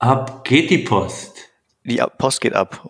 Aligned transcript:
Ab 0.00 0.44
geht 0.44 0.70
die 0.70 0.78
Post. 0.78 1.36
Die 1.84 2.02
Post 2.16 2.40
geht 2.40 2.54
ab. 2.54 2.88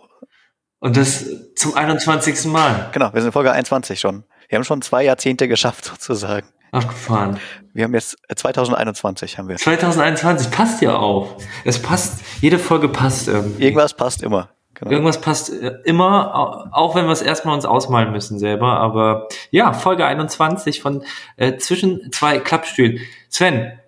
Und 0.78 0.96
das 0.96 1.26
zum 1.56 1.74
21. 1.74 2.46
Mal. 2.46 2.88
Genau, 2.92 3.12
wir 3.12 3.20
sind 3.20 3.28
in 3.28 3.32
Folge 3.32 3.50
21 3.50 3.98
schon. 3.98 4.22
Wir 4.48 4.56
haben 4.56 4.64
schon 4.64 4.80
zwei 4.80 5.02
Jahrzehnte 5.04 5.48
geschafft, 5.48 5.84
sozusagen. 6.06 6.46
Abgefahren. 6.70 7.40
Wir 7.74 7.84
haben 7.84 7.94
jetzt 7.94 8.16
2021 8.32 9.38
haben 9.38 9.48
wir. 9.48 9.56
2021 9.56 10.52
passt 10.52 10.82
ja 10.82 10.96
auch. 10.96 11.36
Es 11.64 11.82
passt, 11.82 12.20
jede 12.40 12.60
Folge 12.60 12.88
passt 12.88 13.26
irgendwie. 13.26 13.64
Irgendwas 13.64 13.94
passt 13.94 14.22
immer. 14.22 14.50
Genau. 14.74 14.92
Irgendwas 14.92 15.20
passt 15.20 15.50
äh, 15.50 15.78
immer, 15.84 16.70
auch 16.72 16.94
wenn 16.94 17.06
wir 17.06 17.12
es 17.12 17.22
erstmal 17.22 17.54
uns 17.54 17.64
ausmalen 17.64 18.12
müssen 18.12 18.38
selber. 18.38 18.78
Aber 18.78 19.26
ja, 19.50 19.72
Folge 19.72 20.06
21 20.06 20.80
von 20.80 21.02
äh, 21.36 21.56
zwischen 21.56 22.12
zwei 22.12 22.38
Klappstühlen. 22.38 23.00
Sven, 23.28 23.79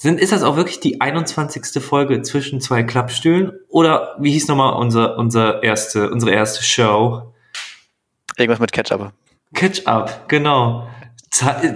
sind, 0.00 0.20
ist 0.20 0.30
das 0.30 0.44
auch 0.44 0.54
wirklich 0.54 0.78
die 0.78 1.00
21. 1.00 1.82
Folge 1.82 2.22
zwischen 2.22 2.60
zwei 2.60 2.84
Klappstühlen? 2.84 3.52
Oder 3.68 4.14
wie 4.20 4.30
hieß 4.30 4.46
nochmal 4.46 4.74
unser, 4.74 5.18
unser 5.18 5.64
erste, 5.64 6.10
unsere 6.10 6.30
erste 6.30 6.62
Show? 6.62 7.34
Irgendwas 8.36 8.60
mit 8.60 8.70
Catch-Up. 8.70 9.12
Catch-Up, 9.54 10.28
genau. 10.28 10.88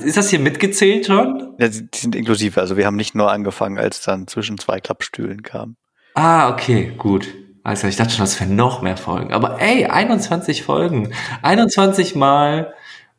Ist 0.04 0.16
das 0.16 0.30
hier 0.30 0.38
mitgezählt 0.38 1.06
schon? 1.06 1.54
Ja, 1.58 1.66
die 1.66 1.88
sind 1.92 2.14
inklusive. 2.14 2.60
Also 2.60 2.76
wir 2.76 2.86
haben 2.86 2.94
nicht 2.94 3.16
nur 3.16 3.30
angefangen, 3.30 3.78
als 3.78 4.02
dann 4.02 4.28
zwischen 4.28 4.56
zwei 4.56 4.78
Klappstühlen 4.78 5.42
kam. 5.42 5.74
Ah, 6.14 6.48
okay, 6.48 6.94
gut. 6.96 7.26
Also 7.64 7.88
ich 7.88 7.96
dachte 7.96 8.12
schon, 8.12 8.24
das 8.24 8.38
wären 8.38 8.54
noch 8.54 8.82
mehr 8.82 8.96
Folgen. 8.96 9.32
Aber 9.32 9.60
ey, 9.60 9.86
21 9.86 10.62
Folgen. 10.62 11.12
21 11.42 12.14
Mal 12.14 12.72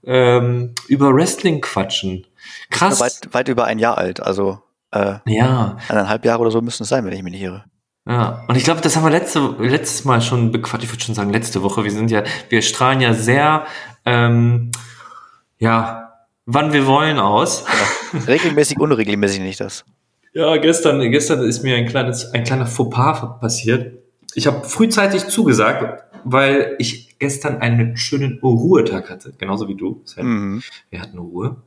ähm, 0.05 0.73
über 0.87 1.13
Wrestling 1.13 1.59
quatschen. 1.59 2.25
Krass. 2.69 3.01
Weit, 3.01 3.33
weit 3.33 3.49
über 3.49 3.65
ein 3.65 3.79
Jahr 3.79 3.97
alt. 3.97 4.21
Also 4.21 4.62
äh, 4.93 5.15
ja. 5.25 5.77
eineinhalb 5.89 6.23
Jahre 6.25 6.41
oder 6.41 6.51
so 6.51 6.61
müssen 6.61 6.83
es 6.83 6.89
sein, 6.89 7.05
wenn 7.05 7.13
ich 7.13 7.23
mich 7.23 7.33
nicht 7.33 7.41
irre. 7.41 7.65
Ja, 8.05 8.43
und 8.47 8.57
ich 8.57 8.63
glaube, 8.63 8.81
das 8.81 8.95
haben 8.95 9.03
wir 9.03 9.11
letzte, 9.11 9.55
letztes 9.59 10.03
Mal 10.03 10.21
schon 10.21 10.51
bequatscht, 10.51 10.83
ich 10.83 10.91
würde 10.91 11.03
schon 11.03 11.15
sagen, 11.15 11.31
letzte 11.31 11.63
Woche. 11.63 11.83
Wir 11.83 11.91
sind 11.91 12.11
ja, 12.11 12.23
wir 12.49 12.61
strahlen 12.61 12.99
ja 12.99 13.13
sehr, 13.13 13.65
ähm, 14.05 14.71
ja, 15.57 16.13
wann 16.45 16.73
wir 16.73 16.85
wollen 16.85 17.17
aus. 17.17 17.65
Ja. 18.13 18.19
Regelmäßig, 18.27 18.79
unregelmäßig 18.79 19.39
nicht 19.39 19.59
das. 19.59 19.85
Ja, 20.33 20.57
gestern, 20.57 20.99
gestern 21.11 21.43
ist 21.43 21.63
mir 21.63 21.77
ein 21.77 21.87
kleines, 21.87 22.33
ein 22.33 22.43
kleiner 22.43 22.65
Fauxpas 22.65 23.39
passiert. 23.39 23.99
Ich 24.35 24.47
habe 24.47 24.67
frühzeitig 24.67 25.27
zugesagt, 25.27 26.03
weil 26.25 26.75
ich 26.79 27.17
gestern 27.19 27.61
einen 27.61 27.95
schönen 27.95 28.39
Ruhetag 28.41 29.09
hatte, 29.09 29.33
genauso 29.37 29.67
wie 29.67 29.75
du. 29.75 30.01
Sven. 30.05 30.25
Mhm. 30.25 30.63
Wir 30.89 31.01
hatten 31.01 31.19
Ruhe. 31.19 31.57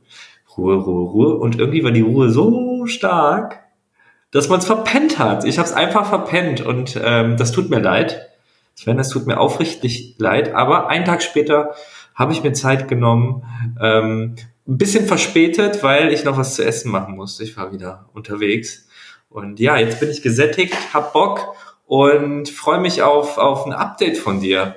Ruhe, 0.57 0.75
Ruhe, 0.75 1.09
Ruhe. 1.09 1.35
Und 1.37 1.59
irgendwie 1.59 1.83
war 1.83 1.91
die 1.91 2.01
Ruhe 2.01 2.29
so 2.29 2.85
stark, 2.87 3.63
dass 4.31 4.49
man 4.49 4.59
es 4.59 4.65
verpennt 4.65 5.19
hat. 5.19 5.45
Ich 5.45 5.57
habe 5.57 5.67
es 5.67 5.73
einfach 5.73 6.07
verpennt 6.07 6.61
und 6.61 6.99
ähm, 7.03 7.37
das 7.37 7.51
tut 7.51 7.69
mir 7.69 7.79
leid. 7.79 8.29
Sven, 8.75 8.97
das 8.97 9.09
tut 9.09 9.25
mir 9.25 9.39
aufrichtig 9.39 10.15
leid. 10.17 10.53
Aber 10.53 10.87
einen 10.87 11.05
Tag 11.05 11.23
später 11.23 11.73
habe 12.13 12.33
ich 12.33 12.43
mir 12.43 12.53
Zeit 12.53 12.87
genommen, 12.87 13.43
ähm, 13.81 14.35
ein 14.67 14.77
bisschen 14.77 15.05
verspätet, 15.05 15.81
weil 15.81 16.11
ich 16.11 16.25
noch 16.25 16.37
was 16.37 16.55
zu 16.55 16.65
essen 16.65 16.91
machen 16.91 17.15
musste. 17.15 17.43
Ich 17.43 17.55
war 17.55 17.71
wieder 17.71 18.09
unterwegs. 18.13 18.87
Und 19.29 19.59
ja, 19.59 19.77
jetzt 19.77 19.99
bin 19.99 20.09
ich 20.09 20.21
gesättigt, 20.21 20.75
hab 20.93 21.13
Bock 21.13 21.55
und 21.85 22.49
freue 22.49 22.79
mich 22.79 23.01
auf, 23.01 23.37
auf 23.37 23.65
ein 23.65 23.73
Update 23.73 24.17
von 24.17 24.41
dir 24.41 24.75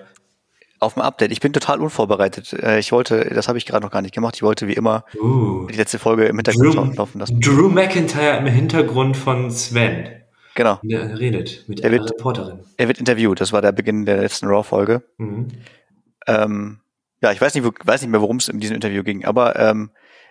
auf 0.81 0.95
dem 0.95 1.03
Update. 1.03 1.31
Ich 1.31 1.41
bin 1.41 1.53
total 1.53 1.81
unvorbereitet. 1.81 2.53
Äh, 2.55 2.79
ich 2.79 2.91
wollte, 2.91 3.31
das 3.33 3.49
habe 3.49 3.59
ich 3.59 3.67
gerade 3.67 3.85
noch 3.85 3.93
gar 3.93 4.03
nicht 4.03 4.15
gemacht. 4.15 4.35
Ich 4.37 4.43
wollte 4.43 4.67
wie 4.67 4.73
immer 4.73 5.05
uh, 5.21 5.67
die 5.67 5.77
letzte 5.77 5.99
Folge 5.99 6.25
im 6.25 6.37
Hintergrund 6.37 6.75
Drew, 6.75 6.97
laufen 6.97 7.19
lassen. 7.21 7.41
Drew 7.41 7.69
McIntyre 7.69 8.39
im 8.39 8.47
Hintergrund 8.47 9.17
von 9.17 9.51
Sven. 9.51 10.09
Genau. 10.55 10.81
Der 10.83 11.19
redet 11.19 11.65
mit 11.69 11.83
der 11.83 11.93
Reporterin. 11.93 12.61
Er 12.77 12.89
wird 12.89 12.99
interviewt. 12.99 13.41
Das 13.41 13.53
war 13.53 13.63
der 13.63 13.73
Beginn 13.73 14.05
der 14.05 14.19
letzten 14.19 14.47
Raw-Folge. 14.47 15.03
Mhm. 15.19 15.49
Ähm, 16.27 16.81
ja, 17.23 17.33
ich 17.33 17.41
weiß 17.41 17.55
nicht, 17.55 17.67
weiß 17.85 18.01
nicht 18.01 18.11
mehr, 18.11 18.21
worum 18.21 18.39
es 18.39 18.49
in 18.49 18.61
diesem 18.61 18.75
Interview 18.75 19.03
ging, 19.03 19.25
aber 19.25 19.57
ähm, 19.57 19.91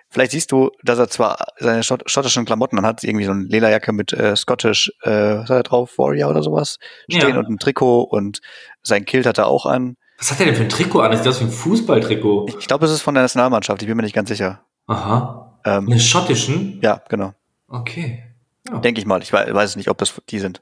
vielleicht 0.09 0.31
siehst 0.31 0.51
du, 0.51 0.71
dass 0.83 0.97
er 0.97 1.07
zwar 1.07 1.45
seine 1.57 1.83
schottischen 1.83 2.45
Klamotten 2.45 2.81
hat, 2.81 3.03
irgendwie 3.03 3.25
so 3.25 3.31
eine 3.31 3.43
Lederjacke 3.43 3.93
mit 3.93 4.11
äh, 4.13 4.35
Scottish, 4.35 4.91
äh, 5.03 5.09
was 5.09 5.49
hat 5.49 5.57
er 5.57 5.63
drauf, 5.63 5.97
Warrior 5.97 6.31
oder 6.31 6.41
sowas, 6.41 6.79
stehen 7.09 7.29
ja. 7.29 7.39
und 7.39 7.47
ein 7.47 7.59
Trikot 7.59 8.03
und 8.03 8.41
sein 8.81 9.05
Kilt 9.05 9.25
hat 9.25 9.37
er 9.37 9.47
auch 9.47 9.65
an. 9.65 9.97
Was 10.19 10.31
hat 10.31 10.41
er 10.41 10.47
denn 10.47 10.55
für 10.55 10.63
ein 10.63 10.69
Trikot 10.69 10.99
an? 10.99 11.13
Ist 11.13 11.25
das 11.25 11.39
wie 11.39 11.45
ein 11.45 11.51
Fußballtrikot? 11.51 12.47
Ich 12.59 12.67
glaube, 12.67 12.85
es 12.85 12.91
ist 12.91 13.01
von 13.01 13.13
der 13.13 13.23
Nationalmannschaft. 13.23 13.81
Ich 13.81 13.87
bin 13.87 13.95
mir 13.95 14.03
nicht 14.03 14.15
ganz 14.15 14.27
sicher. 14.27 14.61
Aha. 14.87 15.59
Ähm, 15.65 15.87
Eine 15.87 15.99
schottischen? 15.99 16.79
Ja, 16.81 17.01
genau. 17.07 17.33
Okay. 17.69 18.23
Ja. 18.69 18.79
Denke 18.79 18.99
ich 18.99 19.07
mal. 19.07 19.21
Ich 19.21 19.31
weiß, 19.31 19.53
weiß 19.53 19.75
nicht, 19.77 19.89
ob 19.89 19.97
das 19.97 20.21
die 20.29 20.39
sind. 20.39 20.61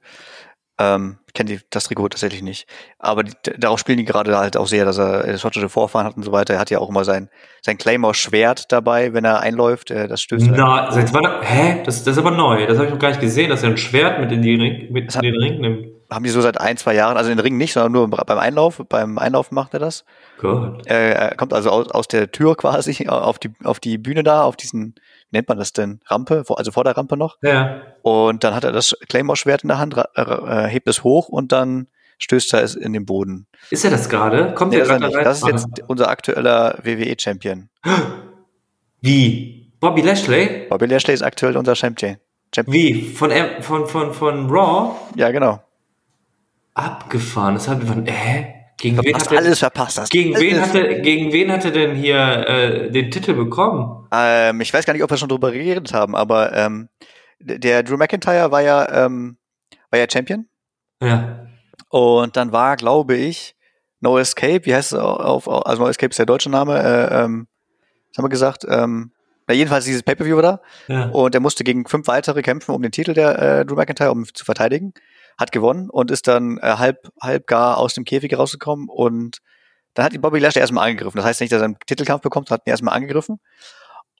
Ähm, 0.79 1.17
ich 1.25 1.33
kenne 1.33 1.59
das 1.71 1.85
Trikot 1.85 2.09
tatsächlich 2.09 2.43
nicht. 2.43 2.67
Aber 2.99 3.23
die, 3.23 3.33
darauf 3.57 3.79
spielen 3.79 3.97
die 3.97 4.05
gerade 4.05 4.37
halt 4.37 4.57
auch 4.57 4.67
sehr, 4.67 4.85
dass 4.85 4.99
er 4.99 5.25
äh, 5.25 5.37
schottische 5.39 5.69
Vorfahren 5.69 6.05
hat 6.05 6.17
und 6.17 6.23
so 6.23 6.31
weiter. 6.31 6.53
Er 6.53 6.59
hat 6.59 6.69
ja 6.69 6.77
auch 6.77 6.89
immer 6.89 7.03
sein, 7.03 7.29
sein 7.63 7.79
Claymore-Schwert 7.79 8.71
dabei, 8.71 9.13
wenn 9.13 9.25
er 9.25 9.39
einläuft. 9.39 9.89
Äh, 9.89 10.07
das 10.07 10.21
stößt. 10.21 10.51
Na, 10.51 10.91
seit 10.91 11.11
wann? 11.15 11.41
Hä? 11.41 11.81
Das, 11.83 12.03
das 12.03 12.15
ist 12.15 12.19
aber 12.19 12.29
neu. 12.29 12.67
Das 12.67 12.77
habe 12.77 12.87
ich 12.87 12.93
noch 12.93 12.99
gar 12.99 13.09
nicht 13.09 13.21
gesehen, 13.21 13.49
dass 13.49 13.63
er 13.63 13.69
ein 13.69 13.77
Schwert 13.77 14.19
mit 14.19 14.31
in, 14.31 14.43
die 14.43 14.53
Ring, 14.53 14.91
mit 14.93 15.15
in 15.15 15.21
den 15.21 15.35
Ring 15.35 15.61
nimmt 15.61 15.96
haben 16.09 16.23
die 16.23 16.29
so 16.29 16.41
seit 16.41 16.59
ein, 16.59 16.77
zwei 16.77 16.93
Jahren, 16.93 17.17
also 17.17 17.29
in 17.29 17.37
den 17.37 17.43
Ring 17.43 17.57
nicht, 17.57 17.73
sondern 17.73 17.91
nur 17.91 18.09
beim 18.09 18.37
Einlauf, 18.37 18.81
beim 18.87 19.17
Einlauf 19.17 19.51
macht 19.51 19.73
er 19.73 19.79
das. 19.79 20.05
Gut. 20.39 20.85
Er 20.85 21.35
kommt 21.35 21.53
also 21.53 21.69
aus, 21.69 21.89
aus 21.89 22.07
der 22.07 22.31
Tür 22.31 22.55
quasi 22.55 23.07
auf 23.07 23.39
die, 23.39 23.51
auf 23.63 23.79
die 23.79 23.97
Bühne 23.97 24.23
da, 24.23 24.43
auf 24.43 24.55
diesen, 24.55 24.95
wie 25.29 25.37
nennt 25.37 25.49
man 25.49 25.57
das 25.57 25.73
denn, 25.73 25.99
Rampe, 26.05 26.43
also 26.47 26.71
vor 26.71 26.83
der 26.83 26.95
Rampe 26.95 27.17
noch. 27.17 27.37
Ja. 27.41 27.81
Und 28.01 28.43
dann 28.43 28.55
hat 28.55 28.63
er 28.63 28.71
das 28.71 28.95
Claymore-Schwert 29.09 29.63
in 29.63 29.69
der 29.69 29.79
Hand, 29.79 29.97
äh, 29.97 30.67
hebt 30.67 30.87
es 30.87 31.03
hoch 31.03 31.27
und 31.27 31.51
dann 31.51 31.87
stößt 32.19 32.53
er 32.53 32.63
es 32.63 32.75
in 32.75 32.93
den 32.93 33.05
Boden. 33.05 33.47
Ist 33.69 33.85
er 33.85 33.91
das 33.91 34.09
gerade? 34.09 34.53
Kommt 34.53 34.71
nee, 34.71 34.79
er 34.79 34.85
gerade 34.85 35.13
rein? 35.13 35.23
Das 35.23 35.41
ist 35.41 35.47
jetzt 35.47 35.67
unser 35.87 36.09
aktueller 36.09 36.79
WWE-Champion. 36.83 37.69
Wie? 39.01 39.71
Bobby 39.79 40.01
Lashley? 40.01 40.67
Bobby 40.69 40.87
Lashley 40.87 41.13
ist 41.13 41.21
aktuell 41.21 41.55
unser 41.55 41.75
Champion. 41.75 42.17
Champion. 42.55 42.73
Wie? 42.73 43.01
Von, 43.03 43.31
von, 43.61 43.85
von, 43.85 44.13
von 44.13 44.49
Raw? 44.49 44.95
Ja, 45.15 45.29
genau. 45.31 45.61
Abgefahren. 46.77 47.55
Das 47.55 47.67
hat 47.67 47.83
man, 47.83 48.05
hä? 48.05 48.53
Gegen 48.77 49.03
wen 49.03 49.15
hat 49.15 49.31
alles 49.31 49.59
verpasst. 49.59 49.97
Hast 49.97 50.11
gegen 50.11 50.37
wen 50.37 50.61
hatte, 50.61 51.01
gegen 51.01 51.33
wen 51.33 51.51
hatte 51.51 51.71
denn 51.71 51.95
hier 51.95 52.47
äh, 52.47 52.91
den 52.91 53.09
Titel 53.09 53.33
bekommen? 53.33 54.07
Ähm, 54.11 54.61
ich 54.61 54.71
weiß 54.71 54.85
gar 54.85 54.93
nicht, 54.93 55.01
ob 55.01 55.09
wir 55.09 55.17
schon 55.17 55.29
drüber 55.29 55.51
geredet 55.51 55.93
haben, 55.93 56.15
aber 56.15 56.53
ähm, 56.53 56.89
der 57.39 57.81
Drew 57.81 57.97
McIntyre 57.97 58.51
war 58.51 58.61
ja, 58.61 59.05
ähm, 59.05 59.37
war 59.89 59.99
ja 59.99 60.05
Champion. 60.07 60.47
Ja. 61.01 61.47
Und 61.89 62.37
dann 62.37 62.51
war, 62.51 62.75
glaube 62.75 63.15
ich, 63.15 63.55
No 63.99 64.19
Escape, 64.19 64.65
wie 64.65 64.75
heißt 64.75 64.93
es 64.93 64.99
auf, 64.99 65.49
also 65.49 65.81
No 65.81 65.89
Escape 65.89 66.11
ist 66.11 66.19
der 66.19 66.27
deutsche 66.27 66.51
Name, 66.51 66.77
äh, 66.77 67.23
ähm, 67.23 67.47
was 68.09 68.17
haben 68.19 68.25
wir 68.25 68.29
gesagt? 68.29 68.63
Ähm, 68.69 69.11
na, 69.47 69.55
jedenfalls 69.55 69.85
dieses 69.85 70.03
Pay-Per-View 70.03 70.35
war 70.35 70.43
da. 70.43 70.61
Ja. 70.87 71.05
Und 71.05 71.33
er 71.33 71.41
musste 71.41 71.63
gegen 71.63 71.87
fünf 71.87 72.07
weitere 72.07 72.43
kämpfen 72.43 72.75
um 72.75 72.81
den 72.83 72.91
Titel 72.91 73.15
der 73.15 73.39
äh, 73.39 73.65
Drew 73.65 73.75
McIntyre, 73.75 74.11
um 74.11 74.31
zu 74.31 74.45
verteidigen 74.45 74.93
hat 75.37 75.51
gewonnen 75.51 75.89
und 75.89 76.11
ist 76.11 76.27
dann 76.27 76.57
äh, 76.57 76.75
halb, 76.77 77.09
halb 77.21 77.47
gar 77.47 77.77
aus 77.77 77.93
dem 77.93 78.03
Käfig 78.03 78.37
rausgekommen 78.37 78.89
und 78.89 79.39
dann 79.93 80.05
hat 80.05 80.13
ihn 80.13 80.21
Bobby 80.21 80.39
Lashley 80.39 80.61
erstmal 80.61 80.87
angegriffen. 80.87 81.17
Das 81.17 81.25
heißt 81.25 81.41
nicht, 81.41 81.51
dass 81.51 81.61
er 81.61 81.65
einen 81.65 81.77
Titelkampf 81.85 82.21
bekommt, 82.21 82.51
hat 82.51 82.67
ihn 82.67 82.69
erstmal 82.69 82.95
angegriffen 82.95 83.39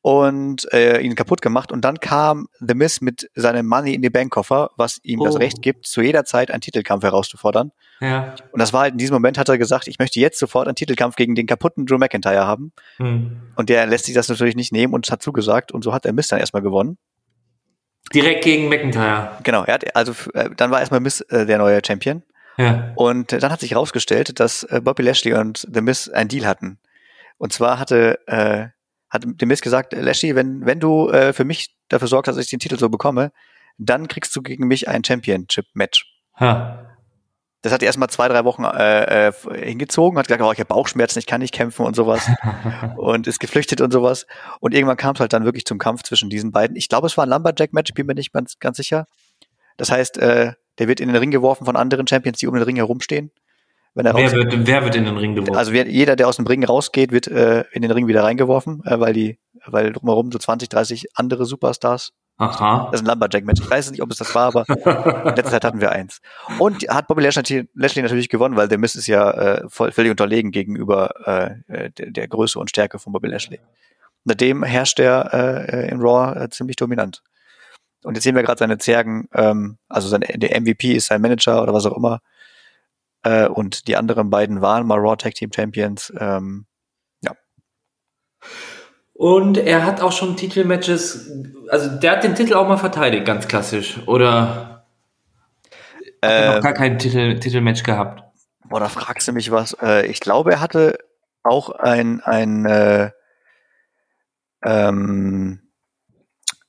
und 0.01 0.71
äh, 0.73 0.99
ihn 1.01 1.15
kaputt 1.15 1.41
gemacht. 1.41 1.71
Und 1.71 1.81
dann 1.81 1.99
kam 1.99 2.47
The 2.59 2.73
Miz 2.75 3.01
mit 3.01 3.29
seinem 3.35 3.67
Money 3.67 3.93
in 3.93 4.01
the 4.01 4.09
Bank 4.09 4.31
Koffer, 4.31 4.71
was 4.77 4.99
ihm 5.03 5.21
oh. 5.21 5.25
das 5.25 5.37
Recht 5.37 5.61
gibt, 5.61 5.85
zu 5.85 6.01
jeder 6.01 6.23
Zeit 6.25 6.49
einen 6.49 6.61
Titelkampf 6.61 7.03
herauszufordern. 7.03 7.71
Ja. 7.99 8.35
Und 8.51 8.59
das 8.59 8.73
war 8.73 8.81
halt 8.81 8.93
in 8.93 8.97
diesem 8.99 9.13
Moment 9.13 9.37
hat 9.37 9.49
er 9.49 9.57
gesagt, 9.57 9.87
ich 9.87 9.99
möchte 9.99 10.19
jetzt 10.19 10.39
sofort 10.39 10.67
einen 10.67 10.75
Titelkampf 10.75 11.15
gegen 11.15 11.35
den 11.35 11.45
kaputten 11.45 11.85
Drew 11.85 11.97
McIntyre 11.97 12.47
haben. 12.47 12.71
Hm. 12.97 13.41
Und 13.55 13.69
der 13.69 13.85
lässt 13.85 14.05
sich 14.05 14.15
das 14.15 14.29
natürlich 14.29 14.55
nicht 14.55 14.71
nehmen 14.71 14.93
und 14.93 15.11
hat 15.11 15.21
zugesagt. 15.21 15.71
Und 15.71 15.83
so 15.83 15.93
hat 15.93 16.05
der 16.05 16.13
Miz 16.13 16.27
dann 16.27 16.39
erstmal 16.39 16.61
gewonnen. 16.61 16.97
Direkt 18.13 18.43
gegen 18.43 18.69
McIntyre. 18.69 19.37
Genau, 19.43 19.63
er 19.63 19.75
hat, 19.75 19.95
also 19.95 20.13
äh, 20.33 20.49
dann 20.55 20.71
war 20.71 20.79
erstmal 20.79 20.99
Miss 20.99 21.21
äh, 21.21 21.45
der 21.45 21.57
neue 21.57 21.81
Champion. 21.85 22.23
Ja. 22.57 22.91
Und 22.95 23.33
äh, 23.33 23.39
dann 23.39 23.51
hat 23.51 23.59
sich 23.59 23.71
herausgestellt, 23.71 24.39
dass 24.39 24.63
äh, 24.63 24.81
Bobby 24.81 25.03
Lashley 25.03 25.33
und 25.33 25.67
The 25.71 25.81
Miss 25.81 26.09
einen 26.09 26.29
Deal 26.29 26.45
hatten. 26.45 26.79
Und 27.37 27.53
zwar 27.53 27.79
hatte, 27.79 28.19
äh, 28.27 28.67
hat 29.09 29.25
The 29.39 29.45
Miss 29.45 29.61
gesagt, 29.61 29.93
Lashley, 29.93 30.35
wenn, 30.35 30.65
wenn 30.65 30.79
du 30.79 31.09
äh, 31.09 31.33
für 31.33 31.43
mich 31.43 31.75
dafür 31.89 32.07
sorgst, 32.07 32.27
dass 32.27 32.37
ich 32.37 32.49
den 32.49 32.59
Titel 32.59 32.79
so 32.79 32.89
bekomme, 32.89 33.31
dann 33.77 34.07
kriegst 34.07 34.35
du 34.35 34.41
gegen 34.41 34.67
mich 34.67 34.87
ein 34.87 35.03
Championship-Match. 35.03 36.05
Ha. 36.39 36.86
Das 37.63 37.73
hat 37.73 37.81
erstmal 37.81 38.09
zwei, 38.09 38.27
drei 38.27 38.45
Wochen 38.45 38.63
äh, 38.63 39.27
äh, 39.27 39.33
hingezogen, 39.53 40.19
hat 40.19 40.27
gesagt, 40.27 40.43
oh, 40.43 40.51
ich 40.51 40.59
habe 40.59 40.67
Bauchschmerzen, 40.67 41.19
ich 41.19 41.25
kann 41.25 41.41
nicht 41.41 41.53
kämpfen 41.53 41.85
und 41.85 41.95
sowas. 41.95 42.29
und 42.97 43.25
ist 43.27 43.39
geflüchtet 43.39 43.81
und 43.81 43.91
sowas. 43.91 44.27
Und 44.59 44.73
irgendwann 44.73 44.97
kam 44.97 45.15
es 45.15 45.19
halt 45.19 45.33
dann 45.33 45.43
wirklich 45.43 45.65
zum 45.65 45.79
Kampf 45.79 46.03
zwischen 46.03 46.29
diesen 46.29 46.51
beiden. 46.51 46.75
Ich 46.75 46.87
glaube, 46.87 47.07
es 47.07 47.17
war 47.17 47.25
ein 47.25 47.29
Lumberjack-Match, 47.29 47.93
bin 47.93 48.05
mir 48.05 48.13
nicht 48.13 48.31
ganz, 48.31 48.59
ganz 48.59 48.77
sicher. 48.77 49.07
Das 49.77 49.91
heißt, 49.91 50.17
äh, 50.19 50.53
der 50.77 50.87
wird 50.87 50.99
in 50.99 51.07
den 51.07 51.17
Ring 51.17 51.31
geworfen 51.31 51.65
von 51.65 51.75
anderen 51.75 52.07
Champions, 52.07 52.37
die 52.37 52.47
um 52.47 52.53
den 52.53 52.63
Ring 52.63 52.75
herumstehen. 52.75 53.31
Wenn 53.95 54.05
er 54.05 54.13
wer, 54.13 54.31
wird, 54.31 54.67
wer 54.67 54.83
wird 54.83 54.95
in 54.95 55.05
den 55.05 55.17
Ring 55.17 55.33
geworfen? 55.33 55.57
Also 55.57 55.73
wer, 55.73 55.87
jeder, 55.87 56.15
der 56.15 56.27
aus 56.27 56.35
dem 56.35 56.45
Ring 56.45 56.63
rausgeht, 56.63 57.11
wird 57.11 57.27
äh, 57.27 57.63
in 57.71 57.81
den 57.81 57.89
Ring 57.89 58.05
wieder 58.07 58.23
reingeworfen, 58.23 58.83
äh, 58.85 58.99
weil 58.99 59.13
die, 59.13 59.39
weil 59.65 59.91
drumherum 59.91 60.31
so 60.31 60.37
20, 60.37 60.69
30 60.69 61.07
andere 61.15 61.45
Superstars 61.45 62.13
Aha. 62.39 62.89
Das 62.91 63.01
ist 63.01 63.07
ein 63.07 63.09
Lumberjack-Match. 63.09 63.61
Ich 63.61 63.69
weiß 63.69 63.89
nicht, 63.91 64.01
ob 64.01 64.11
es 64.11 64.17
das 64.17 64.33
war, 64.35 64.47
aber 64.55 64.65
in 64.69 65.35
letzter 65.35 65.51
Zeit 65.51 65.63
hatten 65.63 65.81
wir 65.81 65.91
eins. 65.91 66.21
Und 66.59 66.83
hat 66.87 67.07
Bobby 67.07 67.23
Lashley, 67.23 67.67
Lashley 67.73 68.03
natürlich 68.03 68.29
gewonnen, 68.29 68.55
weil 68.55 68.67
der 68.67 68.77
Mist 68.77 68.95
ist 68.95 69.07
ja 69.07 69.31
äh, 69.31 69.69
voll, 69.69 69.91
völlig 69.91 70.11
unterlegen 70.11 70.51
gegenüber 70.51 71.57
äh, 71.67 71.89
der, 71.91 72.11
der 72.11 72.27
Größe 72.27 72.59
und 72.59 72.69
Stärke 72.69 72.99
von 72.99 73.11
Bobby 73.11 73.27
Lashley. 73.27 73.59
Seitdem 74.25 74.63
herrscht 74.63 74.99
er 74.99 75.33
äh, 75.33 75.89
in 75.89 75.99
Raw 75.99 76.39
äh, 76.39 76.49
ziemlich 76.49 76.75
dominant. 76.75 77.23
Und 78.03 78.15
jetzt 78.15 78.23
sehen 78.23 78.35
wir 78.35 78.43
gerade 78.43 78.59
seine 78.59 78.77
Zergen, 78.77 79.27
ähm, 79.33 79.77
also 79.89 80.07
sein, 80.07 80.21
der 80.21 80.61
MVP 80.61 80.93
ist 80.93 81.07
sein 81.07 81.21
Manager 81.21 81.63
oder 81.63 81.73
was 81.73 81.85
auch 81.85 81.97
immer. 81.97 82.21
Äh, 83.23 83.47
und 83.47 83.87
die 83.87 83.95
anderen 83.95 84.29
beiden 84.29 84.61
waren 84.61 84.85
mal 84.85 84.99
Raw 84.99 85.15
Tag 85.15 85.33
Team 85.33 85.51
Champions. 85.53 86.13
Ähm, 86.19 86.65
ja. 87.23 87.31
Und 89.17 89.57
er 89.57 89.83
hat 89.83 89.99
auch 89.99 90.11
schon 90.11 90.37
Titelmatches, 90.37 91.31
also 91.69 91.89
der 91.89 92.11
hat 92.11 92.23
den 92.23 92.35
Titel 92.35 92.53
auch 92.53 92.67
mal 92.67 92.77
verteidigt, 92.77 93.25
ganz 93.25 93.47
klassisch. 93.47 93.97
Oder 94.05 94.85
hat 96.21 96.31
er 96.31 96.55
noch 96.55 96.61
gar 96.61 96.73
ähm, 96.73 96.77
kein 96.77 96.99
Titel, 96.99 97.39
Titelmatch 97.39 97.81
gehabt? 97.81 98.23
Boah, 98.69 98.79
da 98.79 98.89
fragst 98.89 99.27
du 99.27 99.31
mich 99.31 99.49
was. 99.49 99.75
Äh, 99.81 100.05
ich 100.05 100.19
glaube, 100.19 100.51
er 100.51 100.61
hatte 100.61 100.99
auch 101.41 101.71
ein, 101.71 102.21
ein, 102.21 102.65
äh, 102.65 103.09
ähm, 104.63 105.61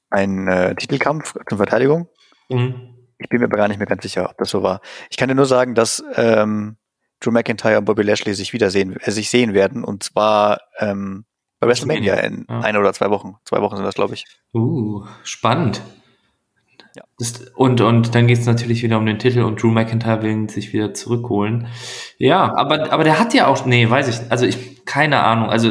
ein 0.08 0.48
äh, 0.48 0.74
Titelkampf 0.74 1.34
zur 1.46 1.58
Verteidigung. 1.58 2.08
Mhm. 2.48 2.94
Ich 3.18 3.28
bin 3.28 3.40
mir 3.40 3.46
aber 3.46 3.58
gar 3.58 3.68
nicht 3.68 3.78
mehr 3.78 3.86
ganz 3.86 4.04
sicher, 4.04 4.30
ob 4.30 4.38
das 4.38 4.48
so 4.48 4.62
war. 4.62 4.80
Ich 5.10 5.18
kann 5.18 5.28
dir 5.28 5.34
nur 5.34 5.44
sagen, 5.44 5.74
dass 5.74 6.02
ähm, 6.14 6.78
Drew 7.20 7.30
McIntyre 7.30 7.76
und 7.76 7.84
Bobby 7.84 8.04
Lashley 8.04 8.32
sich 8.32 8.54
wiedersehen, 8.54 8.96
äh, 9.00 9.10
sich 9.10 9.28
sehen 9.28 9.52
werden 9.52 9.84
und 9.84 10.02
zwar 10.02 10.60
ähm, 10.78 11.26
bei 11.60 11.66
WrestleMania 11.66 12.14
in 12.16 12.46
ja. 12.48 12.60
ein 12.60 12.76
oder 12.76 12.92
zwei 12.92 13.10
Wochen. 13.10 13.36
Zwei 13.44 13.60
Wochen 13.60 13.76
sind 13.76 13.84
das, 13.84 13.94
glaube 13.94 14.14
ich. 14.14 14.24
Uh, 14.54 15.04
spannend. 15.24 15.82
Ja. 16.94 17.02
Das, 17.18 17.40
und, 17.54 17.80
und 17.80 18.14
dann 18.14 18.26
geht 18.26 18.38
es 18.38 18.46
natürlich 18.46 18.82
wieder 18.82 18.98
um 18.98 19.06
den 19.06 19.18
Titel 19.18 19.42
und 19.42 19.62
Drew 19.62 19.70
McIntyre 19.70 20.22
will 20.22 20.48
sich 20.50 20.72
wieder 20.72 20.94
zurückholen. 20.94 21.68
Ja, 22.16 22.56
aber, 22.56 22.92
aber 22.92 23.04
der 23.04 23.18
hat 23.18 23.34
ja 23.34 23.46
auch, 23.46 23.66
nee, 23.66 23.88
weiß 23.88 24.08
ich, 24.08 24.30
also 24.30 24.46
ich, 24.46 24.84
keine 24.84 25.22
Ahnung, 25.22 25.50
also 25.50 25.70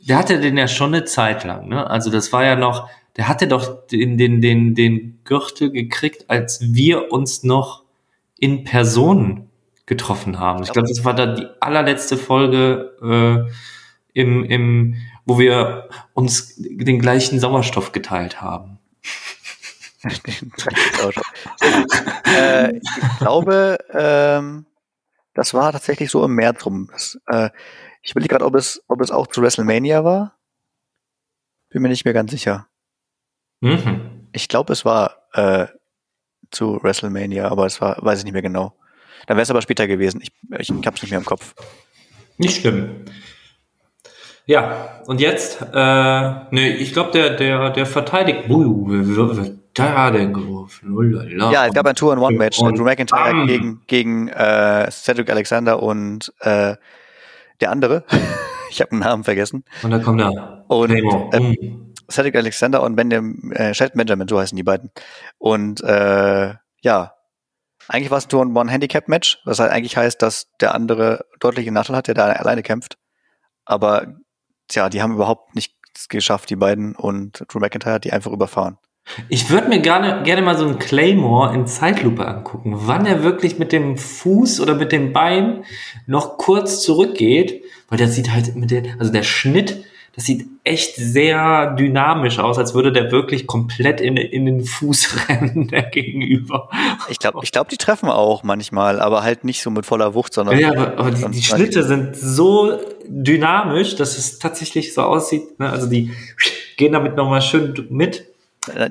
der 0.00 0.18
hatte 0.18 0.40
den 0.40 0.56
ja 0.56 0.68
schon 0.68 0.94
eine 0.94 1.04
Zeit 1.04 1.44
lang, 1.44 1.68
ne? 1.68 1.88
Also 1.88 2.10
das 2.10 2.32
war 2.32 2.44
ja 2.44 2.56
noch, 2.56 2.88
der 3.16 3.28
hatte 3.28 3.46
doch 3.46 3.86
den, 3.86 4.18
den, 4.18 4.40
den, 4.40 4.74
den 4.74 5.20
Gürtel 5.24 5.70
gekriegt, 5.70 6.28
als 6.28 6.60
wir 6.60 7.12
uns 7.12 7.44
noch 7.44 7.82
in 8.38 8.64
Person 8.64 9.48
getroffen 9.86 10.38
haben. 10.38 10.62
Ich 10.62 10.72
glaube, 10.72 10.88
das 10.88 11.04
war 11.04 11.14
da 11.14 11.26
die 11.26 11.46
allerletzte 11.60 12.16
Folge 12.16 12.92
äh, 13.02 14.20
im, 14.20 14.44
im, 14.44 14.96
wo 15.24 15.38
wir 15.38 15.88
uns 16.14 16.54
den 16.56 16.98
gleichen 16.98 17.38
Sauerstoff 17.40 17.92
geteilt 17.92 18.40
haben. 18.40 18.78
äh, 22.26 22.76
ich 22.76 23.18
glaube, 23.18 23.78
ähm, 23.92 24.66
das 25.34 25.54
war 25.54 25.72
tatsächlich 25.72 26.10
so 26.10 26.24
im 26.24 26.34
März 26.34 26.66
rum. 26.66 26.88
Das, 26.92 27.18
äh, 27.26 27.50
ich 28.02 28.14
will 28.14 28.26
gerade, 28.26 28.44
ob 28.44 28.56
es, 28.56 28.82
ob 28.88 29.00
es 29.00 29.10
auch 29.10 29.28
zu 29.28 29.42
WrestleMania 29.42 30.04
war. 30.04 30.36
Bin 31.70 31.82
mir 31.82 31.88
nicht 31.88 32.04
mehr 32.04 32.14
ganz 32.14 32.32
sicher. 32.32 32.66
Mhm. 33.60 34.28
Ich 34.32 34.48
glaube, 34.48 34.72
es 34.72 34.84
war 34.84 35.28
äh, 35.32 35.68
zu 36.50 36.82
WrestleMania, 36.82 37.48
aber 37.48 37.66
es 37.66 37.80
war, 37.80 37.96
weiß 38.00 38.18
ich 38.18 38.24
nicht 38.24 38.32
mehr 38.32 38.42
genau. 38.42 38.76
Dann 39.26 39.36
wäre 39.36 39.42
es 39.42 39.50
aber 39.50 39.62
später 39.62 39.86
gewesen. 39.86 40.20
Ich, 40.20 40.32
ich 40.58 40.70
habe 40.70 40.96
es 40.96 41.02
nicht 41.02 41.10
mehr 41.10 41.20
im 41.20 41.24
Kopf. 41.24 41.54
Nicht 42.38 42.60
schlimm. 42.60 43.04
Ja, 44.46 45.00
und 45.06 45.20
jetzt, 45.20 45.64
äh, 45.72 46.30
nee, 46.50 46.70
ich 46.70 46.92
glaube, 46.92 47.12
der, 47.12 47.36
der, 47.36 47.70
der 47.70 47.86
verteidigt. 47.86 48.48
Uh, 48.48 48.88
wird 48.88 49.58
da 49.74 50.10
denn 50.10 50.32
geworfen? 50.32 50.92
Ullala. 50.92 51.50
Ja, 51.50 51.66
es 51.66 51.74
gab 51.74 51.86
ein 51.86 51.94
Two-in-One-Match. 51.94 52.58
Drew 52.58 52.84
McIntyre 52.84 53.32
bam. 53.32 53.46
gegen, 53.46 53.82
gegen 53.86 54.28
äh, 54.28 54.90
Cedric 54.90 55.30
Alexander 55.30 55.82
und 55.82 56.32
äh, 56.40 56.76
der 57.60 57.70
andere. 57.70 58.04
ich 58.70 58.80
habe 58.80 58.90
den 58.90 58.98
Namen 58.98 59.24
vergessen. 59.24 59.64
Und 59.82 59.90
da 59.90 59.98
kommt 59.98 60.20
er. 60.20 60.64
Und 60.68 60.90
äh, 60.90 61.76
Cedric 62.10 62.36
Alexander 62.36 62.82
und 62.82 62.96
Benjamin, 62.96 63.52
äh, 63.52 63.74
Shelton 63.74 63.98
Benjamin, 63.98 64.28
so 64.28 64.38
heißen 64.38 64.56
die 64.56 64.62
beiden. 64.62 64.90
Und 65.38 65.82
äh, 65.82 66.54
ja, 66.82 67.14
eigentlich 67.88 68.10
war 68.10 68.18
es 68.18 68.32
ein 68.32 68.56
One-Handicap-Match, 68.56 69.40
was 69.44 69.58
halt 69.58 69.72
eigentlich 69.72 69.96
heißt, 69.96 70.20
dass 70.20 70.48
der 70.60 70.74
andere 70.74 71.24
deutliche 71.40 71.72
Nachteil 71.72 71.96
hat, 71.96 72.08
der 72.08 72.14
da 72.14 72.26
alleine 72.26 72.62
kämpft. 72.62 72.98
Aber 73.64 74.06
tja, 74.72 74.88
die 74.88 75.02
haben 75.02 75.14
überhaupt 75.14 75.54
nichts 75.54 76.08
geschafft, 76.08 76.50
die 76.50 76.56
beiden, 76.56 76.94
und 76.94 77.44
Drew 77.48 77.58
McIntyre 77.58 77.94
hat 77.94 78.04
die 78.04 78.12
einfach 78.12 78.32
überfahren. 78.32 78.78
Ich 79.28 79.50
würde 79.50 79.68
mir 79.68 79.80
gerne, 79.80 80.22
gerne 80.22 80.42
mal 80.42 80.56
so 80.56 80.64
einen 80.64 80.78
Claymore 80.78 81.52
in 81.54 81.66
Zeitlupe 81.66 82.26
angucken, 82.26 82.74
wann 82.76 83.04
er 83.04 83.24
wirklich 83.24 83.58
mit 83.58 83.72
dem 83.72 83.96
Fuß 83.96 84.60
oder 84.60 84.74
mit 84.74 84.92
dem 84.92 85.12
Bein 85.12 85.64
noch 86.06 86.38
kurz 86.38 86.82
zurückgeht, 86.82 87.64
weil 87.88 87.98
der 87.98 88.08
sieht 88.08 88.32
halt 88.32 88.54
mit 88.54 88.70
der, 88.70 88.84
also 88.98 89.12
der 89.12 89.24
Schnitt 89.24 89.84
das 90.14 90.24
sieht 90.24 90.46
echt 90.62 90.96
sehr 90.96 91.74
dynamisch 91.74 92.38
aus, 92.38 92.58
als 92.58 92.74
würde 92.74 92.92
der 92.92 93.10
wirklich 93.10 93.46
komplett 93.46 94.00
in, 94.00 94.18
in 94.18 94.44
den 94.44 94.64
Fuß 94.64 95.16
rennen, 95.28 95.68
der 95.68 95.84
Gegenüber. 95.84 96.68
Ich 97.08 97.18
glaube, 97.18 97.40
ich 97.42 97.50
glaub, 97.50 97.70
die 97.70 97.78
treffen 97.78 98.10
auch 98.10 98.42
manchmal, 98.42 99.00
aber 99.00 99.22
halt 99.22 99.44
nicht 99.44 99.62
so 99.62 99.70
mit 99.70 99.86
voller 99.86 100.12
Wucht, 100.14 100.34
sondern. 100.34 100.58
Ja, 100.58 100.70
aber, 100.70 100.98
aber 100.98 101.10
die, 101.10 101.24
die 101.30 101.42
Schnitte 101.42 101.82
sind 101.82 102.14
so 102.14 102.78
dynamisch, 103.06 103.96
dass 103.96 104.18
es 104.18 104.38
tatsächlich 104.38 104.92
so 104.92 105.02
aussieht. 105.02 105.58
Ne? 105.58 105.70
Also 105.70 105.86
die 105.86 106.12
gehen 106.76 106.92
damit 106.92 107.16
nochmal 107.16 107.40
schön 107.40 107.86
mit. 107.88 108.26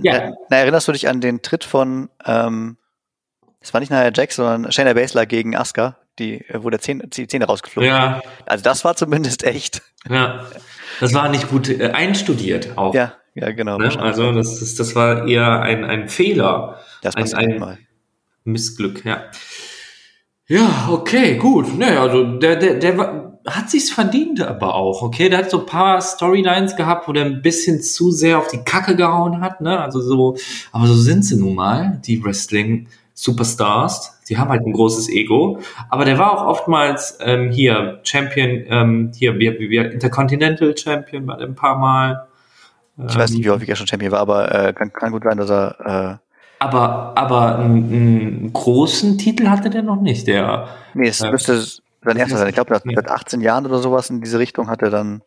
Ja. 0.02 0.32
Na, 0.50 0.58
erinnerst 0.58 0.88
du 0.88 0.92
dich 0.92 1.08
an 1.08 1.22
den 1.22 1.44
Tritt 1.44 1.64
von, 1.64 2.10
ähm, 2.26 2.78
es 3.62 3.74
war 3.74 3.80
nicht 3.80 3.92
Nia 3.92 4.12
Jax, 4.14 4.36
sondern 4.36 4.72
Shayna 4.72 4.94
Baszler 4.94 5.28
gegen 5.28 5.56
Asuka, 5.56 5.98
die, 6.18 6.44
wo 6.52 6.70
der 6.72 6.82
Zähne, 6.82 7.08
die 7.08 7.28
Zähne 7.28 7.46
rausgeflogen 7.46 7.90
Ja. 7.90 8.22
Also 8.48 8.64
das 8.64 8.84
war 8.84 8.96
zumindest 8.96 9.44
echt. 9.44 9.84
Ja. 10.10 10.48
Das 11.00 11.14
war 11.14 11.30
nicht 11.30 11.50
gut 11.50 11.70
äh, 11.70 11.92
einstudiert 11.92 12.78
auch. 12.78 12.94
Ja, 12.94 13.14
ja, 13.36 13.52
genau. 13.52 13.78
Ne? 13.78 13.98
Also 14.00 14.32
das, 14.32 14.60
das, 14.60 14.76
das 14.76 14.96
war 14.96 15.28
eher 15.28 15.62
ein, 15.62 15.86
ein 15.86 16.10
Fehler. 16.10 16.80
Das 17.02 17.16
ein, 17.16 17.34
ein 17.34 17.60
mal. 17.60 17.78
Missglück, 18.44 19.06
ja. 19.06 19.26
Ja, 20.48 20.90
okay, 20.92 21.38
gut. 21.38 21.78
Ne, 21.78 22.00
also 22.00 22.38
der, 22.38 22.58
der, 22.58 22.74
der 22.74 22.98
war, 22.98 23.40
hat 23.48 23.70
sich's 23.70 23.90
verdient 23.90 24.42
aber 24.42 24.76
auch, 24.76 25.02
okay? 25.02 25.30
Der 25.30 25.40
hat 25.40 25.50
so 25.50 25.62
ein 25.62 25.66
paar 25.66 26.02
Storylines 26.02 26.76
gehabt, 26.76 27.08
wo 27.08 27.14
der 27.14 27.26
ein 27.26 27.42
bisschen 27.42 27.82
zu 27.82 28.12
sehr 28.12 28.38
auf 28.38 28.48
die 28.48 28.64
Kacke 28.64 28.96
gehauen 28.96 29.40
hat, 29.40 29.62
ne? 29.62 29.80
Also 29.80 30.02
so, 30.02 30.36
aber 30.74 30.88
so 30.88 30.96
sind 30.96 31.24
sie 31.24 31.38
nun 31.38 31.56
mal, 31.56 32.02
die 32.06 32.24
Wrestling 32.24 32.88
Superstars. 33.22 34.20
Die 34.30 34.40
haben 34.40 34.50
halt 34.50 34.66
ein 34.66 34.74
großes 34.74 35.08
Ego. 35.10 35.60
Aber 35.90 36.06
der 36.06 36.18
war 36.18 36.32
auch 36.32 36.48
oftmals 36.48 37.20
ähm, 37.22 37.52
hier 37.52 38.00
Champion, 38.02 38.64
ähm, 38.68 39.12
hier 39.16 39.38
wie, 39.38 39.60
wie 39.60 39.78
Intercontinental 39.78 40.76
Champion 40.76 41.28
war 41.28 41.40
ein 41.40 41.54
paar 41.54 41.78
Mal. 41.78 42.26
Ich 43.08 43.16
weiß 43.16 43.32
nicht, 43.32 43.46
wie 43.46 43.52
häufig 43.52 43.70
er 43.70 43.76
schon 43.76 43.86
Champion 43.86 44.12
war, 44.12 44.22
aber 44.22 44.54
äh, 44.54 44.74
kann, 44.74 44.92
kann 44.92 45.12
gut 45.12 45.24
sein, 45.24 45.38
dass 45.38 45.52
er. 45.52 46.20
Äh 46.20 46.66
aber 46.66 47.14
aber 47.16 47.60
einen, 47.60 48.52
großen 48.54 49.20
Titel 49.20 49.50
hatte 49.50 49.70
der 49.70 49.84
noch 49.84 50.02
nicht. 50.02 50.26
Der. 50.26 50.68
Nee, 50.96 51.10
es 51.10 51.22
äh, 51.22 51.30
müsste 51.30 51.60
sein 51.60 52.18
erster 52.18 52.38
sein. 52.38 52.50
Ich 52.50 52.56
glaube, 52.56 52.80
seit 52.84 53.10
18 53.10 53.42
Jahren 53.42 53.68
oder 53.68 53.78
sowas 53.80 54.10
in 54.10 54.22
diese 54.22 54.40
Richtung 54.40 54.68
hat 54.68 54.82
er 54.82 54.90
dann 54.90 55.22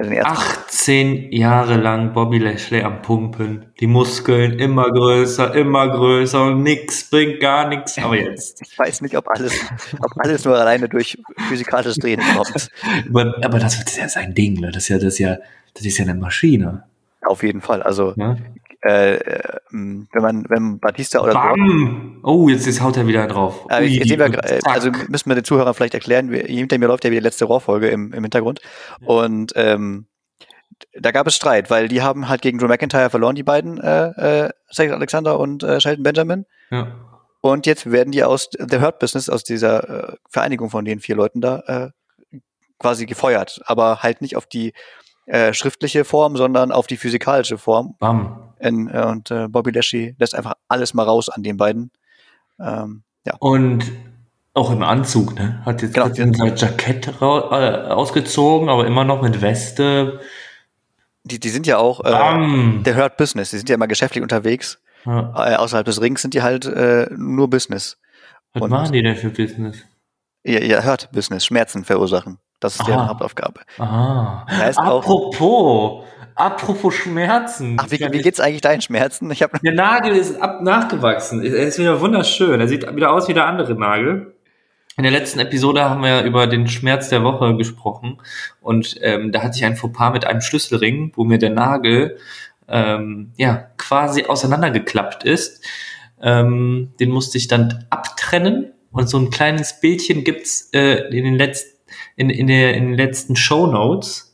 18 0.00 1.32
Jahre 1.32 1.76
lang 1.76 2.12
Bobby 2.12 2.38
Lashley 2.38 2.82
am 2.82 3.02
Pumpen. 3.02 3.66
Die 3.80 3.86
Muskeln 3.86 4.58
immer 4.58 4.90
größer, 4.90 5.54
immer 5.54 5.88
größer 5.88 6.44
und 6.44 6.62
nix, 6.62 7.08
bringt 7.10 7.40
gar 7.40 7.68
nichts. 7.68 7.98
Aber 7.98 8.16
jetzt. 8.16 8.62
Ich 8.62 8.78
weiß 8.78 9.02
nicht, 9.02 9.16
ob 9.16 9.28
alles, 9.28 9.52
ob 10.00 10.12
alles 10.16 10.44
nur 10.44 10.58
alleine 10.58 10.88
durch 10.88 11.18
physikalisches 11.48 11.96
Training 11.96 12.26
kommt. 12.34 12.70
aber, 13.08 13.34
aber 13.44 13.58
das 13.58 13.76
ist 13.76 13.96
ja 13.96 14.08
sein 14.08 14.34
Ding, 14.34 14.54
ne? 14.60 14.70
Das 14.70 14.84
ist 14.84 14.88
ja, 14.88 14.96
das 14.96 15.04
ist 15.04 15.18
ja, 15.18 15.38
das 15.74 15.84
ist 15.84 15.98
ja 15.98 16.04
eine 16.04 16.14
Maschine. 16.14 16.84
Auf 17.22 17.42
jeden 17.42 17.60
Fall. 17.60 17.82
Also, 17.82 18.14
ja? 18.16 18.36
Äh, 18.82 19.16
ähm, 19.72 20.08
wenn 20.12 20.22
man, 20.22 20.44
wenn 20.48 20.78
Batista 20.78 21.20
oder 21.20 21.34
Bam! 21.34 22.20
Oh, 22.22 22.48
jetzt, 22.48 22.66
jetzt 22.66 22.80
haut 22.80 22.96
er 22.96 23.06
wieder 23.06 23.26
drauf. 23.26 23.66
Äh, 23.68 23.82
Ui, 23.82 23.88
jetzt 23.88 24.08
sehen 24.08 24.18
wir, 24.18 24.66
also 24.66 24.90
müssen 25.08 25.28
wir 25.28 25.34
den 25.34 25.44
Zuhörern 25.44 25.74
vielleicht 25.74 25.94
erklären, 25.94 26.32
hinter 26.32 26.78
mir 26.78 26.86
läuft 26.86 27.04
ja 27.04 27.10
wieder 27.10 27.20
die 27.20 27.26
letzte 27.26 27.44
Raw-Folge 27.44 27.88
im, 27.88 28.12
im 28.12 28.22
Hintergrund. 28.22 28.60
Und 29.04 29.52
ähm, 29.56 30.06
da 30.98 31.10
gab 31.10 31.26
es 31.26 31.34
Streit, 31.34 31.70
weil 31.70 31.88
die 31.88 32.02
haben 32.02 32.28
halt 32.28 32.42
gegen 32.42 32.58
Drew 32.58 32.68
McIntyre 32.68 33.10
verloren, 33.10 33.34
die 33.34 33.42
beiden, 33.42 33.78
äh, 33.78 34.46
äh, 34.46 34.50
Alexander 34.78 35.38
und 35.38 35.62
äh, 35.62 35.80
Shelton 35.80 36.02
Benjamin. 36.02 36.46
Ja. 36.70 36.88
Und 37.42 37.66
jetzt 37.66 37.90
werden 37.90 38.12
die 38.12 38.24
aus 38.24 38.50
der 38.50 38.80
Hurt 38.80 38.98
Business, 38.98 39.28
aus 39.28 39.44
dieser 39.44 40.12
äh, 40.12 40.16
Vereinigung 40.28 40.70
von 40.70 40.84
den 40.84 41.00
vier 41.00 41.16
Leuten 41.16 41.40
da, 41.40 41.62
äh, 41.66 42.38
quasi 42.78 43.06
gefeuert, 43.06 43.60
aber 43.66 44.02
halt 44.02 44.22
nicht 44.22 44.36
auf 44.36 44.46
die 44.46 44.72
äh, 45.26 45.52
schriftliche 45.52 46.04
Form, 46.04 46.36
sondern 46.36 46.72
auf 46.72 46.86
die 46.86 46.96
physikalische 46.96 47.58
Form. 47.58 47.94
Bam. 47.98 48.49
In, 48.60 48.88
äh, 48.88 49.04
und 49.06 49.30
äh, 49.30 49.48
Bobby 49.48 49.70
Lashley 49.70 50.14
lässt 50.18 50.34
einfach 50.34 50.54
alles 50.68 50.94
mal 50.94 51.04
raus 51.04 51.28
an 51.28 51.42
den 51.42 51.56
beiden. 51.56 51.90
Ähm, 52.58 53.02
ja. 53.24 53.34
Und 53.38 53.90
auch 54.52 54.70
im 54.70 54.82
Anzug, 54.82 55.34
ne? 55.34 55.62
Hat 55.64 55.82
jetzt, 55.82 55.94
genau. 55.94 56.06
hat 56.06 56.16
sein 56.16 56.32
Jackett 56.56 57.08
äh, 57.08 57.24
ausgezogen, 57.24 58.68
aber 58.68 58.86
immer 58.86 59.04
noch 59.04 59.22
mit 59.22 59.40
Weste. 59.40 60.20
die, 61.24 61.38
die 61.38 61.48
sind 61.48 61.66
ja 61.66 61.78
auch, 61.78 62.00
äh, 62.04 62.82
der 62.82 62.94
hört 62.94 63.16
Business, 63.16 63.50
die 63.50 63.58
sind 63.58 63.68
ja 63.68 63.76
immer 63.76 63.86
geschäftlich 63.86 64.22
unterwegs. 64.22 64.80
Ja. 65.06 65.52
Äh, 65.52 65.56
außerhalb 65.56 65.86
des 65.86 66.00
Rings 66.00 66.22
sind 66.22 66.34
die 66.34 66.42
halt 66.42 66.66
äh, 66.66 67.08
nur 67.16 67.48
Business. 67.48 67.96
Was 68.52 68.62
Und, 68.62 68.70
machen 68.70 68.92
die 68.92 69.02
denn 69.02 69.16
für 69.16 69.30
Business? 69.30 69.78
Ihr, 70.42 70.62
ihr 70.62 70.82
hört 70.82 71.10
Business, 71.12 71.44
Schmerzen 71.44 71.84
verursachen. 71.84 72.38
Das 72.58 72.74
ist 72.74 72.80
Aha. 72.82 72.90
deren 72.90 73.08
Hauptaufgabe. 73.08 73.60
Ah. 73.78 74.44
Apropos, 74.76 76.04
apropos 76.40 76.94
Schmerzen. 76.94 77.76
Ach, 77.78 77.90
wie, 77.90 78.00
wie 78.00 78.22
geht's 78.22 78.40
eigentlich 78.40 78.60
deinen 78.60 78.80
Schmerzen? 78.80 79.30
Ich 79.30 79.42
hab 79.42 79.60
der 79.60 79.74
Nagel 79.74 80.16
ist 80.16 80.40
ab, 80.40 80.62
nachgewachsen. 80.62 81.44
Er 81.44 81.66
ist 81.66 81.78
wieder 81.78 82.00
wunderschön. 82.00 82.60
Er 82.60 82.68
sieht 82.68 82.94
wieder 82.94 83.12
aus 83.12 83.28
wie 83.28 83.34
der 83.34 83.46
andere 83.46 83.74
Nagel. 83.74 84.34
In 84.96 85.04
der 85.04 85.12
letzten 85.12 85.38
Episode 85.38 85.88
haben 85.88 86.02
wir 86.02 86.24
über 86.24 86.46
den 86.46 86.66
Schmerz 86.66 87.08
der 87.08 87.22
Woche 87.22 87.56
gesprochen 87.56 88.18
und 88.60 88.98
ähm, 89.00 89.32
da 89.32 89.42
hatte 89.42 89.56
ich 89.56 89.64
ein 89.64 89.76
Fauxpas 89.76 90.12
mit 90.12 90.26
einem 90.26 90.40
Schlüsselring, 90.40 91.12
wo 91.14 91.24
mir 91.24 91.38
der 91.38 91.50
Nagel 91.50 92.18
ähm, 92.68 93.32
ja 93.36 93.68
quasi 93.78 94.24
auseinandergeklappt 94.24 95.24
ist. 95.24 95.64
Ähm, 96.20 96.92
den 97.00 97.10
musste 97.10 97.38
ich 97.38 97.48
dann 97.48 97.86
abtrennen 97.88 98.72
und 98.90 99.08
so 99.08 99.18
ein 99.18 99.30
kleines 99.30 99.80
Bildchen 99.80 100.24
gibt's 100.24 100.68
äh, 100.74 101.08
in 101.16 101.24
den 101.24 101.36
letzten 101.36 101.80
in, 102.16 102.30
in, 102.30 102.46
der, 102.46 102.74
in 102.74 102.88
den 102.88 102.94
letzten 102.94 103.36
Show 103.36 103.66
Notes 103.66 104.29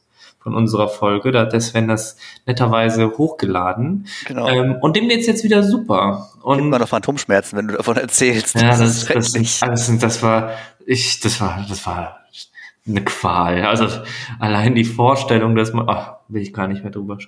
von 0.47 0.55
unserer 0.55 0.87
Folge. 0.87 1.33
Da 1.33 1.41
hat 1.41 1.53
der 1.53 1.61
Sven 1.61 1.89
das 1.89 2.17
netterweise 2.47 3.19
hochgeladen. 3.19 4.07
Genau. 4.27 4.47
Ähm, 4.47 4.77
und 4.81 4.95
dem 4.95 5.09
geht's 5.09 5.27
jetzt 5.27 5.43
wieder 5.43 5.65
super. 5.65 6.31
Und 6.41 6.69
man 6.69 6.81
noch 6.81 6.87
Phantomschmerzen, 6.87 7.59
wenn 7.59 7.67
du 7.67 7.75
davon 7.75 7.97
erzählst. 7.97 8.55
Ja, 8.55 8.69
das, 8.69 9.07
das, 9.07 9.33
das, 9.33 9.59
das, 9.59 9.99
das 9.99 10.23
war, 10.23 10.53
ich, 10.87 11.19
das 11.19 11.41
war, 11.41 11.67
das 11.69 11.85
war 11.85 12.21
eine 12.87 13.03
Qual. 13.03 13.67
Also 13.67 13.89
allein 14.39 14.77
die 14.77 14.85
Vorstellung, 14.85 15.57
dass 15.57 15.73
man, 15.73 15.89
ach, 15.89 16.19
will 16.29 16.43
ich 16.43 16.53
gar 16.53 16.69
nicht 16.69 16.85
mehr 16.85 16.93
drüber 16.93 17.19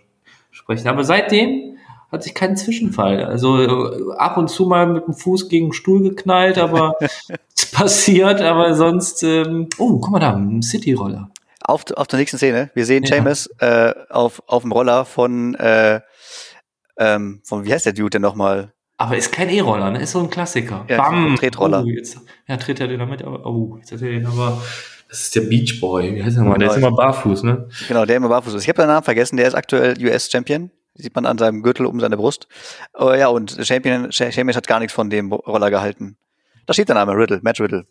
sprechen. 0.52 0.87
Aber 0.87 1.02
seitdem 1.02 1.76
hat 2.12 2.22
sich 2.22 2.37
kein 2.37 2.56
Zwischenfall. 2.56 3.25
Also 3.25 3.60
äh, 3.60 4.16
ab 4.16 4.37
und 4.37 4.48
zu 4.48 4.66
mal 4.66 4.87
mit 4.87 5.08
dem 5.08 5.14
Fuß 5.14 5.48
gegen 5.48 5.66
den 5.66 5.72
Stuhl 5.72 6.04
geknallt, 6.04 6.56
aber 6.56 6.94
es 7.56 7.68
passiert, 7.72 8.40
aber 8.42 8.75
sonst, 8.75 9.25
ähm, 9.25 9.68
oh, 9.76 9.98
guck 9.98 10.12
mal 10.12 10.20
da, 10.20 10.37
ein 10.37 10.62
City-Roller 10.62 11.30
auf, 11.68 11.84
auf 11.94 12.06
der 12.06 12.18
nächsten 12.18 12.38
Szene. 12.38 12.70
Wir 12.75 12.87
sehen 12.87 13.04
ja. 13.04 13.16
James 13.16 13.46
äh, 13.58 13.92
auf, 14.08 14.42
auf 14.46 14.62
dem 14.62 14.72
Roller 14.72 15.04
von, 15.04 15.54
äh, 15.56 16.00
ähm, 16.98 17.42
von, 17.44 17.64
wie 17.64 17.72
heißt 17.72 17.87
der 17.87 17.92
Dude 17.92 18.10
denn 18.10 18.22
nochmal? 18.22 18.72
Aber 18.96 19.16
ist 19.16 19.30
kein 19.30 19.48
E-Roller, 19.48 19.90
ne? 19.90 20.00
Ist 20.00 20.12
so 20.12 20.18
ein 20.20 20.30
Klassiker. 20.30 20.84
Ja, 20.88 20.96
Bam! 20.96 21.37
Tretroller. 21.37 21.84
Oh, 21.84 21.88
jetzt, 21.88 22.18
ja, 22.48 22.56
tritt 22.56 22.80
er 22.80 22.88
den 22.88 22.98
damit, 22.98 23.22
aber, 23.22 23.46
oh, 23.46 23.76
jetzt 23.78 23.92
hat 23.92 24.02
er 24.02 24.08
den 24.08 24.26
aber, 24.26 24.60
das 25.08 25.20
ist 25.20 25.37
der 25.37 25.42
Beach 25.42 25.80
Boy. 25.80 26.16
Wie 26.16 26.25
heißt 26.25 26.37
der 26.37 26.44
mal? 26.44 26.58
Der 26.58 26.70
ist 26.70 26.76
immer 26.76 26.90
barfuß, 26.90 27.44
ne? 27.44 27.68
Genau, 27.87 28.04
der 28.04 28.16
immer 28.16 28.28
barfuß 28.28 28.54
ist. 28.54 28.62
Ich 28.62 28.68
habe 28.68 28.82
den 28.82 28.88
Namen 28.88 29.04
vergessen, 29.04 29.37
der 29.37 29.46
ist 29.46 29.54
aktuell 29.54 29.94
US-Champion. 30.02 30.70
Sieht 30.94 31.14
man 31.14 31.26
an 31.26 31.38
seinem 31.38 31.62
Gürtel 31.62 31.87
um 31.87 32.00
seine 32.00 32.16
Brust. 32.16 32.48
Oh, 32.94 33.12
ja, 33.12 33.28
und 33.28 33.56
Champion, 33.64 34.10
Champion 34.10 34.56
hat 34.56 34.66
gar 34.66 34.80
nichts 34.80 34.94
von 34.94 35.10
dem 35.10 35.32
Roller 35.32 35.70
gehalten. 35.70 36.16
Da 36.66 36.72
steht 36.72 36.88
der 36.88 36.96
Name, 36.96 37.12
Riddle, 37.12 37.38
Matt 37.42 37.60
Riddle. 37.60 37.87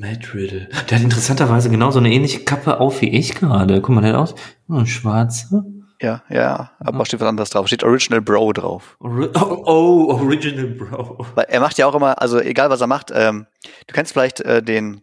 Matt 0.00 0.34
Riddle. 0.34 0.68
Der 0.88 0.98
hat 0.98 1.04
interessanterweise 1.04 1.70
genau 1.70 1.90
so 1.90 1.98
eine 1.98 2.12
ähnliche 2.12 2.40
Kappe 2.40 2.80
auf 2.80 3.00
wie 3.00 3.10
ich 3.10 3.34
gerade. 3.34 3.80
Guck 3.80 3.94
mal, 3.94 4.00
der 4.00 4.14
hat 4.14 4.20
aus. 4.20 4.34
Oh, 4.68 4.84
schwarze. 4.84 5.64
Ja, 6.00 6.22
ja, 6.28 6.72
aber 6.80 6.98
ja. 6.98 7.04
steht 7.04 7.20
was 7.20 7.28
anderes 7.28 7.50
drauf. 7.50 7.66
Steht 7.66 7.84
Original 7.84 8.20
Bro 8.20 8.54
drauf. 8.54 8.96
oh, 9.00 9.28
oh, 9.34 10.06
Original 10.10 10.66
Bro. 10.66 11.26
Weil 11.34 11.46
er 11.48 11.60
macht 11.60 11.78
ja 11.78 11.86
auch 11.86 11.94
immer, 11.94 12.20
also 12.20 12.40
egal 12.40 12.70
was 12.70 12.80
er 12.80 12.86
macht, 12.86 13.10
ähm, 13.14 13.46
du 13.86 13.94
kennst 13.94 14.12
vielleicht 14.12 14.40
äh, 14.40 14.62
den, 14.62 15.02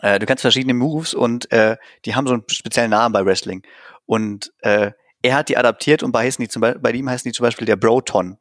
äh, 0.00 0.18
du 0.18 0.26
kennst 0.26 0.42
verschiedene 0.42 0.74
Moves 0.74 1.14
und 1.14 1.50
äh, 1.50 1.76
die 2.04 2.14
haben 2.14 2.26
so 2.26 2.34
einen 2.34 2.44
speziellen 2.48 2.90
Namen 2.90 3.12
bei 3.12 3.24
Wrestling. 3.24 3.62
Und 4.06 4.52
äh, 4.60 4.92
er 5.22 5.34
hat 5.36 5.48
die 5.48 5.56
adaptiert 5.56 6.02
und 6.02 6.12
bei, 6.12 6.24
heißen 6.24 6.42
die 6.42 6.48
zum 6.48 6.60
Beispiel, 6.60 6.80
bei 6.82 6.92
ihm 6.92 7.08
heißen 7.08 7.28
die 7.28 7.34
zum 7.34 7.44
Beispiel 7.44 7.66
der 7.66 7.76
Broton 7.76 8.38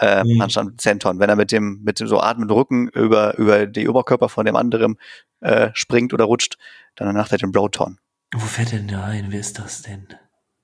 äh, 0.00 0.24
mhm. 0.24 0.40
anstatt 0.40 0.68
Zenton. 0.78 1.18
Wenn 1.18 1.28
er 1.28 1.36
mit 1.36 1.52
dem, 1.52 1.80
mit 1.82 2.00
dem 2.00 2.08
so 2.08 2.20
atmenden 2.20 2.56
Rücken 2.56 2.88
über, 2.88 3.36
über 3.38 3.66
die 3.66 3.88
Oberkörper 3.88 4.28
von 4.28 4.46
dem 4.46 4.56
anderen 4.56 4.98
äh, 5.40 5.70
springt 5.74 6.12
oder 6.14 6.24
rutscht, 6.24 6.56
dann 6.96 7.14
macht 7.14 7.32
er 7.32 7.38
den 7.38 7.52
Broton. 7.52 7.98
Wo 8.32 8.40
fährt 8.40 8.72
denn 8.72 8.88
der 8.88 9.04
ein? 9.04 9.26
Wer 9.30 9.40
ist 9.40 9.58
das 9.58 9.82
denn? 9.82 10.08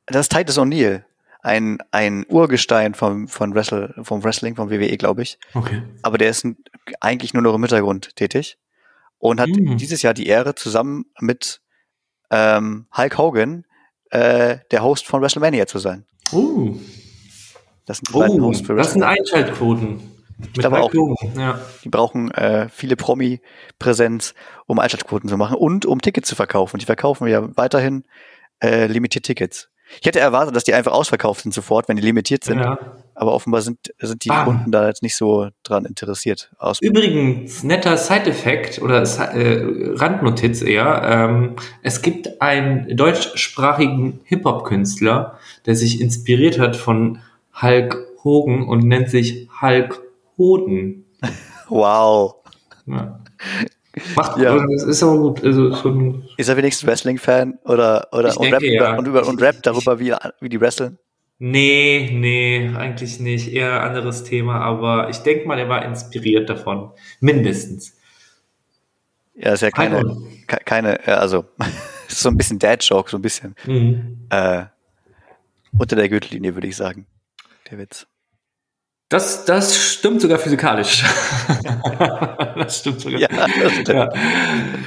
Das 0.06 0.22
ist 0.22 0.32
Titus 0.32 0.58
O'Neill. 0.58 1.04
Ein, 1.42 1.78
ein 1.92 2.24
Urgestein 2.28 2.94
vom, 2.94 3.28
von 3.28 3.54
Wrestle, 3.54 3.94
vom 4.02 4.24
Wrestling, 4.24 4.56
vom 4.56 4.70
WWE, 4.70 4.96
glaube 4.96 5.22
ich. 5.22 5.38
Okay. 5.54 5.82
Aber 6.02 6.18
der 6.18 6.30
ist 6.30 6.46
eigentlich 7.00 7.34
nur 7.34 7.42
noch 7.42 7.54
im 7.54 7.62
Hintergrund 7.62 8.16
tätig 8.16 8.58
und 9.18 9.40
hat 9.40 9.48
mhm. 9.48 9.76
dieses 9.76 10.02
Jahr 10.02 10.14
die 10.14 10.26
Ehre, 10.26 10.56
zusammen 10.56 11.06
mit 11.20 11.60
ähm, 12.30 12.86
Hulk 12.96 13.18
Hogan 13.18 13.64
äh, 14.10 14.58
der 14.70 14.82
Host 14.82 15.06
von 15.06 15.22
WrestleMania 15.22 15.66
zu 15.66 15.78
sein. 15.78 16.04
Uh. 16.32 16.80
Das 17.86 17.98
sind 17.98 18.08
die 18.10 18.14
oh, 18.14 18.20
beiden 18.20 18.42
Hosts 18.42 18.66
für 18.66 18.74
Das 18.74 18.92
sind 18.92 19.02
Einschaltquoten. 19.02 20.00
Ich 20.38 20.52
glaube 20.52 20.80
auch, 20.80 20.92
ja. 21.36 21.58
die 21.82 21.88
brauchen 21.88 22.30
äh, 22.32 22.68
viele 22.68 22.96
Promi-Präsenz, 22.96 24.34
um 24.66 24.78
Einschaltquoten 24.78 25.30
zu 25.30 25.38
machen 25.38 25.56
und 25.56 25.86
um 25.86 26.02
Tickets 26.02 26.28
zu 26.28 26.34
verkaufen. 26.34 26.78
Die 26.78 26.84
verkaufen 26.84 27.26
ja 27.26 27.56
weiterhin 27.56 28.04
äh, 28.62 28.86
limitiert 28.86 29.24
Tickets. 29.24 29.70
Ich 30.00 30.06
hätte 30.06 30.18
erwartet, 30.18 30.54
dass 30.56 30.64
die 30.64 30.74
einfach 30.74 30.92
ausverkauft 30.92 31.42
sind 31.42 31.54
sofort, 31.54 31.88
wenn 31.88 31.96
die 31.96 32.02
limitiert 32.02 32.44
sind. 32.44 32.58
Ja. 32.58 32.78
Aber 33.14 33.32
offenbar 33.32 33.62
sind, 33.62 33.78
sind 33.98 34.24
die 34.24 34.28
Bam. 34.28 34.44
Kunden 34.44 34.72
da 34.72 34.88
jetzt 34.88 35.02
nicht 35.02 35.16
so 35.16 35.48
dran 35.62 35.84
interessiert. 35.84 36.50
Aus 36.58 36.80
Übrigens, 36.82 37.62
netter 37.62 37.96
Side-Effekt 37.96 38.82
oder 38.82 39.02
äh, 39.02 39.92
Randnotiz 39.94 40.60
eher. 40.60 41.02
Ähm, 41.04 41.56
es 41.82 42.02
gibt 42.02 42.42
einen 42.42 42.96
deutschsprachigen 42.96 44.20
Hip-Hop-Künstler, 44.24 45.38
der 45.64 45.76
sich 45.76 46.00
inspiriert 46.00 46.58
hat 46.58 46.76
von 46.76 47.20
Hulk 47.60 47.96
Hogan 48.22 48.64
und 48.64 48.84
nennt 48.84 49.10
sich 49.10 49.48
Hulk 49.60 50.02
Hoden. 50.36 51.04
Wow. 51.68 52.36
Ja. 52.86 53.20
Macht, 54.14 54.38
ja. 54.38 54.54
das 54.66 54.84
ist 54.84 55.02
aber 55.02 55.18
gut. 55.18 55.42
Also 55.42 55.74
schon 55.74 56.28
ist 56.36 56.48
er 56.48 56.56
wenigstens 56.56 56.86
Wrestling-Fan 56.86 57.58
oder, 57.64 58.08
oder 58.12 58.36
und, 58.36 58.42
denke, 58.42 58.56
rappt, 58.56 58.64
ja. 58.64 58.98
und, 58.98 59.08
über, 59.08 59.26
und 59.26 59.40
rappt 59.40 59.66
darüber, 59.66 59.98
wie, 59.98 60.14
wie 60.40 60.48
die 60.50 60.60
wresteln? 60.60 60.98
Nee, 61.38 62.10
nee, 62.12 62.70
eigentlich 62.76 63.20
nicht. 63.20 63.52
Eher 63.52 63.82
anderes 63.82 64.24
Thema, 64.24 64.60
aber 64.60 65.08
ich 65.08 65.18
denke 65.18 65.48
mal, 65.48 65.58
er 65.58 65.68
war 65.68 65.84
inspiriert 65.84 66.48
davon. 66.50 66.90
Mindestens. 67.20 67.96
Ja, 69.34 69.52
ist 69.52 69.62
ja 69.62 69.70
keine, 69.70 70.16
keine, 70.46 71.06
also, 71.06 71.44
ist 72.06 72.20
so 72.20 72.28
ein 72.28 72.36
bisschen 72.36 72.58
Dad-Joke, 72.58 73.10
so 73.10 73.16
ein 73.16 73.22
bisschen. 73.22 73.54
Mhm. 73.66 74.26
Äh, 74.28 74.64
unter 75.78 75.96
der 75.96 76.08
Gürtellinie, 76.08 76.54
würde 76.54 76.68
ich 76.68 76.76
sagen 76.76 77.06
der 77.70 77.78
Witz. 77.78 78.06
Das, 79.08 79.44
das 79.44 79.78
stimmt 79.78 80.20
sogar 80.20 80.38
physikalisch. 80.38 81.04
das 82.56 82.80
stimmt 82.80 83.00
sogar. 83.00 83.20
Ja, 83.20 83.28
stimmt. 83.48 83.88
Ja. 83.88 84.10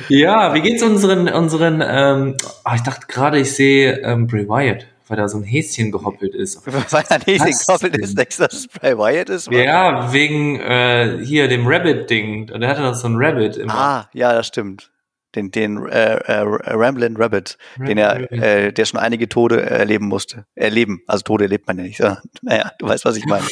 ja, 0.09 0.53
wie 0.53 0.61
geht's 0.61 0.83
unseren, 0.83 1.29
unseren, 1.29 1.81
ähm, 1.85 2.35
oh, 2.65 2.71
ich 2.75 2.81
dachte 2.81 3.07
gerade, 3.07 3.39
ich 3.39 3.55
sehe 3.55 3.99
ähm, 4.01 4.27
Bray 4.27 4.45
Wyatt, 4.49 4.87
weil 5.07 5.15
da 5.15 5.29
so 5.29 5.37
ein 5.37 5.43
Häschen 5.43 5.91
gehoppelt 5.91 6.35
ist. 6.35 6.67
Weil 6.91 7.03
da 7.07 7.15
ein 7.15 7.21
Häschen 7.21 7.57
gehoppelt 7.65 7.97
ist, 7.97 8.17
denkst 8.17 8.37
du, 8.37 8.43
dass 8.43 8.53
es 8.53 8.67
Bray 8.67 8.97
Wyatt 8.97 9.29
ist? 9.29 9.47
Oder? 9.47 9.63
Ja, 9.63 10.11
wegen 10.11 10.59
äh, 10.59 11.19
hier 11.23 11.47
dem 11.47 11.65
Rabbit-Ding. 11.65 12.47
Der 12.47 12.69
hatte 12.69 12.81
noch 12.81 12.95
so 12.95 13.07
ein 13.07 13.15
Rabbit 13.15 13.55
immer. 13.55 13.73
Ah, 13.73 14.09
ja, 14.13 14.33
das 14.33 14.47
stimmt 14.47 14.91
den, 15.35 15.51
den 15.51 15.85
äh, 15.87 16.15
äh, 16.15 16.41
Ramblin' 16.41 17.17
Rabbit, 17.17 17.57
Ramblin 17.77 17.87
den 17.87 17.97
er, 17.97 18.31
äh, 18.31 18.73
der 18.73 18.85
schon 18.85 18.99
einige 18.99 19.29
Tode 19.29 19.61
erleben 19.61 20.07
musste. 20.07 20.45
Erleben, 20.55 21.01
also 21.07 21.23
Tode 21.23 21.45
erlebt 21.45 21.67
man 21.67 21.77
ja 21.77 21.83
nicht. 21.83 21.99
Naja, 22.41 22.71
du 22.79 22.87
weißt, 22.87 23.05
was 23.05 23.17
ich 23.17 23.25
meine. 23.25 23.45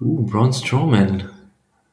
Uh, 0.00 0.26
Braun 0.26 0.52
Strowman. 0.52 1.28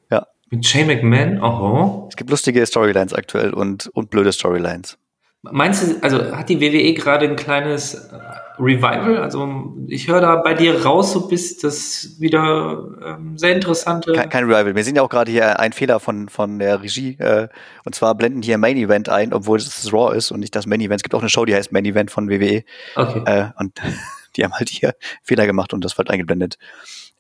Ja. 0.10 0.28
Mit 0.50 0.66
Shane 0.66 0.88
McMahon, 0.88 1.42
oho. 1.42 2.08
Es 2.10 2.16
gibt 2.16 2.30
lustige 2.30 2.66
Storylines 2.66 3.14
aktuell 3.14 3.54
und, 3.54 3.88
und 3.94 4.10
blöde 4.10 4.32
Storylines. 4.32 4.98
Meinst 5.44 5.84
du, 5.84 6.04
also 6.04 6.36
hat 6.36 6.50
die 6.50 6.62
WWE 6.62 6.94
gerade 6.94 7.28
ein 7.28 7.36
kleines 7.36 7.96
äh, 7.96 8.20
Revival? 8.60 9.18
Also 9.18 9.74
ich 9.88 10.08
höre 10.08 10.22
da 10.22 10.36
bei 10.36 10.54
dir 10.54 10.86
raus, 10.86 11.14
so 11.14 11.28
bist 11.28 11.64
das 11.64 12.18
wieder 12.20 12.86
ähm, 13.04 13.40
sehr 13.40 13.56
interessante. 13.56 14.14
Kein, 14.14 14.30
kein, 14.30 14.44
Revival. 14.44 14.76
Wir 14.76 14.84
sehen 14.84 14.96
ja 14.96 15.02
auch 15.02 15.10
gerade 15.10 15.32
hier 15.32 15.60
einen 15.60 15.74
Fehler 15.74 16.00
von, 16.00 16.30
von 16.30 16.60
der 16.60 16.84
Regie. 16.84 17.18
Äh, 17.18 17.48
und 17.86 17.96
zwar 17.96 18.14
blenden 18.14 18.44
hier 18.44 18.60
Main 18.60 18.78
Event 18.78 19.10
ein, 19.10 19.34
obwohl 19.34 19.58
es 19.58 19.66
das 19.66 19.92
Raw 19.92 20.16
ist 20.16 20.30
und 20.30 20.42
nicht 20.42 20.56
das 20.56 20.68
Main 20.68 20.80
Event. 20.80 21.00
Es 21.00 21.04
gibt 21.04 21.16
auch 21.16 21.22
eine 21.22 21.30
Show, 21.30 21.46
die 21.46 21.56
heißt 21.56 21.72
Main 21.72 21.86
Event 21.86 22.12
von 22.12 22.30
WWE. 22.30 22.64
Okay. 22.96 23.24
Äh, 23.26 23.50
und 23.58 23.82
die 24.36 24.44
haben 24.44 24.54
halt 24.54 24.70
hier 24.70 24.94
Fehler 25.24 25.48
gemacht 25.48 25.74
und 25.74 25.84
das 25.84 25.98
wird 25.98 26.12
eingeblendet. 26.12 26.60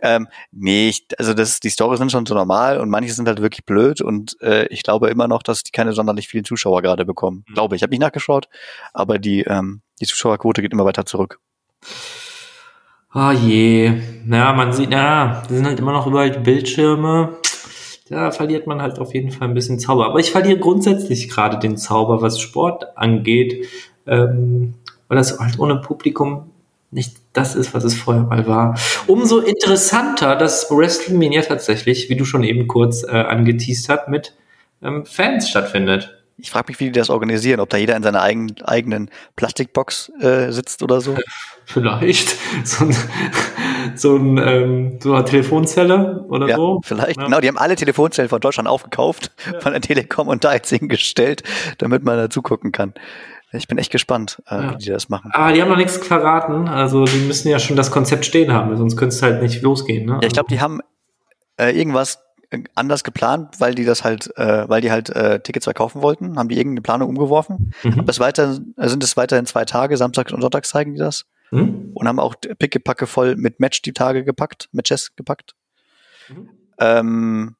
Ähm, 0.01 0.27
nee, 0.51 0.93
also 1.17 1.33
das, 1.33 1.59
die 1.59 1.69
Storys 1.69 1.99
sind 1.99 2.11
schon 2.11 2.25
so 2.25 2.33
normal 2.33 2.79
und 2.79 2.89
manche 2.89 3.13
sind 3.13 3.27
halt 3.27 3.41
wirklich 3.41 3.65
blöd 3.65 4.01
und 4.01 4.35
äh, 4.41 4.65
ich 4.67 4.83
glaube 4.83 5.09
immer 5.09 5.27
noch, 5.27 5.43
dass 5.43 5.63
die 5.63 5.71
keine 5.71 5.93
sonderlich 5.93 6.27
vielen 6.27 6.43
Zuschauer 6.43 6.81
gerade 6.81 7.05
bekommen. 7.05 7.45
Mhm. 7.47 7.53
Glaube 7.53 7.75
ich. 7.75 7.83
Habe 7.83 7.91
nicht 7.91 8.01
nachgeschaut, 8.01 8.49
aber 8.93 9.19
die, 9.19 9.41
ähm, 9.41 9.81
die 9.99 10.05
Zuschauerquote 10.05 10.61
geht 10.61 10.73
immer 10.73 10.85
weiter 10.85 11.05
zurück. 11.05 11.39
Ah 13.11 13.29
oh 13.29 13.33
je. 13.33 13.91
Ja, 14.29 14.53
man 14.53 14.71
sieht, 14.71 14.91
ja, 14.91 15.41
das 15.41 15.51
sind 15.51 15.65
halt 15.65 15.79
immer 15.79 15.91
noch 15.91 16.07
überall 16.07 16.31
die 16.31 16.39
Bildschirme. 16.39 17.37
Da 18.09 18.31
verliert 18.31 18.67
man 18.67 18.81
halt 18.81 18.99
auf 18.99 19.13
jeden 19.13 19.31
Fall 19.31 19.47
ein 19.47 19.53
bisschen 19.53 19.79
Zauber. 19.79 20.05
Aber 20.07 20.19
ich 20.19 20.31
verliere 20.31 20.59
grundsätzlich 20.59 21.29
gerade 21.29 21.59
den 21.59 21.77
Zauber, 21.77 22.21
was 22.21 22.39
Sport 22.39 22.97
angeht, 22.97 23.67
ähm, 24.07 24.73
weil 25.07 25.17
das 25.17 25.39
halt 25.39 25.59
ohne 25.59 25.77
Publikum 25.77 26.49
nicht 26.89 27.20
das 27.33 27.55
ist, 27.55 27.73
was 27.73 27.83
es 27.83 27.93
vorher 27.93 28.23
mal 28.23 28.45
war. 28.47 28.77
Umso 29.07 29.39
interessanter, 29.39 30.35
dass 30.35 30.69
WrestleMania 30.69 31.41
tatsächlich, 31.41 32.09
wie 32.09 32.15
du 32.15 32.25
schon 32.25 32.43
eben 32.43 32.67
kurz 32.67 33.03
äh, 33.03 33.11
angeteased 33.11 33.89
hat, 33.89 34.09
mit 34.09 34.33
ähm, 34.81 35.05
Fans 35.05 35.49
stattfindet. 35.49 36.17
Ich 36.37 36.49
frage 36.49 36.69
mich, 36.69 36.79
wie 36.79 36.85
die 36.85 36.91
das 36.91 37.11
organisieren, 37.11 37.59
ob 37.59 37.69
da 37.69 37.77
jeder 37.77 37.95
in 37.95 38.01
seiner 38.01 38.21
eigen, 38.21 38.55
eigenen 38.63 39.11
Plastikbox 39.35 40.11
äh, 40.21 40.51
sitzt 40.51 40.81
oder 40.81 40.99
so. 40.99 41.15
Vielleicht. 41.65 42.35
So, 42.65 42.85
ein, 42.85 42.95
so, 43.95 44.15
ein, 44.15 44.37
ähm, 44.39 44.99
so 44.99 45.13
eine 45.13 45.23
Telefonzelle 45.23 46.25
oder 46.27 46.47
ja, 46.47 46.55
so. 46.55 46.81
Vielleicht, 46.83 47.17
ja. 47.17 47.25
genau. 47.25 47.39
Die 47.39 47.47
haben 47.47 47.59
alle 47.59 47.75
Telefonzellen 47.75 48.27
von 48.27 48.41
Deutschland 48.41 48.67
aufgekauft, 48.67 49.31
ja. 49.45 49.59
von 49.59 49.71
der 49.71 49.81
Telekom 49.81 50.27
und 50.27 50.43
da 50.43 50.53
jetzt 50.53 50.69
hingestellt, 50.69 51.43
damit 51.77 52.03
man 52.03 52.17
da 52.17 52.29
zugucken 52.29 52.71
kann. 52.71 52.93
Ich 53.53 53.67
bin 53.67 53.77
echt 53.77 53.91
gespannt, 53.91 54.41
äh, 54.47 54.55
ja. 54.55 54.73
wie 54.73 54.77
die 54.77 54.89
das 54.89 55.09
machen. 55.09 55.31
Ah, 55.33 55.51
die 55.51 55.61
haben 55.61 55.69
noch 55.69 55.77
nichts 55.77 55.97
verraten. 55.97 56.69
Also 56.69 57.03
die 57.05 57.19
müssen 57.19 57.49
ja 57.49 57.59
schon 57.59 57.75
das 57.75 57.91
Konzept 57.91 58.25
stehen 58.25 58.53
haben, 58.53 58.75
sonst 58.77 58.95
könnte 58.95 59.15
es 59.15 59.21
halt 59.21 59.41
nicht 59.41 59.61
losgehen. 59.61 60.05
Ne? 60.05 60.19
Ja, 60.21 60.27
ich 60.27 60.33
glaube, 60.33 60.49
die 60.49 60.61
haben 60.61 60.79
äh, 61.57 61.77
irgendwas 61.77 62.19
anders 62.75 63.03
geplant, 63.03 63.59
weil 63.59 63.75
die 63.75 63.85
das 63.85 64.03
halt, 64.03 64.35
äh, 64.37 64.67
weil 64.67 64.81
die 64.81 64.91
halt 64.91 65.09
äh, 65.09 65.39
Tickets 65.39 65.65
verkaufen 65.65 66.01
wollten, 66.01 66.37
haben 66.37 66.49
die 66.49 66.57
irgendeine 66.57 66.81
Planung 66.81 67.09
umgeworfen. 67.09 67.73
Mhm. 67.83 67.99
Aber 67.99 68.17
weiter, 68.19 68.53
sind 68.53 69.03
es 69.03 69.17
weiterhin 69.17 69.45
zwei 69.45 69.65
Tage, 69.65 69.95
Samstag 69.97 70.31
und 70.31 70.41
Sonntag 70.41 70.65
zeigen 70.65 70.93
die 70.93 70.99
das. 70.99 71.25
Mhm. 71.51 71.91
Und 71.93 72.07
haben 72.07 72.19
auch 72.19 72.35
Pickepacke 72.35 73.07
voll 73.07 73.35
mit 73.35 73.59
Match 73.59 73.81
die 73.81 73.93
Tage 73.93 74.23
gepackt, 74.23 74.69
Matches 74.71 75.15
gepackt. 75.15 75.55
Mhm. 76.29 76.49
Ähm, 76.79 77.55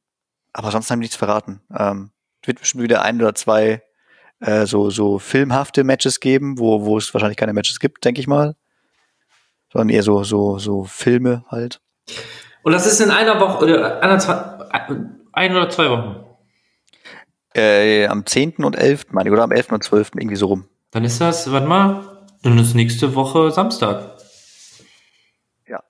aber 0.54 0.72
sonst 0.72 0.90
haben 0.92 1.00
die 1.00 1.06
nichts 1.06 1.16
verraten. 1.16 1.62
Ähm, 1.78 2.12
es 2.42 2.48
wird 2.48 2.60
bestimmt 2.60 2.84
wieder 2.84 3.02
ein 3.02 3.22
oder 3.22 3.36
zwei 3.36 3.84
äh, 4.42 4.66
so, 4.66 4.90
so 4.90 5.20
filmhafte 5.20 5.84
Matches 5.84 6.20
geben, 6.20 6.60
wo, 6.60 6.84
wo 6.84 6.98
es 6.98 7.14
wahrscheinlich 7.14 7.38
keine 7.38 7.54
Matches 7.54 7.80
gibt, 7.80 8.04
denke 8.04 8.20
ich 8.20 8.28
mal. 8.28 8.56
Sondern 9.72 9.90
eher 9.90 10.04
so, 10.04 10.24
so, 10.24 10.58
so 10.58 10.84
Filme 10.84 11.46
halt. 11.50 11.80
Und 12.64 12.74
das 12.74 12.86
ist 12.86 13.00
in 13.00 13.10
einer 13.10 13.40
Woche 13.40 13.64
oder 13.64 14.04
einer, 14.04 14.20
zwei, 14.20 14.36
ein 15.32 15.56
oder 15.56 15.70
zwei 15.70 15.90
Wochen? 15.90 16.26
Äh, 17.54 18.08
am 18.08 18.26
10. 18.26 18.64
und 18.64 18.76
11. 18.76 19.08
meine 19.12 19.30
ich, 19.30 19.34
oder 19.34 19.44
am 19.44 19.52
11. 19.52 19.72
und 19.72 19.84
12. 19.84 20.12
irgendwie 20.16 20.36
so 20.36 20.48
rum. 20.48 20.66
Dann 20.92 21.04
ist 21.04 21.22
das, 21.22 21.52
warte 21.52 21.68
mal, 21.68 22.26
dann 22.44 22.58
ist 22.58 22.74
nächste 22.74 23.16
Woche 23.16 23.52
Samstag. 23.52 24.18
Ja. 25.68 25.84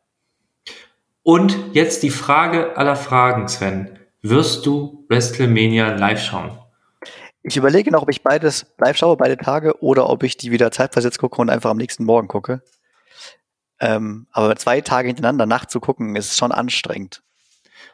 Und 1.23 1.57
jetzt 1.73 2.03
die 2.03 2.09
Frage 2.09 2.77
aller 2.77 2.95
Fragen, 2.95 3.47
Sven. 3.47 3.97
Wirst 4.21 4.65
du 4.65 5.05
WrestleMania 5.09 5.95
live 5.95 6.21
schauen? 6.21 6.60
Ich 7.43 7.57
überlege 7.57 7.91
noch, 7.91 8.03
ob 8.03 8.09
ich 8.09 8.21
beides 8.21 8.67
live 8.77 8.97
schaue, 8.97 9.17
beide 9.17 9.37
Tage, 9.37 9.81
oder 9.81 10.09
ob 10.09 10.23
ich 10.23 10.37
die 10.37 10.51
wieder 10.51 10.71
zeitversetzt 10.71 11.19
gucke 11.19 11.41
und 11.41 11.49
einfach 11.49 11.71
am 11.71 11.77
nächsten 11.77 12.03
Morgen 12.03 12.27
gucke. 12.27 12.61
Ähm, 13.79 14.27
aber 14.31 14.55
zwei 14.57 14.81
Tage 14.81 15.07
hintereinander 15.07 15.47
nachzugucken, 15.47 16.15
ist 16.15 16.37
schon 16.37 16.51
anstrengend. 16.51 17.23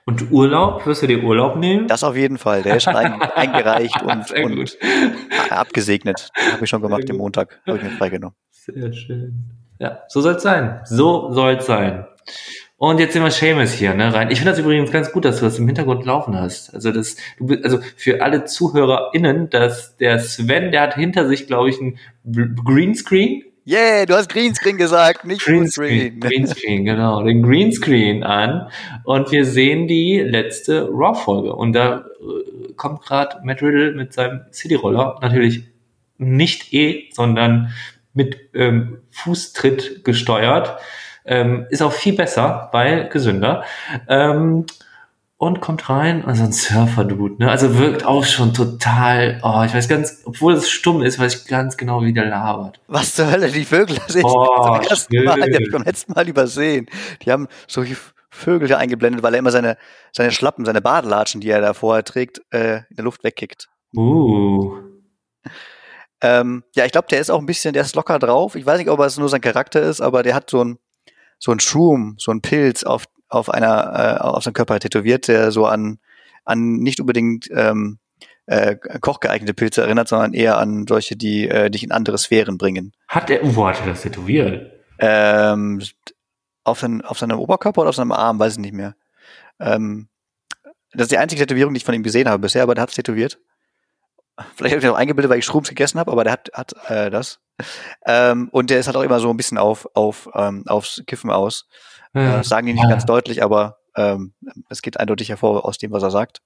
Und 0.06 0.32
Urlaub? 0.32 0.86
Wirst 0.86 1.02
du 1.02 1.08
dir 1.08 1.24
Urlaub 1.24 1.58
nehmen? 1.58 1.88
Das 1.88 2.04
auf 2.04 2.16
jeden 2.16 2.38
Fall. 2.38 2.64
Der 2.64 2.78
ist 2.78 2.84
schon 2.84 2.96
ein, 2.96 3.22
eingereicht 3.36 4.02
und, 4.02 4.32
und 4.32 4.78
abgesegnet. 5.50 6.30
Habe 6.54 6.64
ich 6.64 6.70
schon 6.70 6.82
gemacht, 6.82 7.08
den 7.08 7.18
Montag. 7.18 7.62
Habe 7.66 7.78
ich 7.78 7.84
mir 7.84 7.92
freigenommen. 7.92 8.36
Sehr 8.52 8.92
schön. 8.94 9.52
Ja, 9.80 10.04
so 10.08 10.22
soll 10.22 10.36
es 10.36 10.44
sein. 10.44 10.82
So 10.86 11.32
soll 11.32 11.56
es 11.56 11.66
sein. 11.66 12.06
Und 12.80 13.00
jetzt 13.00 13.14
sehen 13.14 13.24
wir 13.24 13.32
Seamus 13.32 13.74
hier 13.74 13.96
ne, 13.96 14.14
rein. 14.14 14.30
Ich 14.30 14.38
finde 14.38 14.52
das 14.52 14.60
übrigens 14.60 14.92
ganz 14.92 15.12
gut, 15.12 15.26
dass 15.26 15.40
du 15.40 15.46
das 15.46 15.58
im 15.58 15.66
Hintergrund 15.66 16.06
laufen 16.06 16.40
hast. 16.40 16.74
Also 16.76 16.92
das, 16.92 17.16
du 17.40 17.48
bist, 17.48 17.64
also 17.64 17.80
für 17.96 18.22
alle 18.22 18.46
ZuhörerInnen, 18.46 19.50
dass 19.50 19.98
der 19.98 20.20
Sven, 20.20 20.72
der 20.72 20.82
hat 20.82 20.94
hinter 20.94 21.28
sich, 21.28 21.48
glaube 21.48 21.70
ich, 21.70 21.82
ein 21.82 21.98
Greenscreen 22.64 23.44
Yeah, 23.70 24.06
du 24.06 24.14
hast 24.14 24.30
Greenscreen 24.30 24.78
gesagt, 24.78 25.26
nicht 25.26 25.44
Greenscreen. 25.44 26.22
Greenscreen, 26.22 26.86
genau, 26.86 27.22
den 27.22 27.44
Greenscreen 27.44 28.24
an 28.24 28.70
und 29.04 29.30
wir 29.34 29.44
sehen 29.44 29.90
die 29.90 30.22
letzte 30.22 30.88
Raw-Folge 30.90 31.54
und 31.54 31.74
da 31.74 31.98
äh, 31.98 32.74
kommt 32.78 33.02
gerade 33.02 33.42
Matt 33.44 33.62
Riddle 33.62 33.92
mit 33.92 34.14
seinem 34.14 34.46
City-Roller, 34.54 35.20
natürlich 35.22 35.64
nicht 36.18 36.74
E, 36.74 37.10
sondern 37.12 37.74
mit 38.14 38.38
ähm, 38.54 39.00
Fußtritt 39.12 40.06
gesteuert. 40.06 40.80
Ähm, 41.28 41.68
ist 41.70 41.82
auch 41.82 41.92
viel 41.92 42.16
besser, 42.16 42.70
weil 42.72 43.10
gesünder. 43.10 43.64
Ähm, 44.08 44.66
und 45.40 45.62
kommt 45.62 45.88
rein, 45.88 46.26
also 46.26 46.44
ein 46.46 46.52
Surfer-Dude, 46.52 47.44
ne? 47.44 47.52
Also 47.52 47.78
wirkt 47.78 48.04
auch 48.06 48.26
schon 48.26 48.56
total, 48.56 49.40
oh, 49.44 49.62
ich 49.64 49.74
weiß 49.74 49.88
ganz, 49.88 50.24
obwohl 50.26 50.54
es 50.54 50.68
stumm 50.68 51.04
ist, 51.04 51.20
weiß 51.20 51.44
ich 51.44 51.48
ganz 51.48 51.78
genau, 51.78 52.02
wie 52.02 52.12
der 52.12 52.26
labert. 52.26 52.80
Was 52.88 53.14
zur 53.14 53.30
Hölle, 53.30 53.50
die 53.50 53.66
Vögel, 53.66 53.98
das 54.08 54.16
oh, 54.24 54.78
das 54.80 54.90
erste 54.90 55.24
Mal, 55.24 55.36
die 55.36 55.54
habe 55.54 55.64
ich 55.64 55.72
beim 55.72 55.84
letzten 55.84 56.14
Mal 56.14 56.28
übersehen. 56.28 56.88
Die 57.22 57.32
haben 57.32 57.48
solche 57.68 57.96
Vögel 58.32 58.68
da 58.68 58.78
eingeblendet, 58.78 59.22
weil 59.22 59.34
er 59.36 59.40
immer 59.40 59.52
seine, 59.52 59.78
seine 60.12 60.32
Schlappen, 60.32 60.66
seine 60.66 60.82
Badelatschen, 60.82 61.40
die 61.40 61.50
er 61.50 61.62
da 61.62 61.74
vorher 61.74 62.04
trägt, 62.04 62.42
äh, 62.52 62.78
in 62.90 62.96
der 62.96 63.06
Luft 63.06 63.24
wegkickt. 63.24 63.68
Uh. 63.96 64.76
Ähm, 66.22 66.64
ja, 66.76 66.86
ich 66.86 66.92
glaube, 66.92 67.08
der 67.10 67.20
ist 67.20 67.30
auch 67.30 67.40
ein 67.40 67.46
bisschen, 67.46 67.74
der 67.74 67.84
ist 67.84 67.96
locker 67.96 68.18
drauf. 68.18 68.56
Ich 68.56 68.66
weiß 68.66 68.80
nicht, 68.80 68.90
ob 68.90 69.00
es 69.02 69.18
nur 69.18 69.30
sein 69.30 69.42
Charakter 69.42 69.82
ist, 69.82 70.02
aber 70.02 70.24
der 70.24 70.34
hat 70.34 70.50
so 70.50 70.64
ein, 70.64 70.80
so 71.40 71.52
ein 71.52 71.60
Shroom, 71.60 72.16
so 72.18 72.32
ein 72.32 72.42
Pilz 72.42 72.84
auf 72.84 73.06
auf 73.30 73.50
einer 73.50 74.20
äh, 74.20 74.24
auf 74.24 74.44
seinem 74.44 74.54
Körper 74.54 74.80
tätowiert, 74.80 75.28
der 75.28 75.52
so 75.52 75.66
an 75.66 76.00
an 76.46 76.78
nicht 76.78 77.00
unbedingt 77.00 77.50
ähm, 77.52 78.00
äh, 78.48 78.76
kochgeeignete 78.76 79.54
Pilze 79.54 79.82
erinnert, 79.82 80.08
sondern 80.08 80.34
eher 80.34 80.58
an 80.58 80.88
solche, 80.88 81.16
die 81.16 81.48
äh, 81.48 81.70
dich 81.70 81.84
in 81.84 81.92
andere 81.92 82.18
Sphären 82.18 82.58
bringen. 82.58 82.94
Hat 83.08 83.30
er, 83.30 83.40
wo 83.56 83.68
hat 83.68 83.82
er 83.82 83.88
das 83.88 84.02
tätowiert? 84.02 84.72
Ähm, 85.00 85.82
auf, 86.64 86.80
sein, 86.80 87.02
auf 87.02 87.20
seinem 87.20 87.40
Oberkörper 87.40 87.82
oder 87.82 87.90
auf 87.90 87.96
seinem 87.96 88.14
Arm, 88.14 88.40
weiß 88.40 88.54
ich 88.54 88.60
nicht 88.60 88.74
mehr. 88.74 88.96
Ähm, 89.60 90.08
das 90.94 91.04
ist 91.04 91.12
die 91.12 91.18
einzige 91.18 91.42
Tätowierung, 91.42 91.74
die 91.74 91.80
ich 91.80 91.86
von 91.86 91.94
ihm 91.94 92.04
gesehen 92.04 92.30
habe 92.30 92.40
bisher, 92.40 92.64
aber 92.64 92.74
der 92.74 92.84
hat 92.84 92.90
es 92.90 92.96
tätowiert. 92.96 93.40
Vielleicht 94.56 94.76
habe 94.76 94.86
ich 94.86 94.90
noch 94.90 94.98
eingebildet, 94.98 95.32
weil 95.32 95.40
ich 95.40 95.46
Schrubs 95.46 95.70
gegessen 95.70 96.00
habe, 96.00 96.12
aber 96.12 96.24
der 96.24 96.34
hat, 96.34 96.50
hat 96.54 96.74
äh, 96.90 97.10
das. 97.10 97.40
Ähm, 98.06 98.50
und 98.52 98.70
der 98.70 98.80
ist 98.80 98.88
halt 98.88 98.96
auch 98.96 99.02
immer 99.02 99.20
so 99.20 99.30
ein 99.30 99.38
bisschen 99.38 99.58
auf, 99.58 99.88
auf, 99.96 100.30
ähm, 100.36 100.64
aufs 100.68 101.04
Kiffen 101.08 101.32
aus. 101.32 101.68
Ja. 102.14 102.40
Äh, 102.40 102.44
sagen 102.44 102.68
die 102.68 102.74
nicht 102.74 102.84
ja. 102.84 102.90
ganz 102.90 103.06
deutlich, 103.06 103.44
aber 103.44 103.78
ähm, 103.96 104.34
es 104.70 104.82
geht 104.82 105.00
eindeutig 105.00 105.30
hervor 105.30 105.66
aus 105.66 105.78
dem, 105.78 105.92
was 105.92 106.04
er 106.04 106.12
sagt. 106.12 106.42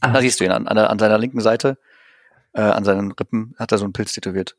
Ah. 0.00 0.12
Da 0.12 0.20
siehst 0.20 0.40
du 0.40 0.44
ihn 0.44 0.50
an, 0.50 0.66
an, 0.66 0.76
an 0.78 0.98
seiner 0.98 1.18
linken 1.18 1.40
Seite, 1.40 1.78
äh, 2.52 2.62
an 2.62 2.84
seinen 2.84 3.12
Rippen 3.12 3.54
hat 3.58 3.72
er 3.72 3.78
so 3.78 3.84
einen 3.84 3.92
Pilz 3.92 4.12
tätowiert. 4.12 4.56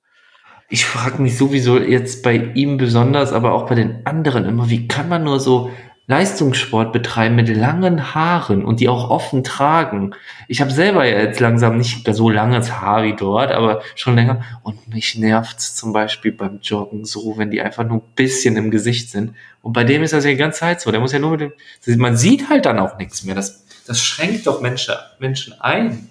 Ich 0.69 0.85
frage 0.85 1.21
mich 1.21 1.37
sowieso 1.37 1.77
jetzt 1.77 2.23
bei 2.23 2.35
ihm 2.35 2.77
besonders, 2.77 3.33
aber 3.33 3.51
auch 3.51 3.67
bei 3.67 3.75
den 3.75 4.05
anderen 4.05 4.45
immer, 4.45 4.69
wie 4.69 4.87
kann 4.87 5.09
man 5.09 5.23
nur 5.23 5.41
so 5.41 5.69
Leistungssport 6.07 6.91
betreiben 6.91 7.35
mit 7.35 7.47
langen 7.47 8.13
Haaren 8.13 8.65
und 8.65 8.79
die 8.79 8.89
auch 8.89 9.09
offen 9.09 9.43
tragen. 9.43 10.13
Ich 10.47 10.59
habe 10.59 10.71
selber 10.71 11.05
jetzt 11.05 11.39
langsam 11.39 11.77
nicht 11.77 12.05
so 12.13 12.29
langes 12.29 12.81
Haar 12.81 13.03
wie 13.03 13.15
dort, 13.15 13.51
aber 13.51 13.81
schon 13.95 14.15
länger. 14.15 14.41
Und 14.63 14.89
mich 14.89 15.17
nervt's 15.17 15.75
zum 15.75 15.93
Beispiel 15.93 16.31
beim 16.31 16.59
Joggen 16.61 17.05
so, 17.05 17.37
wenn 17.37 17.51
die 17.51 17.61
einfach 17.61 17.85
nur 17.85 17.99
ein 17.99 18.13
bisschen 18.15 18.57
im 18.57 18.71
Gesicht 18.71 19.09
sind. 19.09 19.35
Und 19.61 19.73
bei 19.73 19.83
dem 19.83 20.03
ist 20.03 20.11
das 20.11 20.25
ja 20.25 20.31
die 20.31 20.37
ganze 20.37 20.59
Zeit 20.59 20.81
so. 20.81 20.91
Der 20.91 20.99
muss 20.99 21.13
ja 21.13 21.19
nur 21.19 21.31
mit 21.31 21.41
dem, 21.41 21.99
man 21.99 22.17
sieht 22.17 22.49
halt 22.49 22.65
dann 22.65 22.79
auch 22.79 22.97
nichts 22.97 23.23
mehr. 23.23 23.35
Das, 23.35 23.65
das 23.87 24.01
schränkt 24.01 24.47
doch 24.47 24.59
Menschen, 24.59 24.95
Menschen 25.19 25.59
ein. 25.61 26.10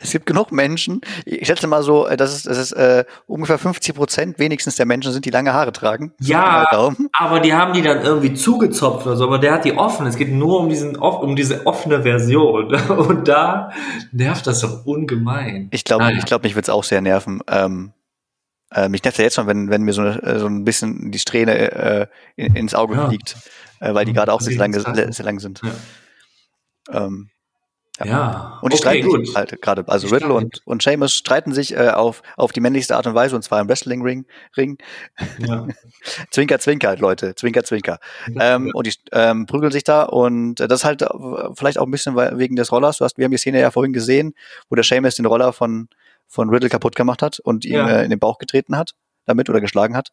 Es 0.00 0.12
gibt 0.12 0.26
genug 0.26 0.52
Menschen, 0.52 1.00
ich 1.24 1.46
schätze 1.46 1.66
mal 1.66 1.82
so, 1.82 2.06
äh, 2.06 2.16
dass 2.16 2.34
es, 2.34 2.42
dass 2.44 2.58
es 2.58 2.72
äh, 2.72 3.04
ungefähr 3.26 3.58
50 3.58 3.94
Prozent 3.94 4.38
wenigstens 4.38 4.76
der 4.76 4.86
Menschen 4.86 5.12
sind, 5.12 5.24
die 5.24 5.30
lange 5.30 5.52
Haare 5.52 5.72
tragen. 5.72 6.12
Ja, 6.20 6.66
aber 7.12 7.40
die 7.40 7.54
haben 7.54 7.72
die 7.72 7.82
dann 7.82 8.02
irgendwie 8.02 8.34
zugezopft 8.34 9.06
oder 9.06 9.16
so, 9.16 9.24
aber 9.24 9.38
der 9.38 9.52
hat 9.52 9.64
die 9.64 9.76
offen. 9.76 10.06
Es 10.06 10.16
geht 10.16 10.32
nur 10.32 10.60
um, 10.60 10.68
diesen, 10.68 10.96
um 10.96 11.36
diese 11.36 11.66
offene 11.66 12.02
Version. 12.02 12.74
Und 12.88 13.28
da 13.28 13.70
nervt 14.12 14.46
das 14.46 14.60
doch 14.60 14.86
ungemein. 14.86 15.68
Ich 15.72 15.84
glaube, 15.84 16.04
naja. 16.04 16.18
ich 16.18 16.24
glaube, 16.24 16.44
mich 16.44 16.54
wird 16.54 16.66
es 16.66 16.70
auch 16.70 16.84
sehr 16.84 17.00
nerven. 17.00 17.40
Ähm, 17.48 17.92
äh, 18.72 18.88
mich 18.88 19.02
nervt 19.02 19.18
ja 19.18 19.24
jetzt 19.24 19.34
schon, 19.34 19.46
wenn, 19.46 19.70
wenn 19.70 19.82
mir 19.82 19.92
so, 19.92 20.02
eine, 20.02 20.38
so 20.38 20.46
ein 20.46 20.64
bisschen 20.64 21.10
die 21.10 21.18
Strähne 21.18 21.72
äh, 21.72 22.06
in, 22.36 22.56
ins 22.56 22.74
Auge 22.74 22.94
ja. 22.94 23.08
fliegt, 23.08 23.36
äh, 23.80 23.94
weil 23.94 24.04
die 24.04 24.12
gerade 24.12 24.32
auch 24.32 24.40
sehr 24.40 24.56
lang, 24.56 24.72
sehr 24.72 25.24
lang 25.24 25.40
sind. 25.40 25.60
Ja. 25.64 27.06
Ähm, 27.06 27.30
ja. 28.00 28.06
ja. 28.06 28.58
Und 28.62 28.72
die 28.72 28.78
okay, 28.78 29.02
streiten 29.02 29.24
sich 29.24 29.36
halt 29.36 29.62
gerade, 29.62 29.84
also 29.86 30.06
ich 30.06 30.12
Riddle 30.12 30.32
und, 30.32 30.60
und 30.64 30.82
Seamus 30.82 31.12
streiten 31.12 31.52
sich 31.52 31.74
äh, 31.74 31.90
auf, 31.90 32.22
auf 32.36 32.52
die 32.52 32.60
männlichste 32.60 32.96
Art 32.96 33.06
und 33.06 33.14
Weise, 33.14 33.36
und 33.36 33.42
zwar 33.42 33.60
im 33.60 33.68
Wrestling-Ring. 33.68 34.26
Ring. 34.56 34.78
Ja. 35.38 35.66
zwinker, 36.30 36.58
zwinker, 36.58 36.96
Leute, 36.96 37.34
zwinker, 37.34 37.64
zwinker. 37.64 37.98
ähm, 38.38 38.70
und 38.74 38.86
die 38.86 38.94
ähm, 39.12 39.46
prügeln 39.46 39.72
sich 39.72 39.84
da 39.84 40.02
und 40.02 40.60
äh, 40.60 40.68
das 40.68 40.84
halt 40.84 41.02
äh, 41.02 41.08
vielleicht 41.54 41.78
auch 41.78 41.86
ein 41.86 41.90
bisschen 41.90 42.16
wegen 42.16 42.56
des 42.56 42.72
Rollers. 42.72 42.98
Du 42.98 43.04
hast, 43.04 43.18
wir 43.18 43.24
haben 43.24 43.32
die 43.32 43.38
Szene 43.38 43.60
ja 43.60 43.70
vorhin 43.70 43.92
gesehen, 43.92 44.34
wo 44.68 44.74
der 44.74 44.84
Seamus 44.84 45.14
den 45.14 45.26
Roller 45.26 45.52
von, 45.52 45.88
von 46.26 46.50
Riddle 46.50 46.68
kaputt 46.68 46.96
gemacht 46.96 47.22
hat 47.22 47.38
und 47.40 47.64
ihm 47.64 47.86
äh, 47.86 48.04
in 48.04 48.10
den 48.10 48.18
Bauch 48.18 48.38
getreten 48.38 48.76
hat 48.76 48.94
damit 49.26 49.48
oder 49.48 49.60
geschlagen 49.60 49.96
hat. 49.96 50.10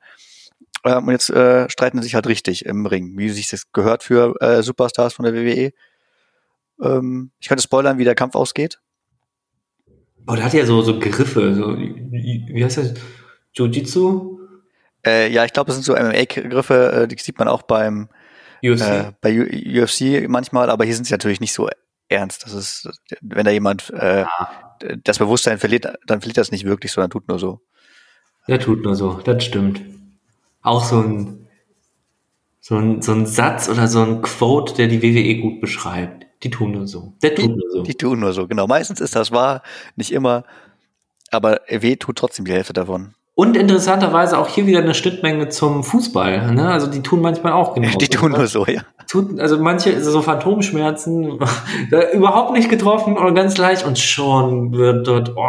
Ähm, 0.83 1.07
und 1.07 1.11
jetzt 1.11 1.29
äh, 1.29 1.69
streiten 1.69 1.97
sie 1.97 2.03
sich 2.03 2.15
halt 2.15 2.27
richtig 2.27 2.65
im 2.65 2.85
Ring, 2.85 3.17
wie 3.17 3.29
sich 3.29 3.49
das 3.49 3.71
gehört 3.71 4.03
für 4.03 4.39
äh, 4.41 4.61
Superstars 4.63 5.13
von 5.13 5.25
der 5.25 5.33
WWE. 5.33 5.71
Ähm, 6.81 7.31
ich 7.39 7.47
könnte 7.47 7.63
spoilern, 7.63 7.97
wie 7.97 8.03
der 8.03 8.15
Kampf 8.15 8.35
ausgeht. 8.35 8.79
Oh, 10.27 10.35
der 10.35 10.43
hat 10.43 10.53
ja 10.53 10.65
so, 10.65 10.81
so 10.81 10.99
Griffe. 10.99 11.55
So, 11.55 11.77
wie 11.77 12.63
heißt 12.63 12.77
das? 12.77 12.93
Jiu-Jitsu? 13.53 14.39
Äh, 15.05 15.31
ja, 15.31 15.45
ich 15.45 15.53
glaube, 15.53 15.71
es 15.71 15.75
sind 15.75 15.83
so 15.83 15.93
MMA-Griffe, 15.93 16.91
äh, 16.91 17.07
die 17.07 17.17
sieht 17.17 17.39
man 17.39 17.47
auch 17.47 17.61
beim 17.61 18.09
UFC. 18.63 18.81
Äh, 18.81 19.11
bei 19.21 19.39
U 19.39 19.83
UFC 19.83 20.27
manchmal, 20.27 20.69
aber 20.69 20.85
hier 20.85 20.95
sind 20.95 21.05
sie 21.05 21.13
natürlich 21.13 21.39
nicht 21.39 21.53
so 21.53 21.69
ernst. 22.09 22.43
Das 22.43 22.53
ist, 22.53 22.89
wenn 23.21 23.45
da 23.45 23.51
jemand 23.51 23.89
äh, 23.91 24.21
ja. 24.21 24.49
das 25.03 25.19
Bewusstsein 25.19 25.59
verliert, 25.59 25.87
dann 26.05 26.19
verliert 26.21 26.37
das 26.37 26.51
nicht 26.51 26.65
wirklich, 26.65 26.91
sondern 26.91 27.09
tut 27.09 27.27
nur 27.27 27.39
so. 27.39 27.61
Der 28.47 28.59
tut 28.59 28.83
nur 28.83 28.95
so, 28.95 29.13
das 29.23 29.43
stimmt. 29.43 29.81
Auch 30.61 30.83
so 30.83 31.01
ein, 31.01 31.47
so 32.59 32.75
ein, 32.77 33.01
so 33.01 33.13
ein 33.13 33.25
Satz 33.25 33.69
oder 33.69 33.87
so 33.87 34.01
ein 34.03 34.21
Quote, 34.21 34.73
der 34.75 34.87
die 34.87 35.01
WWE 35.01 35.41
gut 35.41 35.61
beschreibt. 35.61 36.26
Die 36.43 36.49
tun 36.49 36.71
nur 36.71 36.87
so. 36.87 37.13
Der 37.21 37.35
tut 37.35 37.45
die, 37.45 37.49
nur 37.49 37.69
so. 37.71 37.83
Die 37.83 37.95
tun 37.95 38.19
nur 38.19 38.33
so, 38.33 38.47
genau. 38.47 38.67
Meistens 38.67 38.99
ist 38.99 39.15
das 39.15 39.31
wahr, 39.31 39.63
nicht 39.95 40.11
immer. 40.11 40.43
Aber 41.31 41.61
weh 41.69 41.95
tut 41.95 42.17
trotzdem 42.17 42.45
die 42.45 42.53
Hälfte 42.53 42.73
davon. 42.73 43.13
Und 43.35 43.55
interessanterweise 43.55 44.37
auch 44.39 44.47
hier 44.47 44.65
wieder 44.65 44.79
eine 44.79 44.95
Schnittmenge 44.95 45.49
zum 45.49 45.83
Fußball. 45.83 46.53
Ne? 46.53 46.71
Also 46.71 46.87
die 46.87 47.03
tun 47.03 47.21
manchmal 47.21 47.53
auch 47.53 47.73
genau. 47.75 47.95
Die 47.97 48.07
tun 48.07 48.31
nur 48.31 48.47
so, 48.47 48.65
ja. 48.65 48.81
Tut, 49.07 49.39
also 49.39 49.59
manche 49.59 50.01
so 50.03 50.21
Phantomschmerzen, 50.23 51.39
überhaupt 52.13 52.53
nicht 52.53 52.67
getroffen 52.67 53.15
oder 53.15 53.31
ganz 53.33 53.57
leicht 53.57 53.85
und 53.85 53.99
schon 53.99 54.73
wird 54.73 55.07
dort. 55.07 55.33
Oh, 55.35 55.45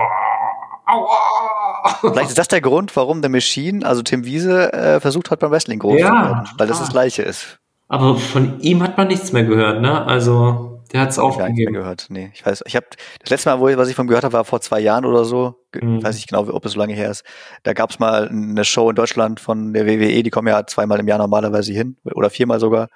aua. 0.86 1.98
Vielleicht 2.12 2.28
ist 2.28 2.38
das 2.38 2.48
der 2.48 2.60
Grund, 2.60 2.94
warum 2.94 3.22
der 3.22 3.30
Machine, 3.30 3.86
also 3.86 4.02
Tim 4.02 4.26
Wiese, 4.26 4.72
äh, 4.72 5.00
versucht 5.00 5.30
hat 5.30 5.40
beim 5.40 5.50
Wrestling 5.50 5.78
groß 5.78 5.98
ja, 5.98 6.08
zu 6.08 6.12
werden, 6.12 6.48
weil 6.58 6.66
das 6.66 6.80
das 6.80 6.90
Gleiche 6.90 7.22
ist. 7.22 7.58
Aber 7.88 8.16
von 8.16 8.60
ihm 8.60 8.82
hat 8.82 8.98
man 8.98 9.08
nichts 9.08 9.32
mehr 9.32 9.44
gehört, 9.44 9.80
ne? 9.80 10.04
Also 10.06 10.67
der 10.92 11.02
hat 11.02 11.10
es 11.10 11.18
aufgegeben. 11.18 11.74
Ja, 11.74 11.80
gehört. 11.80 12.06
Nee, 12.08 12.30
ich 12.34 12.44
weiß, 12.44 12.64
ich 12.66 12.76
habe 12.76 12.86
das 13.20 13.30
letzte 13.30 13.50
Mal, 13.50 13.60
wo 13.60 13.68
ich, 13.68 13.76
was 13.76 13.88
ich 13.88 13.94
von 13.94 14.06
gehört 14.06 14.24
habe, 14.24 14.32
war 14.32 14.44
vor 14.44 14.60
zwei 14.60 14.80
Jahren 14.80 15.04
oder 15.04 15.24
so. 15.24 15.54
Mhm. 15.74 16.02
Weiß 16.02 16.16
ich 16.16 16.26
genau, 16.26 16.48
ob 16.48 16.64
es 16.64 16.72
so 16.72 16.78
lange 16.78 16.94
her 16.94 17.10
ist. 17.10 17.24
Da 17.62 17.74
gab 17.74 17.90
es 17.90 17.98
mal 17.98 18.28
eine 18.28 18.64
Show 18.64 18.88
in 18.90 18.96
Deutschland 18.96 19.40
von 19.40 19.72
der 19.72 19.86
WWE, 19.86 20.22
die 20.22 20.30
kommen 20.30 20.48
ja 20.48 20.66
zweimal 20.66 20.98
im 21.00 21.08
Jahr 21.08 21.18
normalerweise 21.18 21.72
hin 21.72 21.96
oder 22.04 22.30
viermal 22.30 22.60
sogar. 22.60 22.88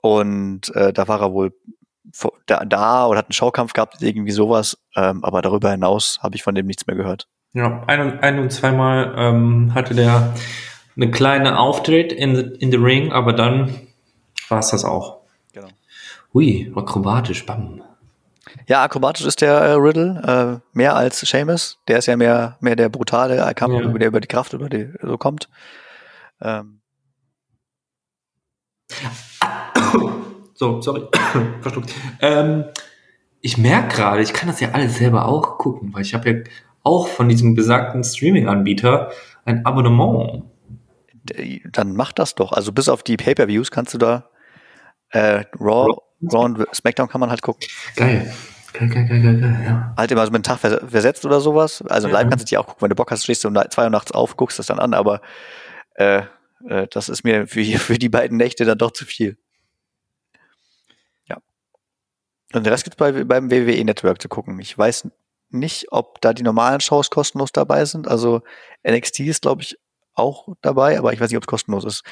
Und 0.00 0.74
äh, 0.74 0.92
da 0.92 1.06
war 1.08 1.20
er 1.20 1.32
wohl 1.32 1.52
da, 2.46 2.64
da 2.64 3.06
oder 3.06 3.18
hat 3.18 3.26
einen 3.26 3.32
Schaukampf 3.32 3.72
gehabt, 3.72 4.00
irgendwie 4.00 4.32
sowas. 4.32 4.78
Ähm, 4.96 5.24
aber 5.24 5.42
darüber 5.42 5.70
hinaus 5.70 6.18
habe 6.22 6.36
ich 6.36 6.42
von 6.42 6.54
dem 6.54 6.66
nichts 6.66 6.86
mehr 6.86 6.96
gehört. 6.96 7.28
Ja, 7.52 7.82
ein 7.86 8.00
und, 8.00 8.22
ein 8.22 8.38
und 8.38 8.50
zweimal 8.50 9.14
ähm, 9.16 9.74
hatte 9.74 9.94
der 9.94 10.34
eine 10.96 11.10
kleine 11.10 11.58
Auftritt 11.58 12.12
in 12.12 12.36
the, 12.36 12.42
in 12.58 12.70
the 12.70 12.76
Ring, 12.76 13.12
aber 13.12 13.32
dann 13.32 13.74
war 14.48 14.58
es 14.58 14.70
das 14.70 14.84
auch. 14.84 15.19
Hui, 16.32 16.72
akrobatisch, 16.74 17.44
bam. 17.44 17.82
Ja, 18.66 18.82
akrobatisch 18.82 19.26
ist 19.26 19.40
der 19.40 19.54
äh, 19.54 19.72
Riddle 19.72 20.60
äh, 20.62 20.76
mehr 20.76 20.96
als 20.96 21.20
Seamus. 21.20 21.78
Der 21.88 21.98
ist 21.98 22.06
ja 22.06 22.16
mehr, 22.16 22.56
mehr 22.60 22.76
der 22.76 22.88
brutale 22.88 23.36
Kampf, 23.54 23.74
ja. 23.74 23.88
der 23.88 24.08
über 24.08 24.20
die 24.20 24.28
Kraft 24.28 24.52
über 24.52 24.68
die 24.68 24.92
so 25.02 25.18
kommt. 25.18 25.48
Ähm. 26.40 26.80
So, 30.54 30.80
sorry, 30.80 31.02
verschluckt. 31.60 31.94
Ähm, 32.20 32.64
ich 33.40 33.56
merke 33.56 33.96
gerade, 33.96 34.22
ich 34.22 34.32
kann 34.32 34.48
das 34.48 34.60
ja 34.60 34.70
alles 34.72 34.98
selber 34.98 35.26
auch 35.26 35.58
gucken, 35.58 35.92
weil 35.94 36.02
ich 36.02 36.14
habe 36.14 36.30
ja 36.30 36.36
auch 36.82 37.08
von 37.08 37.28
diesem 37.28 37.54
besagten 37.54 38.04
Streaming-Anbieter 38.04 39.10
ein 39.44 39.64
Abonnement. 39.64 40.44
Dann 41.72 41.94
mach 41.94 42.12
das 42.12 42.34
doch. 42.34 42.52
Also 42.52 42.72
bis 42.72 42.88
auf 42.88 43.02
die 43.02 43.16
Pay-per-Views 43.16 43.70
kannst 43.70 43.94
du 43.94 43.98
da 43.98 44.30
äh, 45.10 45.44
Raw, 45.58 45.86
Raw 45.86 45.96
und 46.20 46.66
SmackDown 46.74 47.08
kann 47.08 47.20
man 47.20 47.30
halt 47.30 47.42
gucken. 47.42 47.66
Geil. 47.96 48.32
Geil, 48.72 48.88
geil, 48.88 49.06
geil, 49.06 49.22
geil, 49.22 49.40
geil, 49.40 49.62
ja. 49.64 49.94
Halt 49.96 50.10
immer 50.12 50.24
so 50.24 50.30
mit 50.30 50.46
einem 50.46 50.58
Tag 50.58 50.88
versetzt 50.88 51.24
oder 51.24 51.40
sowas. 51.40 51.82
Also 51.82 52.08
ja. 52.08 52.14
live 52.14 52.28
kannst 52.28 52.44
du 52.44 52.46
dich 52.46 52.58
auch 52.58 52.66
gucken. 52.66 52.82
Wenn 52.82 52.90
du 52.90 52.94
Bock 52.94 53.10
hast, 53.10 53.24
stehst 53.24 53.42
du 53.42 53.48
um 53.48 53.54
zwei 53.70 53.84
Uhr 53.84 53.90
nachts 53.90 54.12
auf, 54.12 54.36
guckst 54.36 54.58
das 54.58 54.66
dann 54.66 54.78
an, 54.78 54.94
aber 54.94 55.20
äh, 55.94 56.22
äh, 56.68 56.86
das 56.90 57.08
ist 57.08 57.24
mir 57.24 57.46
für, 57.46 57.64
für 57.78 57.98
die 57.98 58.08
beiden 58.08 58.36
Nächte 58.36 58.64
dann 58.64 58.78
doch 58.78 58.92
zu 58.92 59.04
viel. 59.04 59.36
Ja. 61.26 61.38
Und 62.52 62.64
den 62.64 62.72
Rest 62.72 62.84
gibt's 62.84 62.96
bei, 62.96 63.24
beim 63.24 63.50
WWE 63.50 63.84
Network 63.84 64.22
zu 64.22 64.28
gucken. 64.28 64.60
Ich 64.60 64.76
weiß 64.76 65.08
nicht, 65.50 65.86
ob 65.90 66.20
da 66.20 66.32
die 66.32 66.44
normalen 66.44 66.80
Shows 66.80 67.10
kostenlos 67.10 67.52
dabei 67.52 67.84
sind. 67.84 68.06
Also 68.06 68.42
NXT 68.86 69.20
ist, 69.20 69.42
glaube 69.42 69.62
ich, 69.62 69.78
auch 70.14 70.48
dabei, 70.62 70.98
aber 70.98 71.12
ich 71.12 71.20
weiß 71.20 71.30
nicht, 71.30 71.36
ob 71.36 71.44
es 71.44 71.48
kostenlos 71.48 71.84
ist. 71.84 72.04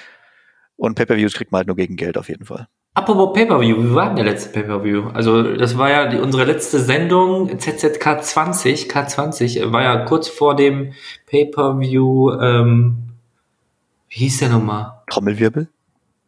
Und 0.77 0.95
Pay-Per-Views 0.95 1.35
kriegt 1.35 1.53
man 1.53 1.61
halt 1.61 1.67
nur 1.69 1.77
gegen 1.77 1.97
Geld 1.97 2.19
auf 2.19 2.29
jeden 2.29 2.45
Fall. 2.45 2.69
Apropos 2.99 3.33
Pay-Per-View, 3.33 3.77
wie 3.85 3.95
war 3.95 4.07
denn 4.07 4.17
der 4.17 4.25
letzte 4.25 4.51
Pay-Per-View? 4.51 5.11
Also, 5.15 5.55
das 5.55 5.79
war 5.79 5.89
ja 5.89 6.07
die, 6.09 6.19
unsere 6.19 6.43
letzte 6.43 6.81
Sendung, 6.81 7.57
ZZK 7.57 8.25
20, 8.25 8.91
K20, 8.91 9.71
war 9.71 9.85
ja 9.85 10.05
kurz 10.05 10.27
vor 10.27 10.57
dem 10.57 10.95
Pay-Per-View, 11.27 12.33
ähm, 12.41 12.97
wie 14.09 14.17
hieß 14.17 14.41
der 14.41 14.49
nochmal? 14.49 14.95
Trommelwirbel? 15.09 15.69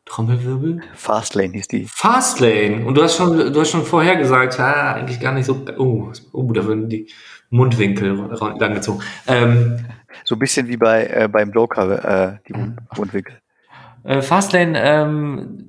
Trommelwirbel? 0.05 0.81
Fastlane 0.95 1.55
hieß 1.55 1.67
die. 1.67 1.87
Fastlane. 1.89 2.87
Und 2.87 2.95
du 2.95 3.03
hast 3.03 3.17
schon, 3.17 3.53
du 3.53 3.61
hast 3.61 3.71
schon 3.71 3.85
vorher 3.85 4.15
gesagt, 4.15 4.57
ja, 4.59 4.95
eigentlich 4.95 5.19
gar 5.19 5.33
nicht 5.33 5.47
so, 5.47 5.65
oh, 5.77 6.13
oh 6.31 6.53
da 6.53 6.65
würden 6.65 6.89
die 6.89 7.09
Mundwinkel 7.51 8.13
langgezogen. 8.61 9.03
Ähm, 9.27 9.87
so 10.23 10.37
ein 10.37 10.39
bisschen 10.39 10.69
wie 10.69 10.77
bei, 10.77 11.05
äh, 11.05 11.29
beim 11.29 11.51
Joker, 11.51 12.37
äh, 12.37 12.39
die 12.47 12.55
Mundwinkel. 12.97 13.41
Äh, 14.05 14.23
Fastlane, 14.23 14.81
ähm, 14.81 15.67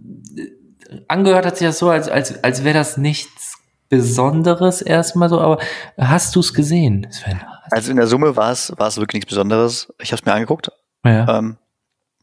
angehört 1.07 1.45
hat 1.45 1.57
sich 1.57 1.67
das 1.67 1.79
so, 1.79 1.89
als, 1.89 2.07
als, 2.07 2.43
als 2.43 2.63
wäre 2.63 2.73
das 2.73 2.97
nichts 2.97 3.57
Besonderes 3.89 4.81
erstmal 4.81 5.29
so, 5.29 5.39
aber 5.39 5.59
hast 5.97 6.35
du 6.35 6.39
es 6.39 6.53
gesehen, 6.53 7.07
Sven? 7.11 7.41
Also 7.69 7.91
in 7.91 7.97
der 7.97 8.07
Summe 8.07 8.35
war 8.35 8.51
es, 8.51 8.73
war 8.77 8.87
es 8.87 8.97
wirklich 8.97 9.19
nichts 9.19 9.29
Besonderes. 9.29 9.93
Ich 10.01 10.11
habe 10.11 10.21
es 10.21 10.25
mir 10.25 10.33
angeguckt. 10.33 10.71
Ja. 11.03 11.37
Ähm, 11.37 11.57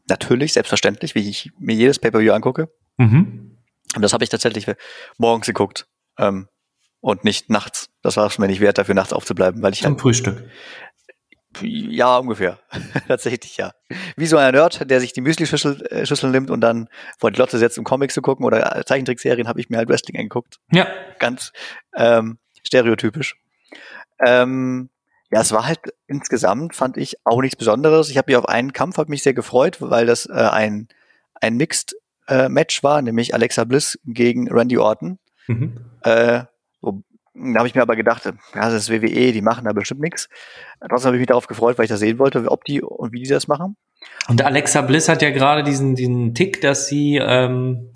natürlich, 0.07 0.53
selbstverständlich, 0.53 1.15
wie 1.15 1.29
ich 1.29 1.51
mir 1.59 1.75
jedes 1.75 1.99
Pay-Per-View 1.99 2.33
angucke. 2.33 2.69
Mhm. 2.97 3.57
Und 3.95 4.01
das 4.01 4.13
habe 4.13 4.23
ich 4.23 4.29
tatsächlich 4.29 4.65
morgens 5.17 5.47
geguckt. 5.47 5.87
Ähm, 6.17 6.47
und 7.01 7.23
nicht 7.23 7.49
nachts. 7.49 7.89
Das 8.01 8.17
war 8.17 8.27
es 8.27 8.37
mir 8.39 8.47
nicht 8.47 8.59
wert, 8.59 8.77
dafür 8.77 8.95
nachts 8.95 9.13
aufzubleiben, 9.13 9.61
weil 9.61 9.73
ich. 9.73 9.81
Zum 9.81 9.93
halt, 9.93 10.01
Frühstück. 10.01 10.43
Ja, 11.61 12.17
ungefähr. 12.17 12.59
Tatsächlich, 13.07 13.57
ja. 13.57 13.71
Wie 14.15 14.27
so 14.27 14.37
ein 14.37 14.53
Nerd, 14.53 14.89
der 14.89 14.99
sich 14.99 15.13
die 15.13 15.21
Müsli-Schüssel 15.21 15.87
äh, 15.89 16.27
nimmt 16.27 16.51
und 16.51 16.61
dann 16.61 16.89
vor 17.17 17.31
die 17.31 17.39
Lotte 17.39 17.57
setzt, 17.57 17.77
um 17.77 17.83
Comics 17.83 18.13
zu 18.13 18.21
gucken 18.21 18.45
oder 18.45 18.85
Zeichentrickserien, 18.85 19.47
habe 19.47 19.59
ich 19.59 19.69
mir 19.69 19.77
halt 19.77 19.89
Wrestling 19.89 20.17
angeguckt. 20.17 20.59
Ja. 20.71 20.87
Ganz 21.17 21.51
ähm, 21.95 22.37
stereotypisch. 22.63 23.35
Ähm, 24.23 24.89
ja, 25.31 25.41
es 25.41 25.51
war 25.51 25.67
halt 25.67 25.79
insgesamt, 26.07 26.75
fand 26.75 26.97
ich, 26.97 27.17
auch 27.23 27.41
nichts 27.41 27.57
Besonderes. 27.57 28.09
Ich 28.09 28.17
habe 28.17 28.31
mich 28.31 28.37
auf 28.37 28.47
einen 28.47 28.73
Kampf 28.73 28.97
hab 28.97 29.09
mich 29.09 29.23
sehr 29.23 29.33
gefreut, 29.33 29.77
weil 29.79 30.05
das 30.05 30.27
äh, 30.27 30.33
ein, 30.33 30.87
ein 31.35 31.55
Mixed-Match 31.57 32.79
äh, 32.79 32.83
war, 32.83 33.01
nämlich 33.01 33.33
Alexa 33.33 33.63
Bliss 33.63 33.99
gegen 34.05 34.51
Randy 34.51 34.77
Orton. 34.77 35.19
Mhm. 35.47 35.77
Äh, 36.03 36.43
da 37.39 37.59
habe 37.59 37.67
ich 37.67 37.75
mir 37.75 37.81
aber 37.81 37.95
gedacht, 37.95 38.25
ja, 38.25 38.33
das 38.53 38.73
ist 38.73 38.89
WWE, 38.89 39.31
die 39.31 39.41
machen 39.41 39.65
da 39.65 39.73
bestimmt 39.73 40.01
nichts. 40.01 40.29
Trotzdem 40.81 41.07
habe 41.07 41.17
ich 41.17 41.21
mich 41.21 41.27
darauf 41.27 41.47
gefreut, 41.47 41.77
weil 41.77 41.85
ich 41.85 41.89
das 41.89 41.99
sehen 41.99 42.19
wollte, 42.19 42.49
ob 42.49 42.65
die 42.65 42.81
und 42.81 43.13
wie 43.13 43.23
die 43.23 43.29
das 43.29 43.47
machen. 43.47 43.75
Und 44.27 44.43
Alexa 44.43 44.81
Bliss 44.81 45.09
hat 45.09 45.21
ja 45.21 45.29
gerade 45.29 45.63
diesen, 45.63 45.95
diesen 45.95 46.33
Tick, 46.35 46.61
dass 46.61 46.87
sie, 46.87 47.17
ähm, 47.17 47.91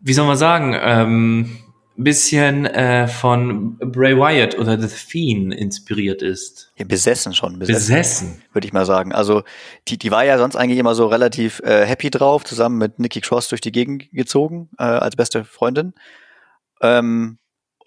wie 0.00 0.12
soll 0.12 0.26
man 0.26 0.36
sagen, 0.36 0.76
ähm, 0.78 1.58
bisschen 1.96 2.66
äh, 2.66 3.08
von 3.08 3.78
Bray 3.78 4.16
Wyatt 4.16 4.58
oder 4.58 4.78
The 4.78 4.88
Fiend 4.88 5.54
inspiriert 5.54 6.20
ist. 6.20 6.72
Ja, 6.76 6.84
besessen 6.84 7.34
schon. 7.34 7.58
Besessen, 7.58 7.78
besessen. 7.78 8.42
würde 8.52 8.66
ich 8.66 8.72
mal 8.72 8.84
sagen. 8.84 9.12
Also 9.12 9.44
die, 9.88 9.98
die 9.98 10.10
war 10.10 10.24
ja 10.24 10.36
sonst 10.36 10.56
eigentlich 10.56 10.78
immer 10.78 10.94
so 10.94 11.06
relativ 11.06 11.60
äh, 11.60 11.86
happy 11.86 12.10
drauf, 12.10 12.44
zusammen 12.44 12.76
mit 12.76 12.98
Nikki 12.98 13.22
Cross 13.22 13.48
durch 13.48 13.62
die 13.62 13.72
Gegend 13.72 14.10
gezogen, 14.12 14.68
äh, 14.78 14.84
als 14.84 15.16
beste 15.16 15.44
Freundin. 15.44 15.94
Ähm, 16.82 17.38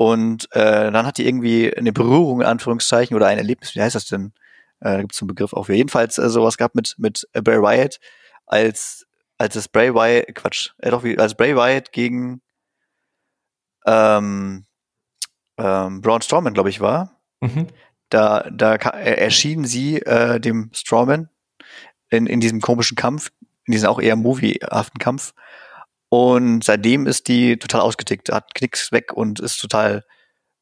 und 0.02 0.48
äh, 0.56 0.92
dann 0.92 1.06
hat 1.06 1.18
die 1.18 1.28
irgendwie 1.28 1.76
eine 1.76 1.92
Berührung 1.92 2.40
in 2.40 2.48
Anführungszeichen 2.48 3.18
oder 3.18 3.28
ein 3.28 3.38
Erlebnis, 3.38 3.76
wie 3.76 3.82
heißt 3.82 3.96
das 3.96 4.06
denn? 4.06 4.32
Äh, 4.80 4.92
da 4.92 5.02
gibt 5.02 5.14
es 5.14 5.22
einen 5.22 5.28
Begriff 5.28 5.52
auch 5.52 5.66
für. 5.66 5.74
Jedenfalls 5.74 6.18
äh, 6.18 6.30
sowas 6.30 6.58
gehabt 6.58 6.74
mit, 6.74 6.96
mit 6.98 7.28
äh, 7.34 7.42
Bray 7.42 7.62
Wyatt, 7.62 8.00
als, 8.46 9.06
als 9.38 9.58
es 9.58 9.68
Bray 9.68 9.94
Wyatt, 9.94 10.34
Quatsch, 10.36 10.70
äh, 10.78 10.90
doch, 10.90 11.04
wie, 11.04 11.20
als 11.20 11.36
Bray 11.36 11.54
Wyatt 11.54 11.92
gegen 11.92 12.42
ähm, 13.86 14.64
ähm, 15.58 16.00
Braun 16.00 16.22
Strowman, 16.22 16.54
glaube 16.54 16.70
ich, 16.70 16.80
war. 16.80 17.20
Mhm. 17.42 17.68
Da, 18.08 18.50
da 18.50 18.76
erschien 18.76 19.66
sie 19.66 19.98
äh, 19.98 20.40
dem 20.40 20.70
Strowman 20.72 21.28
in, 22.10 22.26
in 22.26 22.40
diesem 22.40 22.62
komischen 22.62 22.96
Kampf, 22.96 23.34
in 23.66 23.74
diesem 23.74 23.90
auch 23.90 24.00
eher 24.00 24.16
moviehaften 24.16 25.00
Kampf, 25.00 25.34
und 26.10 26.64
seitdem 26.64 27.06
ist 27.06 27.28
die 27.28 27.58
total 27.58 27.82
ausgetickt, 27.82 28.32
hat 28.32 28.56
Knicks 28.56 28.92
weg 28.92 29.14
und 29.14 29.40
ist 29.40 29.62
total 29.62 30.04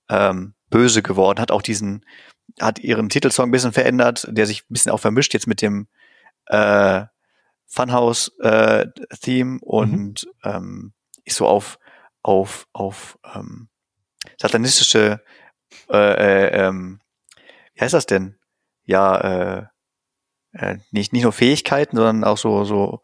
ähm, 0.10 0.54
böse 0.70 1.02
geworden, 1.02 1.40
hat 1.40 1.52
auch 1.52 1.62
diesen, 1.62 2.06
hat 2.60 2.80
ihren 2.80 3.10
Titelsong 3.10 3.48
ein 3.48 3.52
bisschen 3.52 3.72
verändert, 3.74 4.28
der 4.30 4.46
sich 4.46 4.64
ein 4.64 4.74
bisschen 4.74 4.92
auch 4.92 5.00
vermischt 5.00 5.34
jetzt 5.34 5.48
mit 5.48 5.62
dem 5.62 5.88
äh, 6.48 7.06
Funhouse-Theme 7.66 9.56
äh, 9.56 9.66
und 9.66 10.28
mhm. 10.44 10.50
ähm, 10.50 10.94
ist 11.24 11.38
so 11.38 11.48
auf, 11.48 11.80
auf, 12.22 12.68
auf 12.74 13.18
ähm, 13.36 13.70
satanistische, 14.40 15.24
äh, 15.90 15.96
äh, 15.98 16.68
ähm, 16.68 17.00
wie 17.74 17.82
heißt 17.82 17.94
das 17.94 18.06
denn? 18.06 18.38
Ja, 18.86 19.18
äh, 19.18 19.66
äh, 20.54 20.78
nicht, 20.92 21.14
nicht 21.14 21.24
nur 21.24 21.34
Fähigkeiten, 21.34 21.96
sondern 21.96 22.24
auch 22.24 22.38
so, 22.38 22.64
so 22.64 23.02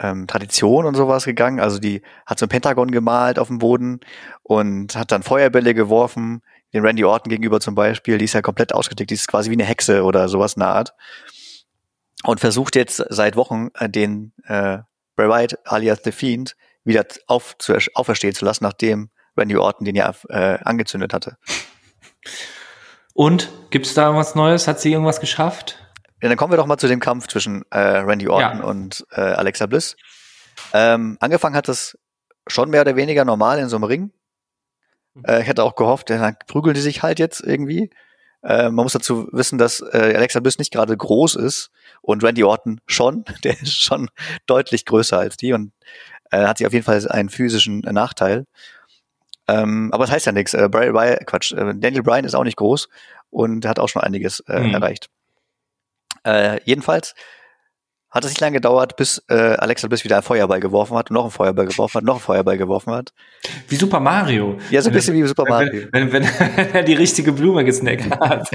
ähm, 0.00 0.26
Tradition 0.26 0.84
und 0.84 0.94
sowas 0.94 1.24
gegangen. 1.24 1.60
Also 1.60 1.78
die 1.78 2.02
hat 2.26 2.38
so 2.38 2.46
ein 2.46 2.50
Pentagon 2.50 2.90
gemalt 2.90 3.38
auf 3.38 3.48
dem 3.48 3.58
Boden 3.58 4.00
und 4.42 4.96
hat 4.96 5.12
dann 5.12 5.22
Feuerbälle 5.22 5.74
geworfen, 5.74 6.42
den 6.72 6.84
Randy 6.84 7.04
Orton 7.04 7.30
gegenüber 7.30 7.60
zum 7.60 7.74
Beispiel. 7.74 8.18
Die 8.18 8.24
ist 8.24 8.34
ja 8.34 8.42
komplett 8.42 8.74
ausgedickt, 8.74 9.10
die 9.10 9.14
ist 9.14 9.28
quasi 9.28 9.50
wie 9.50 9.54
eine 9.54 9.64
Hexe 9.64 10.04
oder 10.04 10.28
sowas 10.28 10.54
in 10.54 10.60
der 10.60 10.68
Art. 10.70 10.94
Und 12.24 12.40
versucht 12.40 12.76
jetzt 12.76 13.04
seit 13.08 13.36
Wochen 13.36 13.68
äh, 13.74 13.88
den 13.88 14.32
äh, 14.44 14.78
Bray 15.16 15.28
Wyatt 15.28 15.58
alias 15.64 16.00
The 16.04 16.12
Fiend 16.12 16.56
wieder 16.84 17.04
auf, 17.26 17.56
zu, 17.58 17.76
auferstehen 17.94 18.34
zu 18.34 18.44
lassen, 18.44 18.64
nachdem 18.64 19.10
Randy 19.36 19.56
Orton 19.56 19.84
den 19.84 19.94
ja 19.94 20.12
äh, 20.28 20.58
angezündet 20.64 21.12
hatte. 21.12 21.36
Und 23.14 23.50
gibt's 23.70 23.94
da 23.94 24.06
irgendwas 24.06 24.34
Neues? 24.34 24.68
Hat 24.68 24.80
sie 24.80 24.92
irgendwas 24.92 25.20
geschafft? 25.20 25.85
Ja, 26.22 26.28
dann 26.28 26.36
kommen 26.36 26.52
wir 26.52 26.56
doch 26.56 26.66
mal 26.66 26.78
zu 26.78 26.88
dem 26.88 27.00
Kampf 27.00 27.28
zwischen 27.28 27.64
äh, 27.70 27.78
Randy 27.78 28.28
Orton 28.28 28.58
ja. 28.58 28.64
und 28.64 29.06
äh, 29.10 29.20
Alexa 29.20 29.66
Bliss. 29.66 29.96
Ähm, 30.72 31.18
angefangen 31.20 31.54
hat 31.54 31.68
es 31.68 31.98
schon 32.46 32.70
mehr 32.70 32.80
oder 32.82 32.96
weniger 32.96 33.24
normal 33.24 33.58
in 33.58 33.68
so 33.68 33.76
einem 33.76 33.84
Ring. 33.84 34.12
Mhm. 35.14 35.24
Äh, 35.26 35.42
ich 35.42 35.48
hätte 35.48 35.62
auch 35.62 35.74
gehofft, 35.74 36.10
dann 36.10 36.36
prügeln 36.46 36.74
die 36.74 36.80
sich 36.80 37.02
halt 37.02 37.18
jetzt 37.18 37.40
irgendwie. 37.40 37.90
Äh, 38.42 38.64
man 38.64 38.84
muss 38.84 38.92
dazu 38.92 39.28
wissen, 39.32 39.58
dass 39.58 39.80
äh, 39.80 40.14
Alexa 40.16 40.40
Bliss 40.40 40.58
nicht 40.58 40.72
gerade 40.72 40.96
groß 40.96 41.34
ist 41.36 41.70
und 42.00 42.24
Randy 42.24 42.44
Orton 42.44 42.80
schon. 42.86 43.24
Der 43.44 43.60
ist 43.60 43.74
schon 43.74 44.08
deutlich 44.46 44.84
größer 44.86 45.18
als 45.18 45.36
die 45.36 45.52
und 45.52 45.72
äh, 46.30 46.46
hat 46.46 46.58
sich 46.58 46.66
auf 46.66 46.72
jeden 46.72 46.84
Fall 46.84 47.06
einen 47.08 47.28
physischen 47.28 47.84
äh, 47.84 47.92
Nachteil. 47.92 48.46
Ähm, 49.48 49.90
aber 49.92 50.04
das 50.04 50.14
heißt 50.14 50.26
ja 50.26 50.32
nichts. 50.32 50.54
Äh, 50.54 50.68
Bray, 50.70 51.18
Quatsch, 51.24 51.52
äh, 51.52 51.74
Daniel 51.76 52.02
Bryan 52.02 52.24
ist 52.24 52.34
auch 52.34 52.44
nicht 52.44 52.56
groß 52.56 52.88
und 53.30 53.66
hat 53.66 53.78
auch 53.78 53.88
schon 53.88 54.02
einiges 54.02 54.40
äh, 54.40 54.60
mhm. 54.60 54.74
erreicht. 54.74 55.08
Äh, 56.26 56.60
jedenfalls 56.64 57.14
hat 58.10 58.24
es 58.24 58.30
nicht 58.30 58.40
lange 58.40 58.54
gedauert, 58.54 58.96
bis 58.96 59.22
äh, 59.28 59.34
Alexa 59.34 59.88
Bliss 59.88 60.04
wieder 60.04 60.16
einen 60.16 60.22
Feuerball 60.22 60.60
geworfen 60.60 60.96
hat, 60.96 61.10
noch 61.10 61.22
einen 61.22 61.30
Feuerball 61.30 61.66
geworfen 61.66 61.98
hat, 61.98 62.04
noch 62.04 62.14
einen 62.14 62.22
Feuerball 62.22 62.56
geworfen 62.58 62.92
hat. 62.92 63.12
Wie 63.68 63.76
Super 63.76 64.00
Mario. 64.00 64.58
Ja, 64.70 64.80
so 64.82 64.90
ein 64.90 64.94
bisschen 64.94 65.14
wie 65.14 65.22
Super 65.26 65.44
Mario. 65.48 65.88
Wenn, 65.92 66.12
wenn, 66.12 66.24
wenn 66.24 66.74
er 66.74 66.82
die 66.82 66.94
richtige 66.94 67.32
Blume 67.32 67.64
gesnackt 67.64 68.10
hat. 68.18 68.48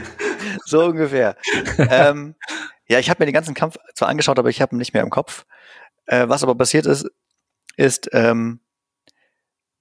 so 0.64 0.84
ungefähr. 0.86 1.36
ähm, 1.78 2.34
ja, 2.88 2.98
ich 2.98 3.08
habe 3.08 3.22
mir 3.22 3.26
den 3.26 3.34
ganzen 3.34 3.54
Kampf 3.54 3.76
zwar 3.94 4.08
angeschaut, 4.08 4.38
aber 4.38 4.48
ich 4.48 4.60
habe 4.60 4.74
ihn 4.74 4.78
nicht 4.78 4.92
mehr 4.92 5.02
im 5.02 5.10
Kopf. 5.10 5.46
Äh, 6.06 6.28
was 6.28 6.42
aber 6.42 6.54
passiert 6.54 6.86
ist, 6.86 7.06
ist, 7.76 8.08
ähm, 8.12 8.60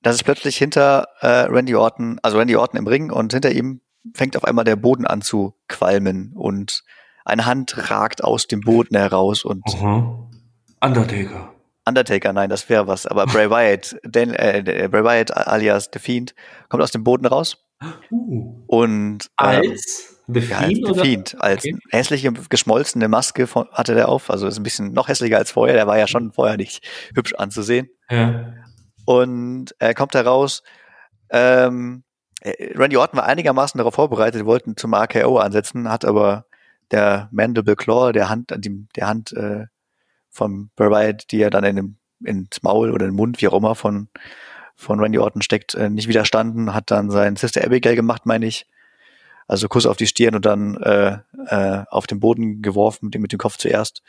dass 0.02 0.16
es 0.16 0.24
plötzlich 0.24 0.58
hinter 0.58 1.08
äh, 1.22 1.28
Randy 1.28 1.76
Orton, 1.76 2.20
also 2.22 2.38
Randy 2.38 2.56
Orton 2.56 2.78
im 2.78 2.88
Ring 2.88 3.12
und 3.12 3.34
hinter 3.34 3.52
ihm 3.52 3.82
fängt 4.14 4.38
auf 4.38 4.44
einmal 4.44 4.66
der 4.66 4.76
Boden 4.76 5.08
an 5.08 5.22
zu 5.22 5.56
qualmen 5.68 6.34
und 6.36 6.84
eine 7.26 7.46
Hand 7.46 7.90
ragt 7.90 8.24
aus 8.24 8.48
dem 8.48 8.62
Boden 8.62 8.96
heraus 8.96 9.44
und 9.44 9.64
Aha. 9.68 10.30
Undertaker. 10.82 11.54
Undertaker, 11.88 12.34
nein, 12.34 12.50
das 12.50 12.70
wäre 12.70 12.88
was. 12.88 13.06
Aber 13.06 13.26
Bray 13.26 13.50
Wyatt, 13.50 13.98
den, 14.04 14.34
äh, 14.34 14.88
Bray 14.90 15.04
Wyatt 15.04 15.36
alias 15.36 15.90
The 15.92 16.00
Fiend, 16.00 16.34
kommt 16.70 16.82
aus 16.82 16.92
dem 16.92 17.04
Boden 17.04 17.26
raus. 17.26 17.58
Uh. 18.10 18.64
Und 18.68 19.30
ähm, 19.40 19.48
als 19.70 20.16
The 20.28 20.42
Fiend, 20.42 20.50
ja, 20.50 20.58
als, 20.58 20.98
The 20.98 21.02
Fiend, 21.02 21.42
als 21.42 21.64
okay. 21.66 21.78
hässliche 21.92 22.32
geschmolzene 22.32 23.08
Maske 23.08 23.48
von, 23.48 23.68
hatte 23.72 23.94
der 23.96 24.10
auf. 24.10 24.30
Also 24.30 24.48
ist 24.48 24.58
ein 24.58 24.64
bisschen 24.64 24.94
noch 24.94 25.08
hässlicher 25.08 25.38
als 25.38 25.52
vorher. 25.52 25.76
Der 25.76 25.88
war 25.88 25.98
ja 25.98 26.08
schon 26.08 26.32
vorher 26.32 26.58
nicht 26.58 26.86
hübsch 27.16 27.34
anzusehen. 27.36 27.90
Ja. 28.10 28.54
Und 29.06 29.76
er 29.78 29.94
kommt 29.94 30.16
heraus. 30.16 30.64
Ähm, 31.30 32.04
äh, 32.42 32.74
Randy 32.76 32.98
Orton 32.98 33.18
war 33.18 33.26
einigermaßen 33.26 33.78
darauf 33.78 33.96
vorbereitet, 33.96 34.46
wollten 34.46 34.78
zum 34.78 34.94
RKO 34.94 35.38
ansetzen, 35.38 35.90
hat 35.92 36.06
aber 36.06 36.46
der 36.92 37.30
Mandible 37.32 37.76
Claw, 37.76 38.12
der 38.12 38.30
Hand, 38.30 38.52
der 38.52 39.08
Hand 39.08 39.32
äh, 39.34 39.66
von 40.30 40.70
Bray 40.76 41.14
die 41.14 41.42
er 41.42 41.50
dann 41.50 41.64
in 41.64 41.76
dem, 41.76 41.98
ins 42.24 42.62
Maul 42.62 42.92
oder 42.92 43.06
in 43.06 43.12
den 43.12 43.18
Mund, 43.18 43.42
wie 43.42 43.48
auch 43.48 43.54
immer, 43.54 43.76
von, 43.76 44.10
von 44.76 45.00
Randy 45.00 45.18
Orton 45.18 45.42
steckt, 45.42 45.76
äh, 45.76 45.90
nicht 45.90 46.08
widerstanden, 46.08 46.74
hat 46.74 46.92
dann 46.92 47.10
sein 47.10 47.36
Sister 47.36 47.64
Abigail 47.64 47.96
gemacht, 47.96 48.26
meine 48.26 48.46
ich. 48.46 48.68
Also 49.48 49.68
Kuss 49.68 49.86
auf 49.86 49.98
die 49.98 50.08
Stirn 50.08 50.36
und 50.36 50.46
dann 50.46 50.76
äh, 50.78 51.20
äh, 51.48 51.84
auf 51.90 52.08
den 52.08 52.20
Boden 52.20 52.62
geworfen, 52.62 53.06
mit 53.06 53.14
dem, 53.14 53.22
mit 53.22 53.32
dem 53.32 53.40
Kopf 53.40 53.58
zuerst. 53.58 54.02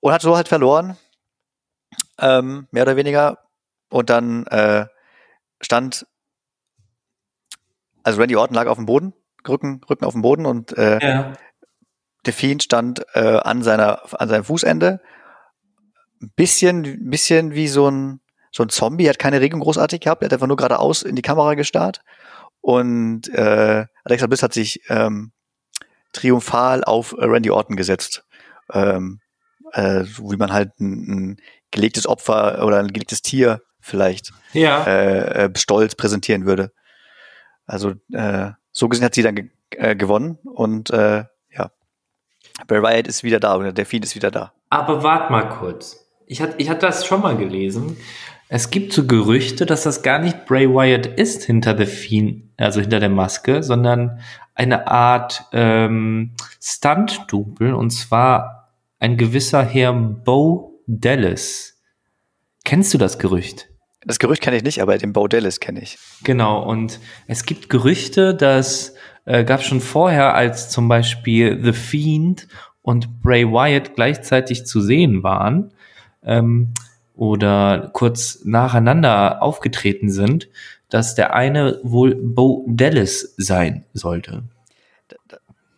Und 0.00 0.12
hat 0.12 0.22
so 0.22 0.36
halt 0.36 0.48
verloren. 0.48 0.96
Ähm, 2.18 2.68
mehr 2.70 2.82
oder 2.82 2.96
weniger. 2.96 3.38
Und 3.88 4.10
dann 4.10 4.46
äh, 4.46 4.86
stand, 5.60 6.06
also 8.02 8.20
Randy 8.20 8.36
Orton 8.36 8.54
lag 8.54 8.66
auf 8.66 8.76
dem 8.76 8.86
Boden, 8.86 9.14
Rücken, 9.48 9.80
Rücken 9.88 10.04
auf 10.04 10.12
dem 10.12 10.22
Boden 10.22 10.46
und 10.46 10.76
äh. 10.76 11.34
Fiend 12.26 12.62
stand 12.62 13.04
äh, 13.14 13.38
an 13.38 13.62
seiner 13.62 14.02
an 14.20 14.28
seinem 14.28 14.44
Fußende. 14.44 15.00
Ein 16.22 16.32
bisschen, 16.36 17.08
bisschen 17.08 17.54
wie 17.54 17.68
so 17.68 17.90
ein 17.90 18.20
so 18.52 18.62
ein 18.62 18.68
Zombie, 18.68 19.08
hat 19.08 19.18
keine 19.18 19.40
Regung 19.40 19.60
großartig 19.60 20.00
gehabt, 20.00 20.22
er 20.22 20.26
hat 20.26 20.32
einfach 20.32 20.48
nur 20.48 20.56
geradeaus 20.56 21.02
in 21.02 21.16
die 21.16 21.22
Kamera 21.22 21.54
gestarrt. 21.54 22.02
Und 22.60 23.28
äh, 23.28 23.86
Alexa 24.04 24.26
Bliss 24.26 24.42
hat 24.42 24.52
sich 24.52 24.82
ähm, 24.88 25.32
triumphal 26.12 26.84
auf 26.84 27.14
Randy 27.16 27.50
Orton 27.50 27.76
gesetzt. 27.76 28.24
Ähm, 28.72 29.20
äh, 29.72 30.04
so 30.04 30.32
wie 30.32 30.36
man 30.36 30.52
halt 30.52 30.78
ein, 30.80 31.30
ein 31.30 31.36
gelegtes 31.70 32.06
Opfer 32.06 32.64
oder 32.66 32.78
ein 32.78 32.92
gelegtes 32.92 33.22
Tier 33.22 33.62
vielleicht 33.80 34.32
ja. 34.52 34.84
äh, 34.84 35.44
äh, 35.44 35.50
stolz 35.56 35.94
präsentieren 35.94 36.44
würde. 36.44 36.72
Also 37.66 37.94
äh, 38.12 38.50
so 38.72 38.88
gesehen 38.88 39.04
hat 39.04 39.14
sie 39.14 39.22
dann 39.22 39.36
ge 39.36 39.50
äh, 39.70 39.94
gewonnen 39.94 40.38
und 40.42 40.90
äh, 40.90 41.24
Bray 42.66 42.82
Wyatt 42.82 43.08
ist 43.08 43.24
wieder 43.24 43.40
da 43.40 43.56
oder 43.56 43.72
der 43.72 43.86
Fiend 43.86 44.04
ist 44.04 44.14
wieder 44.14 44.30
da. 44.30 44.52
Aber 44.68 45.02
wart 45.02 45.30
mal 45.30 45.48
kurz. 45.48 46.08
Ich 46.26 46.40
hatte, 46.40 46.54
ich 46.58 46.70
hatte 46.70 46.86
das 46.86 47.06
schon 47.06 47.22
mal 47.22 47.36
gelesen. 47.36 47.96
Es 48.48 48.70
gibt 48.70 48.92
so 48.92 49.06
Gerüchte, 49.06 49.64
dass 49.64 49.84
das 49.84 50.02
gar 50.02 50.18
nicht 50.18 50.46
Bray 50.46 50.68
Wyatt 50.68 51.06
ist 51.06 51.44
hinter 51.44 51.74
der 51.74 51.86
Fiend, 51.86 52.50
also 52.56 52.80
hinter 52.80 52.98
der 52.98 53.08
Maske, 53.08 53.62
sondern 53.62 54.20
eine 54.54 54.88
Art 54.88 55.44
ähm, 55.52 56.32
Stunt-Double 56.60 57.74
und 57.74 57.90
zwar 57.90 58.72
ein 58.98 59.16
gewisser 59.16 59.64
Herr 59.64 59.92
Bo 59.92 60.82
Dallas. 60.86 61.80
Kennst 62.64 62.92
du 62.92 62.98
das 62.98 63.18
Gerücht? 63.18 63.68
Das 64.04 64.18
Gerücht 64.18 64.42
kenne 64.42 64.56
ich 64.56 64.62
nicht, 64.62 64.82
aber 64.82 64.98
den 64.98 65.12
Bo 65.12 65.28
Dallas 65.28 65.60
kenne 65.60 65.80
ich. 65.80 65.98
Genau, 66.24 66.62
und 66.62 67.00
es 67.26 67.44
gibt 67.44 67.70
Gerüchte, 67.70 68.34
dass 68.34 68.94
äh, 69.24 69.44
gab 69.44 69.62
schon 69.62 69.80
vorher, 69.80 70.34
als 70.34 70.68
zum 70.70 70.88
Beispiel 70.88 71.62
The 71.62 71.72
Fiend 71.72 72.48
und 72.82 73.22
Bray 73.22 73.46
Wyatt 73.46 73.94
gleichzeitig 73.94 74.66
zu 74.66 74.80
sehen 74.80 75.22
waren 75.22 75.72
ähm, 76.24 76.72
oder 77.14 77.90
kurz 77.92 78.40
nacheinander 78.44 79.42
aufgetreten 79.42 80.10
sind, 80.10 80.48
dass 80.88 81.14
der 81.14 81.34
eine 81.34 81.78
wohl 81.82 82.14
Bo 82.14 82.64
Dallas 82.68 83.34
sein 83.36 83.84
sollte. 83.92 84.42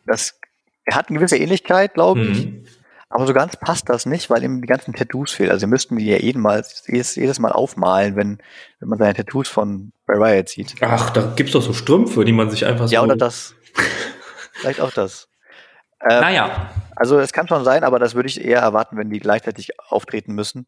Das, 0.07 0.39
er 0.85 0.97
hat 0.97 1.09
eine 1.09 1.19
gewisse 1.19 1.37
Ähnlichkeit, 1.37 1.95
glaube 1.95 2.23
ich. 2.23 2.47
Mhm. 2.47 2.65
Aber 3.15 3.27
so 3.27 3.35
ganz 3.35 3.57
passt 3.57 3.91
das 3.91 4.07
nicht, 4.07 4.31
weil 4.31 4.43
ihm 4.43 4.63
die 4.63 4.67
ganzen 4.67 4.95
Tattoos 4.95 5.33
fehlen. 5.33 5.51
Also 5.51 5.61
sie 5.61 5.67
müssten 5.67 5.99
die 5.99 6.07
ja 6.07 6.17
jedes, 6.17 7.15
jedes 7.15 7.39
Mal 7.39 7.53
aufmalen, 7.53 8.17
wenn, 8.17 8.39
wenn 8.81 8.89
man 8.89 8.99
seine 8.99 9.13
Tattoos 9.13 9.49
von 9.49 9.93
Bray 10.07 10.19
Wyatt 10.19 10.49
sieht. 10.49 10.77
Ach, 10.81 11.11
da 11.11 11.31
gibt's 11.37 11.53
doch 11.53 11.61
so 11.61 11.75
Strümpfe, 11.75 12.25
die 12.25 12.33
man 12.33 12.49
sich 12.49 12.65
einfach 12.65 12.89
so... 12.89 12.95
Ja, 12.95 13.03
oder 13.03 13.15
das. 13.15 13.55
Vielleicht 14.55 14.81
auch 14.81 14.93
das. 14.93 15.29
Ähm, 16.01 16.21
naja. 16.23 16.71
Also 16.97 17.19
es 17.19 17.35
kann 17.35 17.47
schon 17.49 17.65
sein, 17.65 17.85
aber 17.85 17.99
das 17.99 18.15
würde 18.15 18.31
ich 18.31 18.43
eher 18.43 18.61
erwarten, 18.61 18.97
wenn 18.97 19.11
die 19.11 19.21
gleichzeitig 19.21 19.79
auftreten 19.91 20.33
müssen. 20.33 20.67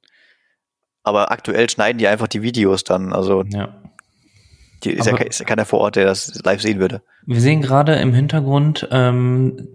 Aber 1.02 1.33
aktuell 1.33 1.70
schneiden 1.70 1.96
die 1.96 2.09
einfach 2.09 2.28
die 2.28 2.42
Videos 2.42 2.85
dann. 2.85 3.14
Also 3.14 3.44
ja. 3.48 3.74
Die 4.83 4.90
ist, 4.90 5.07
ja, 5.07 5.16
ist 5.16 5.40
ja 5.40 5.46
keiner 5.46 5.64
vor 5.64 5.80
Ort, 5.80 5.96
der 5.96 6.04
das 6.04 6.42
live 6.44 6.61
sehen 6.61 6.78
würde. 6.78 7.00
Wir 7.24 7.40
sehen 7.40 7.62
gerade 7.62 7.94
im 7.94 8.12
Hintergrund 8.12 8.87
ähm, 8.90 9.68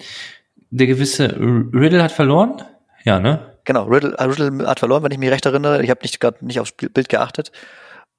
der 0.70 0.88
gewisse 0.88 1.36
Riddle 1.38 2.04
hat 2.04 2.12
verloren? 2.12 2.62
Ja, 3.04 3.20
ne? 3.20 3.58
Genau, 3.66 3.86
Riddle, 3.86 4.16
äh, 4.18 4.24
Riddle 4.24 4.68
hat 4.68 4.80
verloren, 4.80 5.04
wenn 5.04 5.12
ich 5.12 5.18
mich 5.18 5.30
recht 5.30 5.46
erinnere. 5.46 5.84
Ich 5.84 5.90
habe 5.90 6.02
nicht 6.02 6.20
gerade 6.20 6.46
nicht 6.46 6.60
aufs 6.60 6.72
Bild 6.72 7.10
geachtet. 7.10 7.52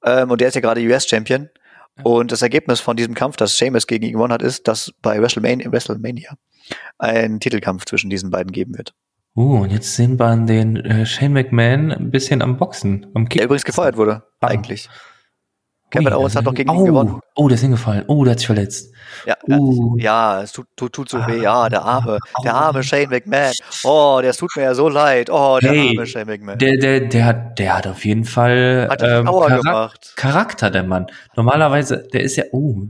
Ähm, 0.05 0.31
und 0.31 0.41
der 0.41 0.47
ist 0.47 0.55
ja 0.55 0.61
gerade 0.61 0.81
US-Champion. 0.81 1.49
Und 2.03 2.31
das 2.31 2.41
Ergebnis 2.41 2.79
von 2.79 2.95
diesem 2.95 3.13
Kampf, 3.13 3.35
das 3.35 3.57
Seamus 3.57 3.85
gegen 3.85 4.05
ihn 4.05 4.13
gewonnen 4.13 4.33
hat, 4.33 4.41
ist, 4.41 4.67
dass 4.67 4.93
bei 5.01 5.21
WrestleMania, 5.21 5.71
WrestleMania 5.71 6.35
ein 6.97 7.39
Titelkampf 7.39 7.85
zwischen 7.85 8.09
diesen 8.09 8.31
beiden 8.31 8.51
geben 8.51 8.77
wird. 8.77 8.93
Uh, 9.35 9.61
und 9.61 9.71
jetzt 9.71 9.95
sehen 9.95 10.19
wir 10.19 10.35
den 10.35 10.77
äh, 10.77 11.05
Shane 11.05 11.33
McMahon 11.33 11.91
ein 11.91 12.11
bisschen 12.11 12.41
am 12.41 12.57
Boxen, 12.57 13.07
am 13.13 13.29
Kick. 13.29 13.39
Der 13.39 13.45
übrigens 13.45 13.63
gefeuert 13.63 13.97
wurde, 13.97 14.23
ah. 14.41 14.47
eigentlich. 14.47 14.89
Kevin 15.91 16.13
Owens 16.13 16.35
hat 16.35 16.47
doch 16.47 16.53
gegen 16.53 16.69
oh, 16.69 16.79
ihn 16.79 16.85
gewonnen. 16.85 17.19
Oh, 17.35 17.47
der 17.47 17.55
ist 17.55 17.61
hingefallen. 17.61 18.05
Oh, 18.07 18.23
der 18.23 18.31
hat 18.31 18.39
sich 18.39 18.47
verletzt. 18.47 18.93
Ja, 19.25 19.35
uh. 19.49 19.97
ja 19.97 20.41
es 20.41 20.53
tut, 20.53 20.67
tut, 20.75 20.93
tut 20.93 21.09
so 21.09 21.17
ah, 21.17 21.27
weh. 21.27 21.41
Ja, 21.41 21.69
der 21.69 21.83
arme, 21.83 22.17
der 22.43 22.55
arme 22.55 22.81
Shane 22.81 23.09
McMahon. 23.09 23.53
Oh, 23.83 24.19
der 24.21 24.33
tut 24.33 24.49
mir 24.55 24.63
ja 24.63 24.73
so 24.73 24.89
leid. 24.89 25.29
Oh, 25.29 25.59
der 25.61 25.71
hey, 25.71 25.89
arme 25.89 26.07
Shane 26.07 26.27
McMahon. 26.27 26.57
Der, 26.57 26.77
der, 26.77 27.01
der 27.01 27.25
hat, 27.25 27.59
der 27.59 27.77
hat 27.77 27.87
auf 27.87 28.05
jeden 28.05 28.23
Fall 28.23 28.87
hat 28.89 29.03
ähm, 29.03 29.25
Charak 29.25 29.61
gemacht. 29.61 30.13
Charakter, 30.15 30.71
der 30.71 30.83
Mann. 30.83 31.07
Normalerweise, 31.35 32.07
der 32.11 32.21
ist 32.21 32.37
ja, 32.37 32.45
oh, 32.51 32.87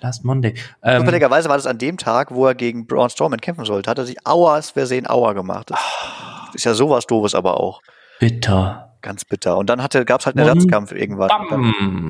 Last 0.00 0.24
Monday. 0.24 0.54
Ähm, 0.82 1.00
Zufälligerweise 1.00 1.48
war 1.48 1.56
das 1.56 1.66
an 1.66 1.78
dem 1.78 1.96
Tag, 1.98 2.34
wo 2.34 2.46
er 2.46 2.54
gegen 2.54 2.86
Braun 2.86 3.08
Strowman 3.10 3.40
kämpfen 3.40 3.64
sollte. 3.64 3.90
Hat 3.90 3.98
er 3.98 4.04
sich 4.04 4.16
Auers 4.26 4.70
Versehen 4.70 5.06
Auer 5.08 5.34
gemacht. 5.34 5.70
Das 5.70 5.78
oh. 5.78 6.54
ist 6.54 6.64
ja 6.64 6.74
sowas 6.74 7.06
doofes 7.06 7.34
aber 7.34 7.58
auch. 7.60 7.80
Bitter. 8.18 8.93
Ganz 9.04 9.26
bitter. 9.26 9.58
Und 9.58 9.68
dann 9.68 9.86
gab 10.06 10.20
es 10.20 10.26
halt 10.26 10.38
einen 10.38 10.48
Ersatzkampf 10.48 10.92
irgendwann. 10.92 11.28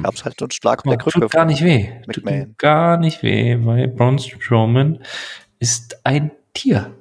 Gab 0.05 0.15
es 0.15 0.25
halt 0.25 0.39
so 0.39 0.45
einen 0.45 0.53
Schlag 0.53 0.79
auf 0.79 0.89
der 0.89 0.97
Krücke. 0.97 1.19
Tut 1.19 1.33
gar 1.33 1.45
nicht 1.45 1.65
weh. 1.65 1.91
Tut 2.13 2.23
gar 2.57 2.99
nicht 2.99 3.25
weh, 3.25 3.59
weil 3.63 3.89
Braun 3.89 4.21
Strowman 4.21 5.01
ist 5.59 6.07
ein 6.07 6.31
Tier. 6.53 6.93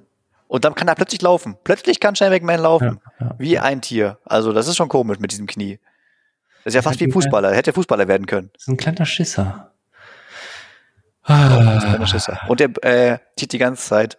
Und 0.48 0.66
dann 0.66 0.74
kann 0.74 0.88
er 0.88 0.96
plötzlich 0.96 1.22
laufen. 1.22 1.58
Plötzlich 1.64 2.00
kann 2.00 2.16
Shane 2.16 2.32
McMahon 2.32 2.62
laufen. 2.62 3.02
Ja, 3.20 3.26
ja. 3.28 3.36
Wie 3.38 3.60
ein 3.60 3.82
Tier. 3.82 4.18
Also 4.26 4.52
das 4.52 4.68
ist 4.68 4.78
schon 4.78 4.90
komisch 4.90 5.20
mit 5.20 5.32
diesem 5.32 5.46
Knie. 5.46 5.80
Das 6.64 6.72
ist 6.72 6.76
ja 6.76 6.82
fast 6.82 7.00
wie 7.00 7.12
Fußballer. 7.12 7.52
Er 7.52 7.58
hätte 7.58 7.72
Fußballer 7.72 8.08
werden 8.08 8.26
können. 8.26 8.50
Das 8.54 8.64
ist 8.64 8.70
ein 8.70 8.78
kleiner 8.78 9.06
Schisser. 9.06 9.74
Ah. 11.22 11.56
ein 11.56 11.80
kleiner 11.82 12.08
Schisser. 12.08 12.40
Und 12.48 12.60
der 12.60 12.70
äh, 12.84 13.20
zieht 13.38 13.54
die 13.54 13.60
ganze 13.60 13.88
Zeit 13.88 14.18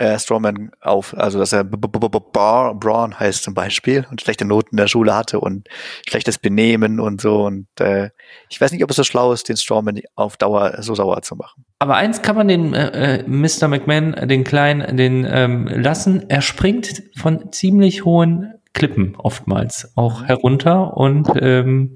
äh, 0.00 0.18
Strawman 0.18 0.70
auf, 0.80 1.14
also 1.16 1.38
dass 1.38 1.52
er 1.52 1.62
Braun 1.62 3.20
heißt 3.20 3.42
zum 3.42 3.52
Beispiel 3.52 4.06
und 4.10 4.22
schlechte 4.22 4.46
Noten 4.46 4.70
in 4.70 4.76
der 4.78 4.86
Schule 4.86 5.14
hatte 5.14 5.40
und 5.40 5.68
schlechtes 6.08 6.38
Benehmen 6.38 7.00
und 7.00 7.20
so 7.20 7.44
und 7.44 7.68
äh, 7.80 8.08
ich 8.48 8.58
weiß 8.58 8.72
nicht, 8.72 8.82
ob 8.82 8.90
es 8.90 8.96
so 8.96 9.04
schlau 9.04 9.32
ist, 9.32 9.50
den 9.50 9.58
Strawman 9.58 10.00
auf 10.14 10.38
Dauer 10.38 10.78
so 10.80 10.94
sauer 10.94 11.20
zu 11.20 11.36
machen. 11.36 11.66
Aber 11.78 11.96
eins 11.96 12.22
kann 12.22 12.34
man 12.34 12.48
den 12.48 12.72
äh, 12.72 13.18
äh 13.18 13.28
Mr. 13.28 13.68
McMahon, 13.68 14.26
den 14.26 14.42
kleinen, 14.44 14.96
den 14.96 15.26
ähm, 15.30 15.66
lassen. 15.68 16.30
Er 16.30 16.40
springt 16.40 17.02
von 17.16 17.52
ziemlich 17.52 18.06
hohen 18.06 18.54
Klippen 18.72 19.16
oftmals 19.16 19.92
auch 19.96 20.24
herunter 20.24 20.96
und 20.96 21.28
ähm, 21.36 21.94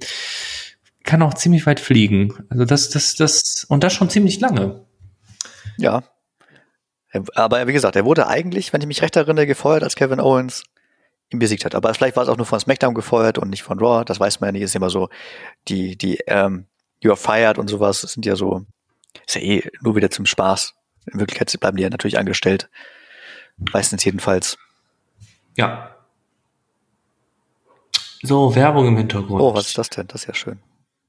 kann 1.04 1.22
auch 1.22 1.34
ziemlich 1.34 1.64
weit 1.64 1.80
fliegen. 1.80 2.34
Also 2.50 2.66
das, 2.66 2.90
das, 2.90 3.14
das 3.14 3.64
und 3.66 3.82
das 3.82 3.94
schon 3.94 4.10
ziemlich 4.10 4.40
lange. 4.40 4.84
Ja, 5.78 6.02
aber 7.34 7.66
wie 7.66 7.72
gesagt, 7.72 7.96
er 7.96 8.04
wurde 8.04 8.26
eigentlich, 8.26 8.72
wenn 8.72 8.80
ich 8.80 8.86
mich 8.86 9.02
recht 9.02 9.16
erinnere, 9.16 9.46
gefeuert, 9.46 9.82
als 9.82 9.96
Kevin 9.96 10.20
Owens 10.20 10.64
ihn 11.30 11.38
besiegt 11.38 11.64
hat. 11.64 11.74
Aber 11.74 11.92
vielleicht 11.94 12.16
war 12.16 12.22
es 12.22 12.28
auch 12.28 12.36
nur 12.36 12.46
von 12.46 12.60
SmackDown 12.60 12.94
gefeuert 12.94 13.38
und 13.38 13.50
nicht 13.50 13.62
von 13.62 13.78
Raw. 13.78 14.04
Das 14.04 14.20
weiß 14.20 14.40
man 14.40 14.48
ja 14.48 14.52
nicht. 14.52 14.62
Ist 14.62 14.74
immer 14.74 14.90
so, 14.90 15.08
die, 15.68 15.96
die, 15.96 16.18
ähm, 16.26 16.66
you 17.00 17.10
are 17.10 17.16
fired 17.16 17.58
und 17.58 17.68
sowas 17.68 18.00
sind 18.00 18.26
ja 18.26 18.36
so, 18.36 18.64
ist 19.26 19.36
ja 19.36 19.42
eh 19.42 19.70
nur 19.80 19.96
wieder 19.96 20.10
zum 20.10 20.26
Spaß. 20.26 20.74
In 21.12 21.20
Wirklichkeit 21.20 21.54
bleiben 21.60 21.76
die 21.76 21.82
ja 21.82 21.90
natürlich 21.90 22.18
angestellt. 22.18 22.68
Meistens 23.56 24.04
jedenfalls. 24.04 24.58
Ja. 25.56 25.94
So, 28.22 28.54
Werbung 28.54 28.88
im 28.88 28.96
Hintergrund. 28.96 29.40
Oh, 29.40 29.54
was 29.54 29.68
ist 29.68 29.78
das 29.78 29.90
denn? 29.90 30.08
Das 30.08 30.22
ist 30.22 30.26
ja 30.28 30.34
schön. 30.34 30.58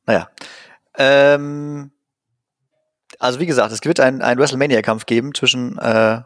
Naja. 0.05 0.29
Ähm, 0.97 1.91
also 3.19 3.39
wie 3.39 3.45
gesagt, 3.45 3.71
es 3.71 3.83
wird 3.83 3.99
einen, 3.99 4.21
einen 4.21 4.39
WrestleMania-Kampf 4.39 5.05
geben 5.05 5.33
zwischen 5.33 5.77
äh, 5.77 6.21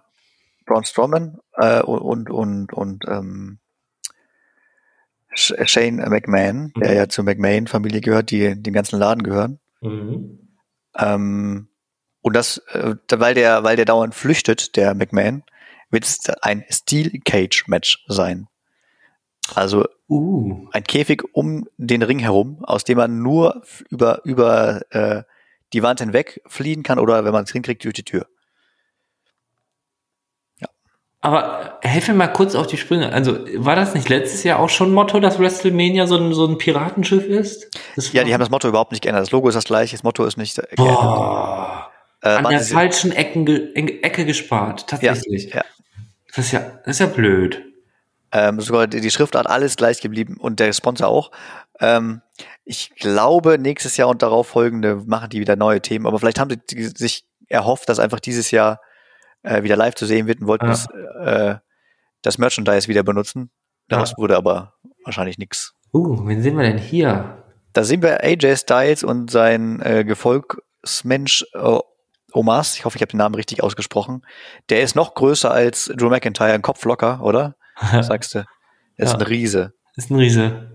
Braun 0.66 0.86
Strowman 0.86 1.40
äh, 1.54 1.82
und 1.82 2.30
und 2.30 2.74
und 2.74 3.04
ähm, 3.08 3.60
Shane 5.36 5.98
McMahon, 6.10 6.72
mhm. 6.76 6.82
der 6.82 6.94
ja 6.94 7.10
zur 7.10 7.24
McMahon-Familie 7.24 8.02
gehört, 8.02 8.32
die 8.32 8.62
dem 8.62 8.74
ganzen 8.74 9.00
Laden 9.00 9.24
gehören. 9.24 9.60
Mhm. 9.82 10.50
Ähm, 10.98 11.68
und 12.22 12.36
das, 12.36 12.58
äh, 12.74 12.96
weil 13.12 13.34
der, 13.34 13.64
weil 13.64 13.76
der 13.76 13.86
dauernd 13.86 14.14
flüchtet, 14.14 14.76
der 14.76 14.94
McMahon, 14.94 15.44
wird 15.90 16.04
es 16.04 16.30
ein 16.42 16.64
Steel 16.70 17.20
Cage 17.24 17.68
Match 17.68 18.04
sein. 18.08 18.48
Also 19.56 19.86
uh. 20.08 20.68
ein 20.72 20.84
Käfig 20.84 21.24
um 21.34 21.68
den 21.78 22.04
Ring 22.04 22.20
herum, 22.20 22.64
aus 22.64 22.84
dem 22.84 22.98
man 22.98 23.22
nur 23.24 23.64
über 23.90 24.24
über 24.24 24.82
äh, 24.92 25.24
die 25.74 25.84
Wand 25.84 26.00
hinweg 26.00 26.42
fliehen 26.48 26.84
kann 26.84 27.00
oder 27.00 27.26
wenn 27.26 27.32
man 27.32 27.44
es 27.44 27.52
hinkriegt, 27.52 27.84
durch 27.84 27.94
die 27.94 28.04
Tür. 28.04 28.28
Ja. 30.58 30.68
Aber 31.22 31.80
helf 31.82 32.08
mir 32.08 32.14
mal 32.16 32.28
kurz 32.28 32.56
auf 32.56 32.68
die 32.68 32.78
Sprünge. 32.78 33.12
Also 33.12 33.40
war 33.56 33.76
das 33.76 33.94
nicht 33.94 34.10
letztes 34.10 34.44
Jahr 34.44 34.60
auch 34.60 34.70
schon 34.70 34.94
Motto, 34.94 35.20
dass 35.20 35.40
WrestleMania 35.40 36.08
so 36.08 36.18
ein, 36.18 36.34
so 36.34 36.46
ein 36.46 36.58
Piratenschiff 36.58 37.26
ist? 37.26 37.68
ja, 38.14 38.24
die 38.24 38.34
haben 38.34 38.42
das 38.42 38.50
Motto 38.50 38.68
überhaupt 38.68 38.92
nicht 38.92 39.02
geändert. 39.02 39.24
Das 39.24 39.32
Logo 39.32 39.48
ist 39.50 39.56
das 39.56 39.66
gleiche, 39.66 39.96
das 39.96 40.04
Motto 40.04 40.26
ist 40.26 40.38
nicht 40.38 40.56
geändert. 40.56 40.78
Boah. 40.78 41.92
Äh, 42.22 42.30
An 42.30 42.50
der 42.50 42.60
falschen 42.60 43.12
Ecken, 43.12 43.48
Ecke 43.48 44.26
gespart, 44.26 44.88
tatsächlich. 44.88 45.50
Ja, 45.52 45.58
ja. 45.58 45.66
Das 46.36 46.46
ist 46.46 46.52
ja, 46.52 46.60
das 46.86 46.96
ist 46.96 47.00
ja 47.00 47.06
blöd. 47.06 47.64
Ähm, 48.32 48.60
sogar 48.60 48.88
die 48.88 49.10
Schriftart 49.10 49.48
alles 49.48 49.76
gleich 49.76 50.02
geblieben 50.02 50.38
und 50.38 50.60
der 50.60 50.72
Sponsor 50.74 51.08
auch. 51.08 51.32
Ähm, 51.80 52.22
ich 52.70 52.94
glaube, 52.94 53.58
nächstes 53.58 53.98
Jahr 53.98 54.10
und 54.10 54.22
darauf 54.22 54.46
folgende 54.46 55.02
machen 55.08 55.32
die 55.32 55.40
wieder 55.40 55.56
neue 55.56 55.82
Themen, 55.82 56.06
aber 56.06 56.20
vielleicht 56.20 56.40
haben 56.40 56.56
sie 56.70 56.92
sich 56.96 57.26
erhofft, 57.48 57.90
dass 57.90 57.98
einfach 57.98 58.20
dieses 58.20 58.52
Jahr 58.52 58.80
äh, 59.42 59.64
wieder 59.64 59.76
live 59.76 59.96
zu 59.96 60.06
sehen 60.06 60.28
wird 60.28 60.40
und 60.40 60.46
wollten 60.46 60.68
ja. 60.68 60.72
das, 60.72 60.88
äh, 61.26 61.56
das 62.22 62.38
Merchandise 62.38 62.88
wieder 62.88 63.02
benutzen. 63.02 63.50
Daraus 63.88 64.12
ja. 64.12 64.18
wurde 64.18 64.38
aber 64.38 64.76
wahrscheinlich 65.04 65.40
nichts. 65.40 65.74
Uh, 65.92 66.28
wen 66.28 66.44
sehen 66.44 66.58
wir 66.58 66.64
denn 66.64 66.78
hier? 66.78 67.44
Da 67.74 67.84
sehen 67.84 68.04
wir 68.04 68.24
AJ 68.24 68.58
Styles 68.58 69.04
und 69.04 69.32
sein 69.32 69.82
äh, 69.82 70.04
Gefolgsmensch 70.04 71.48
äh, 71.54 71.80
Omas. 72.34 72.76
Ich 72.76 72.86
hoffe, 72.86 72.98
ich 72.98 73.02
habe 73.02 73.10
den 73.10 73.18
Namen 73.18 73.34
richtig 73.34 73.64
ausgesprochen. 73.64 74.22
Der 74.70 74.82
ist 74.82 74.96
noch 74.96 75.16
größer 75.16 75.50
als 75.50 75.92
Drew 75.96 76.10
McIntyre, 76.10 76.54
ein 76.54 76.62
Kopf 76.62 76.86
locker, 76.86 77.24
oder? 77.24 77.56
Was 77.80 78.06
sagst 78.08 78.36
du? 78.36 78.46
Er 78.96 79.06
ist 79.06 79.14
ja. 79.14 79.18
ein 79.18 79.24
Riese. 79.24 79.74
Ist 79.96 80.12
ein 80.12 80.18
Riese. 80.18 80.70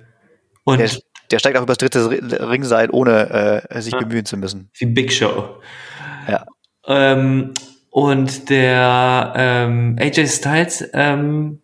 Und 0.64 0.80
der, 0.80 0.90
der 1.35 1.40
steigt 1.40 1.59
auch 1.59 1.62
übers 1.62 1.79
dritte 1.79 2.09
Ringseil, 2.49 2.90
ohne 2.90 3.64
äh, 3.68 3.81
sich 3.83 3.92
ja. 3.92 3.99
bemühen 3.99 4.25
zu 4.25 4.37
müssen. 4.37 4.70
Wie 4.75 4.87
Big 4.87 5.12
Show. 5.12 5.57
Ja. 6.29 6.47
Ähm, 6.87 7.55
und 7.90 8.51
der 8.51 9.33
ähm, 9.37 9.97
AJ 10.01 10.29
Styles, 10.29 10.88
ähm, 10.92 11.61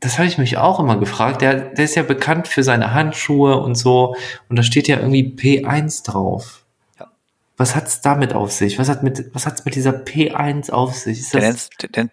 das 0.00 0.16
habe 0.16 0.26
ich 0.26 0.38
mich 0.38 0.56
auch 0.56 0.80
immer 0.80 0.98
gefragt. 0.98 1.42
Der, 1.42 1.74
der 1.74 1.84
ist 1.84 1.96
ja 1.96 2.02
bekannt 2.02 2.48
für 2.48 2.62
seine 2.62 2.94
Handschuhe 2.94 3.58
und 3.58 3.74
so. 3.74 4.16
Und 4.48 4.56
da 4.56 4.62
steht 4.62 4.88
ja 4.88 4.96
irgendwie 4.96 5.36
P1 5.36 6.10
drauf. 6.10 6.64
Ja. 6.98 7.10
Was 7.58 7.76
hat's 7.76 8.00
damit 8.00 8.32
auf 8.32 8.52
sich? 8.52 8.78
Was 8.78 8.88
hat 8.88 9.02
mit, 9.02 9.34
was 9.34 9.44
hat's 9.44 9.66
mit 9.66 9.74
dieser 9.74 9.90
P1 9.90 10.70
auf 10.70 10.94
sich? 10.96 11.20
Ist 11.20 11.34
das 11.34 11.68
der, 11.78 11.90
der, 11.90 12.08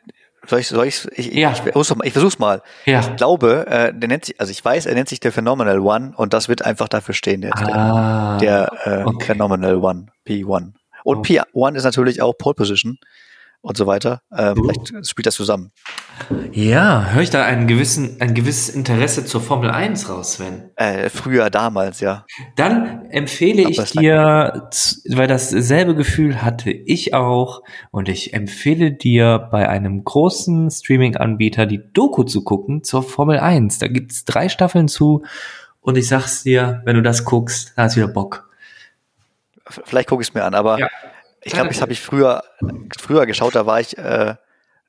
soll 0.50 0.60
ich, 0.60 0.68
soll 0.68 0.88
ich, 0.88 1.08
ich, 1.16 1.34
ja. 1.34 1.52
ich, 1.52 1.66
ich, 1.66 1.92
ich 2.04 2.14
versuch's 2.14 2.40
mal. 2.40 2.62
Ja. 2.86 3.00
Ich 3.00 3.16
glaube, 3.16 3.68
äh, 3.68 3.94
der 3.94 4.10
nennt 4.10 4.26
sich, 4.26 4.40
also 4.40 4.52
ich 4.52 4.64
weiß, 4.64 4.86
er 4.86 4.96
nennt 4.96 5.10
sich 5.10 5.20
der 5.20 5.32
Phenomenal 5.32 5.80
One 5.80 6.14
und 6.16 6.34
das 6.34 6.50
wird 6.50 6.66
einfach 6.66 6.88
dafür 6.88 7.14
stehen 7.14 7.42
jetzt. 7.42 7.62
Ah, 7.62 8.38
der 8.38 8.50
der 8.50 9.02
äh, 9.02 9.04
okay. 9.04 9.26
Phenomenal 9.26 9.76
One, 9.78 10.08
P1. 10.28 10.74
Und 11.04 11.18
oh. 11.18 11.22
P1 11.22 11.76
ist 11.76 11.84
natürlich 11.84 12.22
auch 12.22 12.34
Pole 12.38 12.56
Position 12.56 13.00
und 13.62 13.78
so 13.78 13.88
weiter. 13.88 14.22
Äh, 14.32 14.56
vielleicht 14.56 15.08
spielt 15.08 15.26
das 15.26 15.36
zusammen. 15.36 15.72
Ja, 16.52 17.12
höre 17.12 17.22
ich 17.22 17.30
da 17.30 17.44
einen 17.44 17.68
gewissen, 17.68 18.18
ein 18.20 18.34
gewisses 18.34 18.70
Interesse 18.70 19.26
zur 19.26 19.42
Formel 19.42 19.70
1 19.70 20.10
raus, 20.10 20.34
Sven? 20.34 20.72
Äh, 20.76 21.10
früher, 21.10 21.50
damals, 21.50 22.00
ja. 22.00 22.26
Dann 22.56 23.06
empfehle 23.10 23.64
Aber 23.64 23.72
ich 23.72 23.92
dir, 23.92 24.70
weil 25.10 25.28
dasselbe 25.28 25.96
Gefühl 25.96 26.42
hatte 26.42 26.72
ich 26.72 27.14
auch, 27.14 27.64
und 27.92 28.10
ich 28.10 28.34
empfehle 28.34 28.92
dir 28.92 29.50
bei 29.52 29.68
einem 29.68 30.04
großen 30.04 30.70
Streaming-Anbieter 30.72 31.66
die 31.66 31.82
Doku 31.94 32.24
zu 32.24 32.44
gucken 32.44 32.84
zur 32.84 33.04
Formel 33.04 33.40
1. 33.40 33.80
Da 33.80 33.88
gibt's 33.88 34.26
drei 34.26 34.50
Staffeln 34.50 34.88
zu 34.88 35.24
und 35.82 35.98
ich 35.98 36.08
sag's 36.08 36.44
dir, 36.44 36.82
wenn 36.86 36.96
du 36.96 37.02
das 37.02 37.26
guckst, 37.26 37.74
da 37.76 37.84
hast 37.84 37.96
du 37.96 38.02
wieder 38.02 38.14
Bock. 38.14 38.50
Vielleicht 39.68 40.10
gucke 40.10 40.22
ich 40.24 40.30
es 40.30 40.34
mir 40.34 40.44
an, 40.44 40.56
aber 40.56 40.80
ja. 40.80 40.88
Ich 41.44 41.54
glaube, 41.54 41.70
das 41.70 41.82
habe 41.82 41.92
ich 41.92 42.02
früher, 42.02 42.44
früher 42.98 43.26
geschaut, 43.26 43.56
da 43.56 43.66
war 43.66 43.80
ich 43.80 43.98
äh, 43.98 44.36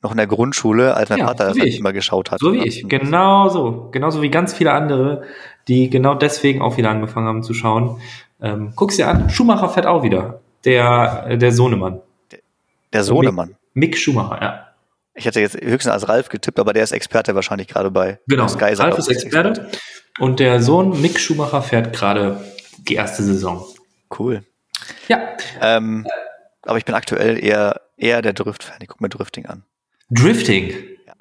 noch 0.02 0.10
in 0.10 0.16
der 0.16 0.26
Grundschule, 0.26 0.94
als 0.94 1.10
mein 1.10 1.20
ja, 1.20 1.26
Vater 1.26 1.48
so 1.48 1.54
das 1.54 1.62
halt 1.62 1.78
immer 1.78 1.92
geschaut 1.92 2.30
hat. 2.30 2.40
So 2.40 2.52
wie 2.52 2.66
ich, 2.66 2.88
genau 2.88 3.48
so. 3.48 3.88
Genauso 3.92 4.22
wie 4.22 4.30
ganz 4.30 4.54
viele 4.54 4.72
andere, 4.72 5.22
die 5.68 5.90
genau 5.90 6.14
deswegen 6.14 6.62
auch 6.62 6.76
wieder 6.76 6.90
angefangen 6.90 7.28
haben 7.28 7.42
zu 7.42 7.54
schauen. 7.54 8.00
Ähm, 8.40 8.72
guck's 8.74 8.96
dir 8.96 9.08
an, 9.08 9.30
Schumacher 9.30 9.68
fährt 9.68 9.86
auch 9.86 10.02
wieder. 10.02 10.40
Der, 10.64 11.36
der 11.36 11.52
Sohnemann. 11.52 12.00
Der, 12.32 12.38
der 12.92 13.04
Sohnemann. 13.04 13.48
Mick, 13.74 13.90
Mick 13.90 13.98
Schumacher, 13.98 14.42
ja. 14.42 14.66
Ich 15.14 15.26
hätte 15.26 15.40
jetzt 15.40 15.60
höchstens 15.60 15.92
als 15.92 16.08
Ralf 16.08 16.28
getippt, 16.28 16.58
aber 16.58 16.72
der 16.72 16.82
ist 16.84 16.92
Experte 16.92 17.34
wahrscheinlich 17.34 17.68
gerade 17.68 17.90
bei 17.90 18.20
genau. 18.26 18.48
Sky. 18.48 18.72
Ralf 18.74 18.98
ist 18.98 19.08
Experte. 19.08 19.50
Experte. 19.50 19.78
Und 20.18 20.40
der 20.40 20.62
Sohn 20.62 21.00
Mick 21.00 21.18
Schumacher 21.18 21.62
fährt 21.62 21.92
gerade 21.92 22.42
die 22.88 22.94
erste 22.94 23.22
Saison. 23.22 23.64
Cool. 24.18 24.44
Ja. 25.08 25.18
Ähm, 25.60 26.06
aber 26.70 26.78
ich 26.78 26.84
bin 26.84 26.94
aktuell 26.94 27.42
eher, 27.44 27.80
eher 27.96 28.22
der 28.22 28.32
Drift-Fan. 28.32 28.78
Ich 28.80 28.86
gucke 28.86 29.02
mir 29.02 29.08
Drifting 29.08 29.44
an. 29.46 29.64
Drifting? 30.08 30.72
Ja. 31.04 31.14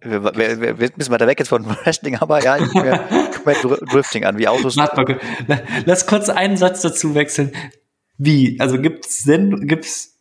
Wir, 0.00 0.22
wir, 0.22 0.36
wir, 0.36 0.60
wir 0.60 0.86
sind 0.86 0.94
ein 0.94 0.98
bisschen 0.98 1.12
weiter 1.12 1.26
weg 1.26 1.40
jetzt 1.40 1.48
von 1.48 1.66
Wrestling, 1.84 2.18
aber 2.18 2.40
ja, 2.44 2.56
ich 2.56 2.68
gucke 2.68 2.84
mir, 2.84 3.04
guck 3.34 3.46
mir 3.46 3.76
Drifting 3.88 4.24
an, 4.24 4.38
wie 4.38 4.46
Autos. 4.46 4.76
Warte 4.76 5.18
mal, 5.48 5.64
lass 5.86 6.06
kurz 6.06 6.28
einen 6.28 6.56
Satz 6.56 6.82
dazu 6.82 7.16
wechseln. 7.16 7.50
Wie? 8.16 8.60
Also 8.60 8.80
gibt's 8.80 9.24
denn, 9.24 9.66
gibt's? 9.66 10.20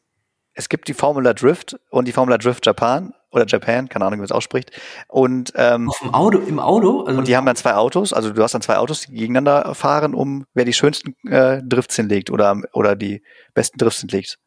Es 0.54 0.68
gibt 0.68 0.88
die 0.88 0.96
Formula 0.96 1.36
Drift 1.36 1.80
und 1.92 2.08
die 2.08 2.12
Formula 2.12 2.40
Drift 2.40 2.66
Japan. 2.66 3.14
Oder 3.32 3.46
Japan, 3.46 3.90
keine 3.90 4.06
Ahnung, 4.06 4.18
wie 4.18 4.22
man 4.22 4.26
es 4.26 4.32
ausspricht. 4.32 4.72
Und 5.08 5.54
ähm, 5.56 5.90
auf 5.90 6.00
dem 6.00 6.14
Auto, 6.14 6.38
im 6.40 6.60
Auto? 6.60 7.04
Also 7.04 7.20
und 7.20 7.28
die 7.28 7.38
haben 7.38 7.46
dann 7.46 7.56
zwei 7.56 7.76
Autos, 7.76 8.14
also 8.14 8.32
du 8.32 8.42
hast 8.42 8.54
dann 8.54 8.62
zwei 8.62 8.78
Autos, 8.78 9.02
die 9.02 9.14
gegeneinander 9.14 9.76
fahren, 9.76 10.14
um 10.14 10.46
wer 10.54 10.66
die 10.66 10.74
schönsten 10.74 11.16
äh, 11.28 11.62
Drifts 11.64 11.96
hinlegt 11.96 12.32
oder 12.32 12.62
oder 12.74 12.96
die 12.96 13.22
besten 13.54 13.78
Drifts 13.78 14.02
hinlegt. 14.02 14.38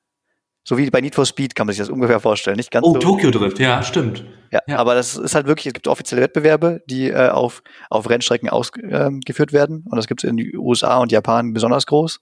So 0.65 0.79
wie 0.79 0.91
bei 0.91 1.01
Need 1.01 1.17
for 1.17 1.27
Speed 1.27 1.57
kann 1.57 1.67
man 1.67 1.73
sich 1.75 1.81
das 1.81 1.89
ungefähr 1.89 2.21
vorstellen. 2.21 2.57
Nicht 2.57 2.71
ganz 2.71 2.87
oh, 2.87 2.93
so. 2.93 2.99
Tokyo 2.99 3.31
Drift, 3.33 3.59
ja, 3.59 3.83
stimmt. 3.83 4.25
Ja, 4.53 4.61
ja, 4.69 4.79
aber 4.79 4.95
das 4.95 5.17
ist 5.17 5.35
halt 5.35 5.47
wirklich, 5.47 5.67
es 5.67 5.73
gibt 5.73 5.89
offizielle 5.89 6.23
Wettbewerbe, 6.23 6.83
die 6.87 7.09
äh, 7.09 7.31
auf, 7.31 7.63
auf 7.91 8.09
Rennstrecken 8.09 8.49
ausgeführt 8.49 9.51
ähm, 9.51 9.53
werden. 9.53 9.85
Und 9.91 9.97
das 9.97 10.07
gibt 10.07 10.23
es 10.23 10.31
in 10.31 10.37
den 10.37 10.57
USA 10.57 10.99
und 10.99 11.11
Japan 11.11 11.53
besonders 11.53 11.87
groß. 11.87 12.21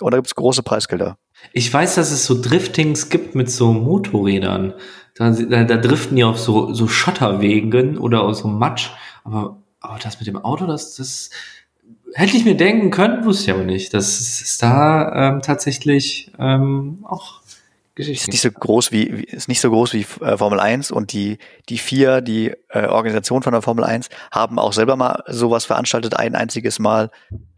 Und 0.00 0.10
da 0.10 0.18
gibt 0.18 0.26
es 0.26 0.34
große 0.34 0.64
Preisgelder. 0.64 1.16
Ich 1.52 1.72
weiß, 1.72 1.94
dass 1.94 2.10
es 2.10 2.24
so 2.24 2.40
Driftings 2.40 3.08
gibt 3.08 3.36
mit 3.36 3.50
so 3.50 3.72
Motorrädern. 3.72 4.74
Da, 5.14 5.30
da, 5.30 5.64
da 5.64 5.76
driften 5.76 6.16
die 6.16 6.24
auf 6.24 6.38
so, 6.38 6.74
so 6.74 6.88
Schotterwegen 6.88 7.98
oder 7.98 8.22
aus 8.22 8.40
so 8.40 8.48
Matsch. 8.48 8.90
Aber, 9.22 9.58
aber 9.80 9.98
das 10.02 10.18
mit 10.18 10.26
dem 10.26 10.36
Auto, 10.36 10.66
das, 10.66 10.96
das 10.96 11.30
hätte 12.14 12.36
ich 12.36 12.44
mir 12.44 12.56
denken 12.56 12.90
können, 12.90 13.24
wusste 13.24 13.44
ich 13.44 13.56
aber 13.56 13.64
nicht. 13.64 13.94
Das 13.94 14.20
ist 14.20 14.62
da 14.62 15.34
ähm, 15.34 15.42
tatsächlich 15.42 16.32
ähm, 16.38 16.98
auch 17.04 17.43
Geschichte. 17.94 18.24
Ist 18.24 18.32
nicht 18.32 18.40
so 18.40 18.50
groß 18.50 18.90
wie, 18.92 19.04
ist 19.04 19.48
nicht 19.48 19.60
so 19.60 19.70
groß 19.70 19.94
wie 19.94 20.06
äh, 20.20 20.36
Formel 20.36 20.58
1 20.58 20.90
und 20.90 21.12
die, 21.12 21.38
die 21.68 21.78
vier, 21.78 22.20
die 22.20 22.52
äh, 22.70 22.86
Organisation 22.86 23.42
von 23.42 23.52
der 23.52 23.62
Formel 23.62 23.84
1 23.84 24.08
haben 24.32 24.58
auch 24.58 24.72
selber 24.72 24.96
mal 24.96 25.22
sowas 25.28 25.64
veranstaltet, 25.64 26.16
ein 26.16 26.34
einziges 26.34 26.78
Mal. 26.78 27.10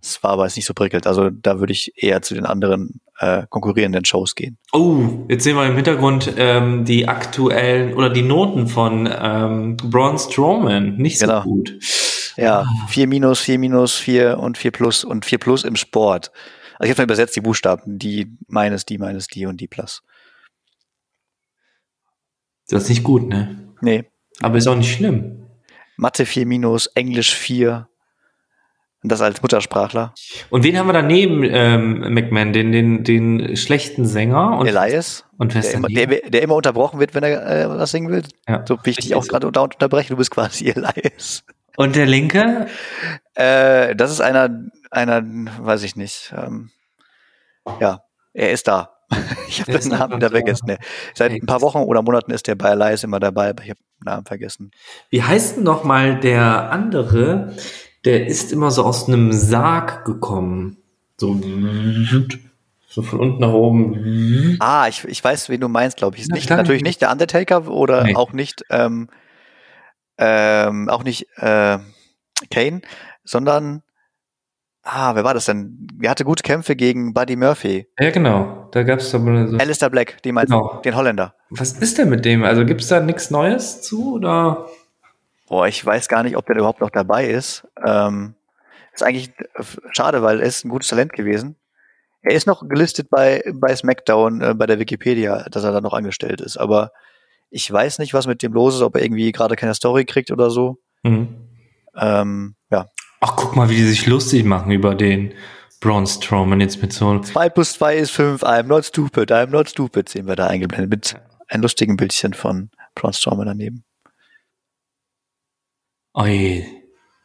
Es 0.02 0.22
war 0.22 0.32
aber 0.32 0.44
jetzt 0.44 0.56
nicht 0.56 0.66
so 0.66 0.74
prickelnd. 0.74 1.06
Also 1.06 1.30
da 1.30 1.58
würde 1.58 1.72
ich 1.72 1.92
eher 1.96 2.20
zu 2.22 2.34
den 2.34 2.44
anderen 2.44 3.00
äh, 3.18 3.44
konkurrierenden 3.48 4.04
Shows 4.04 4.34
gehen. 4.34 4.58
Oh, 4.72 5.26
jetzt 5.28 5.44
sehen 5.44 5.56
wir 5.56 5.66
im 5.66 5.74
Hintergrund 5.74 6.32
ähm, 6.36 6.84
die 6.84 7.08
aktuellen 7.08 7.94
oder 7.94 8.10
die 8.10 8.22
Noten 8.22 8.66
von 8.66 9.08
ähm, 9.10 9.76
Braun 9.76 10.18
Strowman. 10.18 10.96
Nicht 10.96 11.18
so 11.18 11.26
genau. 11.26 11.42
gut. 11.42 11.78
Ja, 12.36 12.66
4 12.88 13.06
minus, 13.06 13.40
4 13.40 13.58
minus, 13.58 13.94
4 13.94 14.38
und 14.38 14.58
4 14.58 14.70
plus 14.70 15.04
und 15.04 15.24
4 15.24 15.38
plus 15.38 15.64
im 15.64 15.76
Sport. 15.76 16.30
Also 16.78 16.84
ich 16.84 16.90
habe 16.90 17.02
mal 17.02 17.04
übersetzt 17.04 17.34
die 17.36 17.40
Buchstaben, 17.40 17.98
die 17.98 18.36
meines, 18.48 18.84
die 18.84 18.98
meines, 18.98 19.28
die 19.28 19.46
und 19.46 19.60
die 19.60 19.68
plus. 19.68 20.02
Das 22.68 22.84
ist 22.84 22.88
nicht 22.88 23.04
gut, 23.04 23.28
ne? 23.28 23.72
Nee. 23.80 24.04
Aber 24.40 24.58
ist 24.58 24.66
auch 24.66 24.76
nicht 24.76 24.92
schlimm. 24.92 25.46
Mathe 25.96 26.26
4 26.26 26.46
minus, 26.46 26.86
Englisch 26.88 27.34
4. 27.34 27.88
Und 29.02 29.12
das 29.12 29.20
als 29.20 29.40
Muttersprachler. 29.40 30.14
Und 30.50 30.64
wen 30.64 30.76
haben 30.78 30.88
wir 30.88 30.92
daneben, 30.92 31.44
ähm, 31.44 32.12
McMahon? 32.12 32.52
Den, 32.52 32.72
den, 32.72 33.04
den 33.04 33.56
schlechten 33.56 34.04
Sänger? 34.04 34.58
Und 34.58 34.66
Elias. 34.66 35.24
Und 35.38 35.54
der 35.54 35.70
immer, 35.72 35.88
der, 35.88 36.06
der, 36.06 36.42
immer 36.42 36.56
unterbrochen 36.56 36.98
wird, 36.98 37.14
wenn 37.14 37.22
er 37.22 37.46
äh, 37.46 37.68
was 37.68 37.92
singen 37.92 38.10
will. 38.10 38.24
Ja. 38.48 38.64
So 38.66 38.78
wie 38.82 38.90
ich 38.90 38.96
dich 38.96 39.14
auch 39.14 39.26
gerade 39.26 39.46
unterbreche. 39.46 40.08
Du 40.08 40.16
bist 40.16 40.30
quasi 40.30 40.66
Elias. 40.70 41.44
Und 41.76 41.94
der 41.94 42.06
Linke? 42.06 42.66
Äh, 43.34 43.94
das 43.94 44.10
ist 44.10 44.20
einer, 44.20 44.64
einer, 44.90 45.22
weiß 45.24 45.82
ich 45.84 45.94
nicht. 45.94 46.34
Ähm, 46.36 46.70
ja, 47.80 48.02
er 48.32 48.50
ist 48.50 48.66
da. 48.66 48.95
ich 49.48 49.60
habe 49.60 49.78
den 49.78 49.90
Namen 49.90 50.16
wieder 50.16 50.30
vergessen. 50.30 50.66
Ne. 50.66 50.78
Seit 51.14 51.32
ein 51.32 51.46
paar 51.46 51.62
Wochen 51.62 51.78
oder 51.78 52.02
Monaten 52.02 52.32
ist 52.32 52.46
der 52.46 52.54
bei 52.54 52.70
Elias 52.70 53.04
immer 53.04 53.20
dabei, 53.20 53.50
aber 53.50 53.62
ich 53.62 53.70
habe 53.70 53.80
den 54.00 54.04
Namen 54.04 54.26
vergessen. 54.26 54.70
Wie 55.10 55.22
heißt 55.22 55.56
denn 55.56 55.64
noch 55.64 55.84
mal 55.84 56.18
der 56.18 56.70
andere? 56.70 57.54
Der 58.04 58.26
ist 58.26 58.52
immer 58.52 58.70
so 58.70 58.84
aus 58.84 59.08
einem 59.08 59.32
Sarg 59.32 60.04
gekommen. 60.04 60.78
So, 61.18 61.40
so 62.88 63.02
von 63.02 63.20
unten 63.20 63.40
nach 63.40 63.52
oben. 63.52 64.56
Ah, 64.60 64.86
ich, 64.88 65.04
ich 65.04 65.22
weiß, 65.22 65.48
wen 65.48 65.60
du 65.60 65.68
meinst, 65.68 65.96
glaube 65.96 66.16
ich. 66.16 66.22
Ist 66.22 66.32
nicht, 66.32 66.50
natürlich 66.50 66.82
nicht 66.82 67.00
der 67.00 67.10
Undertaker 67.10 67.68
oder 67.68 68.04
nee. 68.04 68.14
auch 68.14 68.32
nicht, 68.32 68.64
ähm, 68.70 69.08
ähm, 70.18 70.88
auch 70.88 71.04
nicht 71.04 71.26
äh, 71.36 71.78
Kane, 72.50 72.82
sondern 73.24 73.82
Ah, 74.88 75.16
wer 75.16 75.24
war 75.24 75.34
das 75.34 75.46
denn? 75.46 75.88
Wer 75.98 76.10
hatte 76.10 76.24
gute 76.24 76.44
Kämpfe 76.44 76.76
gegen 76.76 77.12
Buddy 77.12 77.34
Murphy? 77.34 77.88
Ja, 77.98 78.10
genau. 78.10 78.68
Da 78.70 78.84
gab 78.84 79.00
es 79.00 79.10
so. 79.10 79.18
Alistair 79.18 79.90
Black, 79.90 80.22
die 80.22 80.30
meinst 80.30 80.52
genau. 80.52 80.80
den 80.84 80.94
Holländer. 80.94 81.34
Was 81.50 81.72
ist 81.72 81.98
denn 81.98 82.08
mit 82.08 82.24
dem? 82.24 82.44
Also 82.44 82.64
gibt 82.64 82.82
es 82.82 82.86
da 82.86 83.00
nichts 83.00 83.32
Neues 83.32 83.82
zu 83.82 84.14
oder? 84.14 84.68
Boah, 85.48 85.66
ich 85.66 85.84
weiß 85.84 86.06
gar 86.06 86.22
nicht, 86.22 86.36
ob 86.36 86.46
der 86.46 86.54
überhaupt 86.54 86.80
noch 86.80 86.90
dabei 86.90 87.26
ist. 87.26 87.66
Ähm, 87.84 88.36
ist 88.94 89.02
eigentlich 89.02 89.32
schade, 89.90 90.22
weil 90.22 90.38
er 90.38 90.46
ist 90.46 90.64
ein 90.64 90.68
gutes 90.68 90.88
Talent 90.88 91.12
gewesen. 91.12 91.56
Er 92.22 92.36
ist 92.36 92.46
noch 92.46 92.68
gelistet 92.68 93.10
bei, 93.10 93.42
bei 93.54 93.74
SmackDown, 93.74 94.40
äh, 94.40 94.54
bei 94.54 94.66
der 94.66 94.78
Wikipedia, 94.78 95.48
dass 95.50 95.64
er 95.64 95.72
da 95.72 95.80
noch 95.80 95.94
angestellt 95.94 96.40
ist. 96.40 96.58
Aber 96.58 96.92
ich 97.50 97.70
weiß 97.70 97.98
nicht, 97.98 98.14
was 98.14 98.28
mit 98.28 98.40
dem 98.42 98.52
los 98.52 98.76
ist, 98.76 98.82
ob 98.82 98.94
er 98.94 99.02
irgendwie 99.02 99.32
gerade 99.32 99.56
keine 99.56 99.74
Story 99.74 100.04
kriegt 100.04 100.30
oder 100.30 100.50
so. 100.50 100.78
Mhm. 101.02 101.28
Ähm, 101.96 102.54
ja, 102.70 102.86
Ach, 103.20 103.34
guck 103.36 103.56
mal, 103.56 103.68
wie 103.68 103.76
die 103.76 103.84
sich 103.84 104.06
lustig 104.06 104.44
machen 104.44 104.70
über 104.72 104.94
den 104.94 105.32
Braun 105.80 106.06
Strowman 106.06 106.60
jetzt 106.60 106.82
mit 106.82 106.92
so. 106.92 107.18
2 107.20 107.48
plus 107.50 107.74
2 107.74 107.96
ist 107.96 108.10
5, 108.10 108.42
I'm 108.42 108.64
not 108.64 108.84
stupid, 108.84 109.30
I'm 109.30 109.50
not 109.50 109.68
stupid, 109.68 110.08
sehen 110.08 110.26
wir 110.26 110.36
da 110.36 110.46
eingeblendet 110.46 110.90
mit 110.90 111.16
einem 111.48 111.62
lustigen 111.62 111.96
Bildchen 111.96 112.34
von 112.34 112.70
Braun 112.94 113.12
Strowman 113.12 113.46
daneben. 113.46 113.84
Oi, 116.14 116.66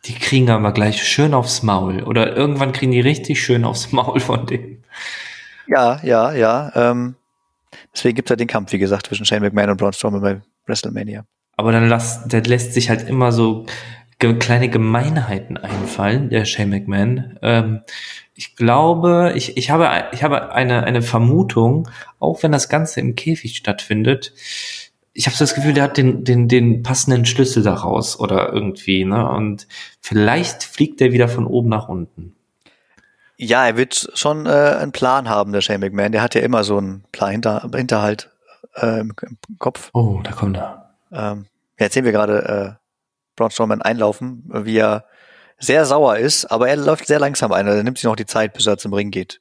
die 0.05 0.15
kriegen 0.15 0.49
aber 0.49 0.73
gleich 0.73 1.03
schön 1.03 1.33
aufs 1.33 1.63
Maul. 1.63 2.03
Oder 2.03 2.35
irgendwann 2.35 2.73
kriegen 2.73 2.91
die 2.91 2.99
richtig 2.99 3.41
schön 3.41 3.63
aufs 3.63 3.91
Maul 3.91 4.19
von 4.19 4.45
dem. 4.45 4.83
Ja, 5.67 5.99
ja, 6.03 6.33
ja. 6.33 6.71
Ähm, 6.75 7.15
deswegen 7.93 8.15
gibt 8.15 8.29
es 8.29 8.31
ja 8.31 8.35
den 8.35 8.47
Kampf, 8.47 8.73
wie 8.73 8.79
gesagt, 8.79 9.07
zwischen 9.07 9.25
Shane 9.25 9.43
McMahon 9.43 9.69
und 9.69 9.77
Braun 9.77 9.93
Strowman 9.93 10.21
bei 10.21 10.41
WrestleMania. 10.65 11.23
Aber 11.55 11.71
dann 11.71 11.87
lässt, 11.87 12.31
der 12.33 12.41
lässt 12.43 12.73
sich 12.73 12.89
halt 12.89 13.07
immer 13.07 13.31
so 13.31 13.65
kleine 14.21 14.69
Gemeinheiten 14.69 15.57
einfallen, 15.57 16.29
der 16.29 16.45
Shane 16.45 16.69
McMahon. 16.69 17.39
Ähm, 17.41 17.81
ich 18.35 18.55
glaube, 18.55 19.33
ich, 19.35 19.57
ich 19.57 19.69
habe, 19.69 19.89
ich 20.13 20.23
habe 20.23 20.51
eine, 20.53 20.83
eine 20.83 21.01
Vermutung, 21.01 21.89
auch 22.19 22.41
wenn 22.43 22.51
das 22.51 22.69
Ganze 22.69 22.99
im 22.99 23.15
Käfig 23.15 23.57
stattfindet, 23.57 24.33
ich 25.13 25.25
habe 25.25 25.35
so 25.35 25.43
das 25.43 25.55
Gefühl, 25.55 25.73
der 25.73 25.83
hat 25.83 25.97
den, 25.97 26.23
den, 26.23 26.47
den 26.47 26.83
passenden 26.83 27.25
Schlüssel 27.25 27.63
daraus 27.63 28.19
oder 28.19 28.53
irgendwie, 28.53 29.03
ne? 29.03 29.29
Und 29.29 29.67
vielleicht 29.99 30.63
fliegt 30.63 31.01
der 31.01 31.11
wieder 31.11 31.27
von 31.27 31.45
oben 31.45 31.69
nach 31.69 31.89
unten. 31.89 32.35
Ja, 33.37 33.65
er 33.65 33.75
wird 33.75 34.09
schon 34.13 34.45
äh, 34.45 34.49
einen 34.49 34.91
Plan 34.91 35.27
haben, 35.27 35.51
der 35.51 35.61
Shane 35.61 35.81
McMahon. 35.81 36.11
Der 36.11 36.21
hat 36.21 36.35
ja 36.35 36.41
immer 36.41 36.63
so 36.63 36.77
einen 36.77 37.03
Plan 37.11 37.31
hinter, 37.31 37.69
Hinterhalt 37.75 38.29
äh, 38.75 39.01
im, 39.01 39.13
im 39.21 39.59
Kopf. 39.59 39.89
Oh, 39.93 40.21
da 40.23 40.31
kommt 40.31 40.57
er. 40.57 40.93
Ähm, 41.11 41.47
jetzt 41.77 41.93
sehen 41.93 42.05
wir 42.05 42.11
gerade 42.11 42.77
Braun 43.41 43.51
Strowman 43.51 43.81
einlaufen, 43.81 44.43
wie 44.47 44.77
er 44.77 45.05
sehr 45.59 45.85
sauer 45.85 46.17
ist, 46.17 46.45
aber 46.45 46.69
er 46.69 46.75
läuft 46.75 47.07
sehr 47.07 47.19
langsam 47.19 47.51
ein. 47.51 47.67
Er 47.67 47.83
nimmt 47.83 47.97
sich 47.97 48.05
noch 48.05 48.15
die 48.15 48.25
Zeit, 48.25 48.53
bis 48.53 48.65
er 48.65 48.77
zum 48.77 48.93
Ring 48.93 49.11
geht. 49.11 49.39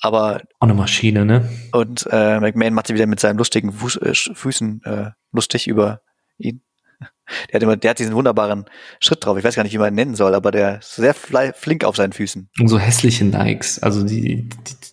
Aber 0.00 0.42
auch 0.58 0.66
eine 0.66 0.74
Maschine, 0.74 1.24
ne? 1.24 1.48
Und 1.72 2.06
äh, 2.10 2.40
McMahon 2.40 2.72
macht 2.72 2.86
sich 2.86 2.94
wieder 2.94 3.06
mit 3.06 3.20
seinen 3.20 3.36
lustigen 3.36 3.72
Fuß, 3.72 3.96
äh, 3.96 4.14
Füßen 4.14 4.82
äh, 4.84 5.10
lustig 5.32 5.66
über 5.66 6.00
ihn. 6.38 6.62
Der 7.48 7.56
hat 7.56 7.62
immer, 7.62 7.76
der 7.76 7.90
hat 7.90 7.98
diesen 7.98 8.14
wunderbaren 8.14 8.64
Schritt 9.00 9.24
drauf. 9.24 9.38
Ich 9.38 9.44
weiß 9.44 9.54
gar 9.54 9.62
nicht, 9.62 9.72
wie 9.72 9.78
man 9.78 9.92
ihn 9.92 9.94
nennen 9.94 10.14
soll, 10.16 10.34
aber 10.34 10.50
der 10.50 10.80
ist 10.80 10.96
sehr 10.96 11.14
flink 11.14 11.84
auf 11.84 11.94
seinen 11.94 12.12
Füßen. 12.12 12.50
Und 12.58 12.66
so 12.66 12.76
hässliche 12.76 13.24
Nikes, 13.24 13.80
also 13.80 14.02
die, 14.02 14.48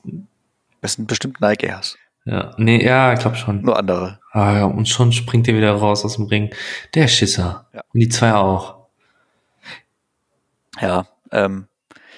die 0.05 0.27
das 0.81 0.93
sind 0.93 1.07
bestimmt 1.07 1.41
Nike 1.41 1.65
Airs. 1.65 1.97
Ja, 2.27 2.53
nee, 2.57 2.83
ja, 2.83 3.13
ich 3.13 3.19
glaube 3.19 3.37
schon. 3.37 3.61
Nur 3.61 3.77
andere. 3.77 4.19
Ah, 4.33 4.53
ja, 4.53 4.65
und 4.65 4.89
schon 4.89 5.13
springt 5.13 5.47
er 5.47 5.55
wieder 5.55 5.71
raus 5.71 6.03
aus 6.03 6.17
dem 6.17 6.25
Ring. 6.25 6.53
Der 6.93 7.07
Schisser. 7.07 7.67
Ja. 7.73 7.81
Und 7.93 8.01
die 8.01 8.09
zwei 8.09 8.33
auch. 8.33 8.87
Ja, 10.81 11.07
ähm, 11.31 11.67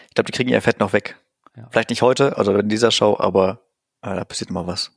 ich 0.08 0.16
glaube, 0.16 0.32
die 0.32 0.36
kriegen 0.36 0.50
ihr 0.50 0.62
Fett 0.64 0.80
noch 0.80 0.94
weg. 0.94 1.16
Ja. 1.56 1.68
Vielleicht 1.70 1.92
nicht 1.92 2.02
heute, 2.02 2.38
also 2.40 2.58
in 2.58 2.70
dieser 2.70 2.90
Show, 2.90 3.18
aber 3.20 3.62
äh, 4.02 4.16
da 4.16 4.26
passiert 4.26 4.50
mal 4.50 4.66
was. 4.66 4.92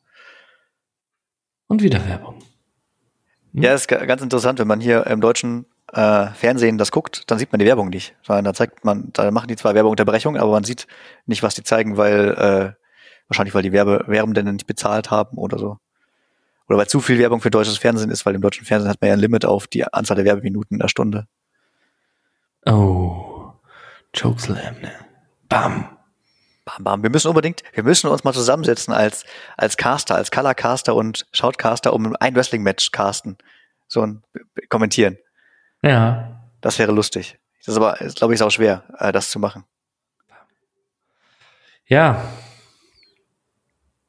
Und 1.67 1.83
wieder 1.83 2.07
Werbung. 2.09 2.37
Hm? 3.53 3.63
Ja, 3.63 3.75
ist 3.75 3.89
ganz 3.89 4.23
interessant, 4.23 4.61
wenn 4.61 4.67
man 4.67 4.81
hier 4.81 5.07
im 5.07 5.21
deutschen 5.21 5.67
äh, 5.93 6.29
Fernsehen 6.29 6.79
das 6.79 6.91
guckt, 6.91 7.31
dann 7.31 7.39
sieht 7.39 7.53
man 7.53 7.59
die 7.59 7.67
Werbung 7.67 7.91
nicht. 7.91 8.15
Sondern 8.23 8.47
da 8.47 8.55
zeigt 8.55 8.83
man, 8.83 9.11
da 9.13 9.31
machen 9.31 9.49
die 9.49 9.57
zwar 9.57 9.75
Werbeunterbrechung, 9.75 10.39
aber 10.39 10.53
man 10.53 10.65
sieht 10.65 10.87
nicht, 11.27 11.43
was 11.43 11.55
die 11.55 11.65
zeigen, 11.65 11.99
weil 11.99 12.77
äh, 12.79 12.82
Wahrscheinlich, 13.33 13.55
weil 13.55 13.63
die 13.63 13.73
Werbe 13.73 14.05
Werbenden 14.09 14.53
nicht 14.53 14.67
bezahlt 14.67 15.11
haben 15.11 15.39
oder 15.39 15.59
so. 15.59 15.79
Oder 16.69 16.77
weil 16.77 16.87
zu 16.87 17.01
viel 17.01 17.19
Werbung 17.19 17.41
für 17.41 17.51
deutsches 17.51 17.79
Fernsehen 17.79 18.11
ist, 18.11 18.27
weil 18.27 18.35
im 18.35 18.43
deutschen 18.43 18.67
Fernsehen 18.67 18.91
hat 18.91 19.01
man 19.01 19.09
ja 19.09 19.15
ein 19.15 19.21
Limit 19.21 19.47
auf 19.47 19.67
die 19.67 19.91
Anzahl 19.91 20.17
der 20.17 20.27
Werbeminuten 20.27 20.75
in 20.75 20.81
der 20.81 20.89
Stunde. 20.89 21.27
Oh, 22.67 23.55
Chokeslam, 24.15 24.83
ne? 24.83 24.93
Bam. 25.49 25.97
Bam, 26.67 26.85
bam. 26.85 27.03
Wir 27.03 27.09
müssen 27.09 27.29
unbedingt, 27.29 27.63
wir 27.73 27.85
müssen 27.85 28.09
uns 28.09 28.23
mal 28.23 28.35
zusammensetzen 28.35 28.93
als, 28.93 29.25
als 29.57 29.79
Caster, 29.79 30.15
als 30.15 30.31
Colorcaster 30.31 30.95
und 30.95 31.27
Shoutcaster, 31.33 31.95
um 31.95 32.15
ein 32.21 32.37
Wrestling-Match 32.37 32.91
casten. 32.91 33.39
So 33.89 34.03
ein, 34.03 34.23
kommentieren. 34.69 35.17
Ja. 35.81 36.39
Das 36.61 36.79
wäre 36.79 36.93
lustig. 36.93 37.39
Das 37.61 37.69
ist 37.69 37.77
aber, 37.79 37.95
glaube 38.15 38.35
ich, 38.35 38.41
ist 38.41 38.43
auch 38.43 38.51
schwer, 38.51 38.85
äh, 38.99 39.11
das 39.11 39.31
zu 39.31 39.39
machen. 39.39 39.65
Ja, 41.87 42.23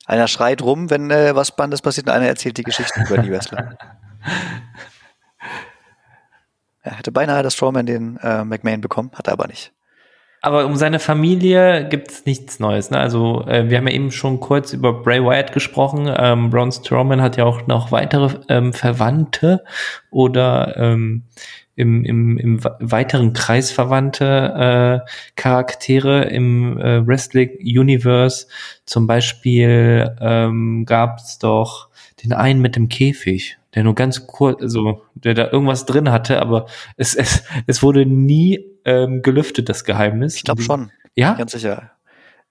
einer 0.06 0.28
schreit 0.28 0.62
rum, 0.62 0.89
wenn 0.89 1.12
äh, 1.12 1.36
was 1.36 1.49
Spannendes 1.49 1.82
passiert 1.82 2.08
und 2.08 2.14
einer 2.14 2.28
erzählt 2.28 2.58
die 2.58 2.64
Geschichten 2.64 3.06
über 3.06 3.18
die 3.18 3.32
Wrestler. 3.32 3.78
Er 6.86 6.97
hätte 6.97 7.14
beinahe 7.14 7.43
das 7.43 7.54
Strowman 7.54 7.86
den 7.86 8.18
äh, 8.18 8.43
McMahon 8.43 8.82
bekommen, 8.82 9.12
hat 9.16 9.28
er 9.28 9.34
aber 9.34 9.47
nicht. 9.47 9.72
Aber 10.41 10.66
um 10.66 10.76
seine 10.76 10.99
Familie 10.99 11.88
gibt 11.88 12.12
es 12.12 12.26
nichts 12.26 12.60
Neues. 12.60 12.91
Ne? 12.91 12.99
Also 12.99 13.45
äh, 13.47 13.70
wir 13.70 13.78
haben 13.78 13.88
ja 13.88 13.93
eben 13.93 14.12
schon 14.12 14.41
kurz 14.41 14.74
über 14.74 15.01
Bray 15.01 15.24
Wyatt 15.24 15.54
gesprochen. 15.54 16.14
Ähm, 16.14 16.49
Braun 16.49 16.74
Strowman 16.74 17.22
hat 17.22 17.38
ja 17.38 17.45
auch 17.45 17.66
noch 17.68 17.93
weitere 17.93 18.39
ähm, 18.49 18.74
Verwandte 18.74 19.64
oder 20.12 20.76
ähm, 20.76 21.24
im, 21.76 22.05
im, 22.05 22.38
im 22.38 22.63
weiteren 22.63 23.34
Kreis 23.34 23.71
verwandte 23.71 25.03
äh, 25.05 25.09
Charaktere 25.36 26.26
im 26.26 26.78
äh, 26.78 27.05
Wrestling 27.05 27.51
Universe. 27.59 28.47
Zum 28.86 29.07
Beispiel 29.07 30.15
ähm, 30.21 30.86
gab 30.86 31.19
es 31.19 31.39
doch 31.39 31.89
den 32.24 32.34
einen 32.34 32.61
mit 32.61 32.76
dem 32.76 32.89
Käfig 32.89 33.57
der 33.76 33.84
nur 33.84 33.95
ganz 33.95 34.28
kurz, 34.28 34.61
also 34.61 35.03
der 35.15 35.34
da 35.34 35.51
irgendwas 35.51 35.86
drin 35.86 36.11
hatte, 36.11 36.41
aber 36.41 36.67
es, 36.97 37.15
es, 37.15 37.43
es 37.67 37.82
wurde 37.82 38.05
nie 38.05 38.65
ähm, 38.86 39.21
gelüftet, 39.21 39.69
das 39.69 39.84
Geheimnis. 39.84 40.36
Ich 40.36 40.43
glaube 40.43 40.61
schon. 40.61 40.91
Ja? 41.15 41.34
Ganz 41.34 41.53
sicher. 41.53 41.91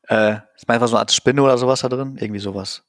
Äh, 0.08 0.36
ist 0.56 0.68
einfach 0.68 0.88
so 0.88 0.96
eine 0.96 1.00
Art 1.00 1.12
Spinne 1.12 1.42
oder 1.42 1.56
sowas 1.58 1.80
da 1.80 1.88
drin? 1.88 2.16
Irgendwie 2.18 2.40
sowas. 2.40 2.82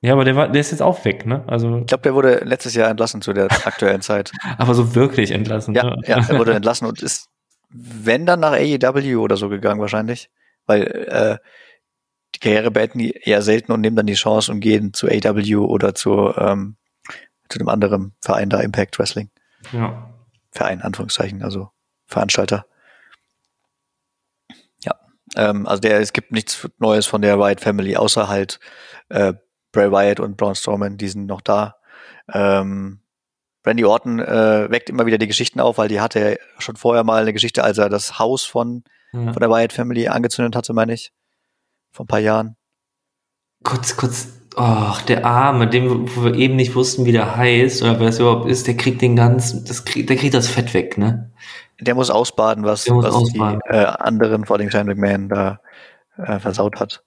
Ja, 0.00 0.12
aber 0.12 0.24
der, 0.24 0.36
war, 0.36 0.48
der 0.48 0.60
ist 0.60 0.70
jetzt 0.70 0.82
auch 0.82 1.04
weg, 1.04 1.26
ne? 1.26 1.42
Also 1.48 1.78
ich 1.78 1.86
glaube, 1.86 2.02
der 2.02 2.14
wurde 2.14 2.40
letztes 2.44 2.74
Jahr 2.74 2.88
entlassen 2.88 3.20
zu 3.20 3.32
der 3.32 3.46
aktuellen 3.66 4.00
Zeit. 4.00 4.30
aber 4.58 4.74
so 4.74 4.94
wirklich 4.94 5.32
entlassen. 5.32 5.74
Ja, 5.74 5.84
ne? 5.84 5.96
ja, 6.06 6.18
er 6.18 6.38
wurde 6.38 6.54
entlassen 6.54 6.86
und 6.86 7.02
ist, 7.02 7.28
wenn 7.70 8.24
dann 8.24 8.40
nach 8.40 8.52
AEW 8.52 9.16
oder 9.18 9.36
so 9.36 9.48
gegangen 9.48 9.80
wahrscheinlich, 9.80 10.30
weil 10.66 10.82
äh, 10.82 11.38
die 12.34 12.38
Karriere 12.38 12.70
beenden 12.70 12.98
die 12.98 13.10
eher 13.10 13.42
selten 13.42 13.72
und 13.72 13.80
nehmen 13.80 13.96
dann 13.96 14.06
die 14.06 14.14
Chance 14.14 14.52
und 14.52 14.60
gehen 14.60 14.94
zu 14.94 15.08
AEW 15.08 15.64
oder 15.64 15.94
zu 15.94 16.32
ähm, 16.36 16.76
zu 17.48 17.58
einem 17.58 17.68
anderen 17.68 18.14
Verein 18.20 18.50
da, 18.50 18.60
Impact 18.60 18.98
Wrestling. 18.98 19.30
Ja. 19.72 20.14
Verein, 20.50 20.82
Anführungszeichen, 20.82 21.42
also 21.42 21.70
Veranstalter. 22.06 22.66
Ja, 24.84 24.94
ähm, 25.36 25.66
also 25.66 25.80
der, 25.80 26.00
es 26.00 26.12
gibt 26.12 26.32
nichts 26.32 26.68
Neues 26.78 27.06
von 27.06 27.22
der 27.22 27.38
Wyatt 27.38 27.60
Family, 27.60 27.96
außer 27.96 28.28
halt 28.28 28.60
äh, 29.08 29.34
Bray 29.72 29.90
Wyatt 29.90 30.20
und 30.20 30.36
Braun 30.36 30.54
Strowman, 30.54 30.96
die 30.96 31.08
sind 31.08 31.26
noch 31.26 31.40
da. 31.40 31.76
Ähm, 32.32 33.00
Randy 33.66 33.84
Orton 33.84 34.18
äh, 34.20 34.70
weckt 34.70 34.88
immer 34.88 35.06
wieder 35.06 35.18
die 35.18 35.26
Geschichten 35.26 35.60
auf, 35.60 35.78
weil 35.78 35.88
die 35.88 36.00
hatte 36.00 36.20
ja 36.20 36.36
schon 36.58 36.76
vorher 36.76 37.04
mal 37.04 37.22
eine 37.22 37.32
Geschichte, 37.32 37.64
als 37.64 37.78
er 37.78 37.88
das 37.88 38.18
Haus 38.18 38.44
von, 38.44 38.84
ja. 39.12 39.32
von 39.32 39.40
der 39.40 39.50
Wyatt 39.50 39.72
Family 39.72 40.08
angezündet 40.08 40.56
hatte, 40.56 40.72
meine 40.72 40.94
ich. 40.94 41.12
Vor 41.90 42.04
ein 42.04 42.08
paar 42.08 42.20
Jahren. 42.20 42.56
Kurz, 43.62 43.96
kurz 43.96 44.28
Ach, 44.60 45.02
der 45.02 45.24
Arme, 45.24 45.68
dem, 45.68 46.08
wo 46.16 46.24
wir 46.24 46.34
eben 46.34 46.56
nicht 46.56 46.74
wussten, 46.74 47.04
wie 47.04 47.12
der 47.12 47.36
heißt 47.36 47.80
oder 47.82 48.00
wer 48.00 48.08
es 48.08 48.18
überhaupt 48.18 48.48
ist, 48.48 48.66
der 48.66 48.76
kriegt 48.76 49.00
den 49.02 49.14
ganzen, 49.14 49.64
das 49.64 49.84
kriegt, 49.84 50.10
der 50.10 50.16
kriegt 50.16 50.34
das 50.34 50.48
Fett 50.48 50.74
weg, 50.74 50.98
ne? 50.98 51.30
Der 51.80 51.94
muss 51.94 52.10
ausbaden, 52.10 52.64
was, 52.64 52.88
muss 52.88 53.04
was 53.04 53.14
ausbaden. 53.14 53.60
die 53.64 53.76
äh, 53.76 53.84
anderen, 53.84 54.46
vor 54.46 54.56
allem 54.56 54.68
Shane 54.68 54.86
McMahon, 54.86 55.28
da 55.28 55.60
äh, 56.16 56.40
versaut 56.40 56.80
hat. 56.80 57.04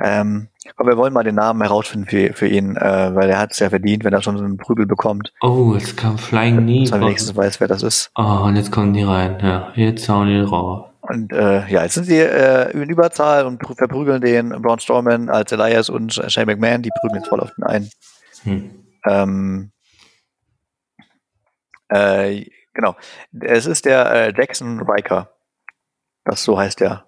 Ähm, 0.00 0.48
aber 0.76 0.90
wir 0.92 0.96
wollen 0.96 1.12
mal 1.12 1.24
den 1.24 1.34
Namen 1.34 1.62
herausfinden 1.62 2.06
für, 2.08 2.32
für 2.32 2.48
ihn, 2.48 2.76
äh, 2.76 3.14
weil 3.14 3.30
er 3.30 3.38
hat 3.38 3.52
es 3.52 3.58
ja 3.58 3.70
verdient, 3.70 4.04
wenn 4.04 4.12
er 4.12 4.22
schon 4.22 4.36
so 4.36 4.44
einen 4.44 4.56
Prügel 4.56 4.86
bekommt. 4.86 5.32
Oh, 5.40 5.72
jetzt 5.74 5.96
kam 5.96 6.18
Flying 6.18 6.58
Knee. 6.58 6.82
Dass 6.82 6.90
man 6.92 7.02
wenigstens 7.02 7.36
weiß, 7.36 7.60
wer 7.60 7.68
das 7.68 7.82
ist. 7.82 8.10
Oh, 8.16 8.42
und 8.44 8.56
jetzt 8.56 8.72
kommen 8.72 8.92
die 8.92 9.02
rein, 9.02 9.38
ja. 9.42 9.72
Jetzt 9.74 10.08
hauen 10.08 10.28
die 10.28 10.42
drauf. 10.42 10.90
Und 11.08 11.32
äh, 11.32 11.66
ja, 11.68 11.82
jetzt 11.82 11.94
sind 11.94 12.04
sie 12.04 12.18
äh, 12.18 12.70
in 12.72 12.88
Überzahl 12.88 13.46
und 13.46 13.62
verprügeln 13.76 14.20
den 14.20 14.50
Braun 14.62 14.80
Strowman 14.80 15.28
als 15.28 15.52
Elias 15.52 15.88
und 15.88 16.14
Shane 16.14 16.46
McMahon, 16.46 16.82
die 16.82 16.90
prügeln 17.00 17.20
jetzt 17.20 17.28
voll 17.28 17.40
auf 17.40 17.52
den 17.54 17.64
ein. 17.64 17.90
Hm. 18.42 18.70
Ähm, 19.06 19.70
äh, 21.88 22.46
genau. 22.74 22.96
Es 23.40 23.66
ist 23.66 23.84
der 23.84 24.10
äh, 24.10 24.34
Jackson 24.36 24.80
Riker. 24.80 25.30
Das 26.24 26.42
so 26.42 26.58
heißt 26.58 26.80
der, 26.80 27.06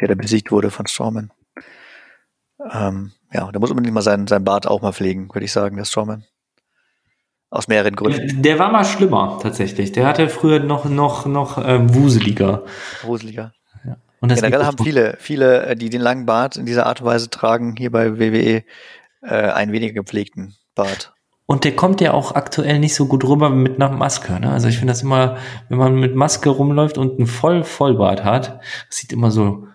der 0.00 0.08
da 0.08 0.14
besiegt 0.14 0.52
wurde 0.52 0.70
von 0.70 0.86
Strowman. 0.86 1.30
Ähm, 2.72 3.12
ja, 3.32 3.50
der 3.50 3.60
muss 3.60 3.70
unbedingt 3.70 3.94
mal 3.94 4.02
seinen, 4.02 4.26
seinen 4.26 4.44
Bart 4.44 4.66
auch 4.66 4.82
mal 4.82 4.92
pflegen, 4.92 5.28
würde 5.32 5.44
ich 5.44 5.52
sagen, 5.52 5.76
der 5.76 5.84
Strowman. 5.84 6.24
Aus 7.52 7.66
mehreren 7.66 7.96
Gründen. 7.96 8.42
Der 8.42 8.60
war 8.60 8.70
mal 8.70 8.84
schlimmer, 8.84 9.38
tatsächlich. 9.42 9.90
Der 9.90 10.06
hatte 10.06 10.28
früher 10.28 10.60
noch, 10.60 10.84
noch, 10.84 11.26
noch 11.26 11.58
ähm, 11.64 11.92
wuseliger. 11.92 12.62
Wuseliger. 13.02 13.52
Ja. 13.84 13.96
Und 14.20 14.30
das 14.30 14.40
Generell 14.40 14.64
haben 14.64 14.78
viele, 14.78 15.16
viele, 15.18 15.66
äh, 15.66 15.76
die 15.76 15.90
den 15.90 16.00
langen 16.00 16.26
Bart 16.26 16.56
in 16.56 16.66
dieser 16.66 16.86
Art 16.86 17.00
und 17.00 17.06
Weise 17.06 17.28
tragen, 17.28 17.74
hier 17.76 17.90
bei 17.90 18.20
WWE 18.20 18.62
äh, 19.22 19.28
einen 19.28 19.72
weniger 19.72 19.94
gepflegten 19.94 20.54
Bart. 20.76 21.12
Und 21.46 21.64
der 21.64 21.74
kommt 21.74 22.00
ja 22.00 22.12
auch 22.12 22.36
aktuell 22.36 22.78
nicht 22.78 22.94
so 22.94 23.06
gut 23.06 23.24
rüber 23.24 23.50
mit 23.50 23.74
einer 23.74 23.90
Maske. 23.90 24.38
Ne? 24.38 24.52
Also 24.52 24.68
ich 24.68 24.78
finde 24.78 24.92
das 24.92 25.02
immer, 25.02 25.36
wenn 25.68 25.78
man 25.78 25.96
mit 25.96 26.14
Maske 26.14 26.50
rumläuft 26.50 26.96
und 26.98 27.18
einen 27.18 27.26
voll 27.26 27.64
Vollbart 27.64 28.22
hat, 28.22 28.60
das 28.88 28.98
sieht 28.98 29.12
immer 29.12 29.32
so 29.32 29.66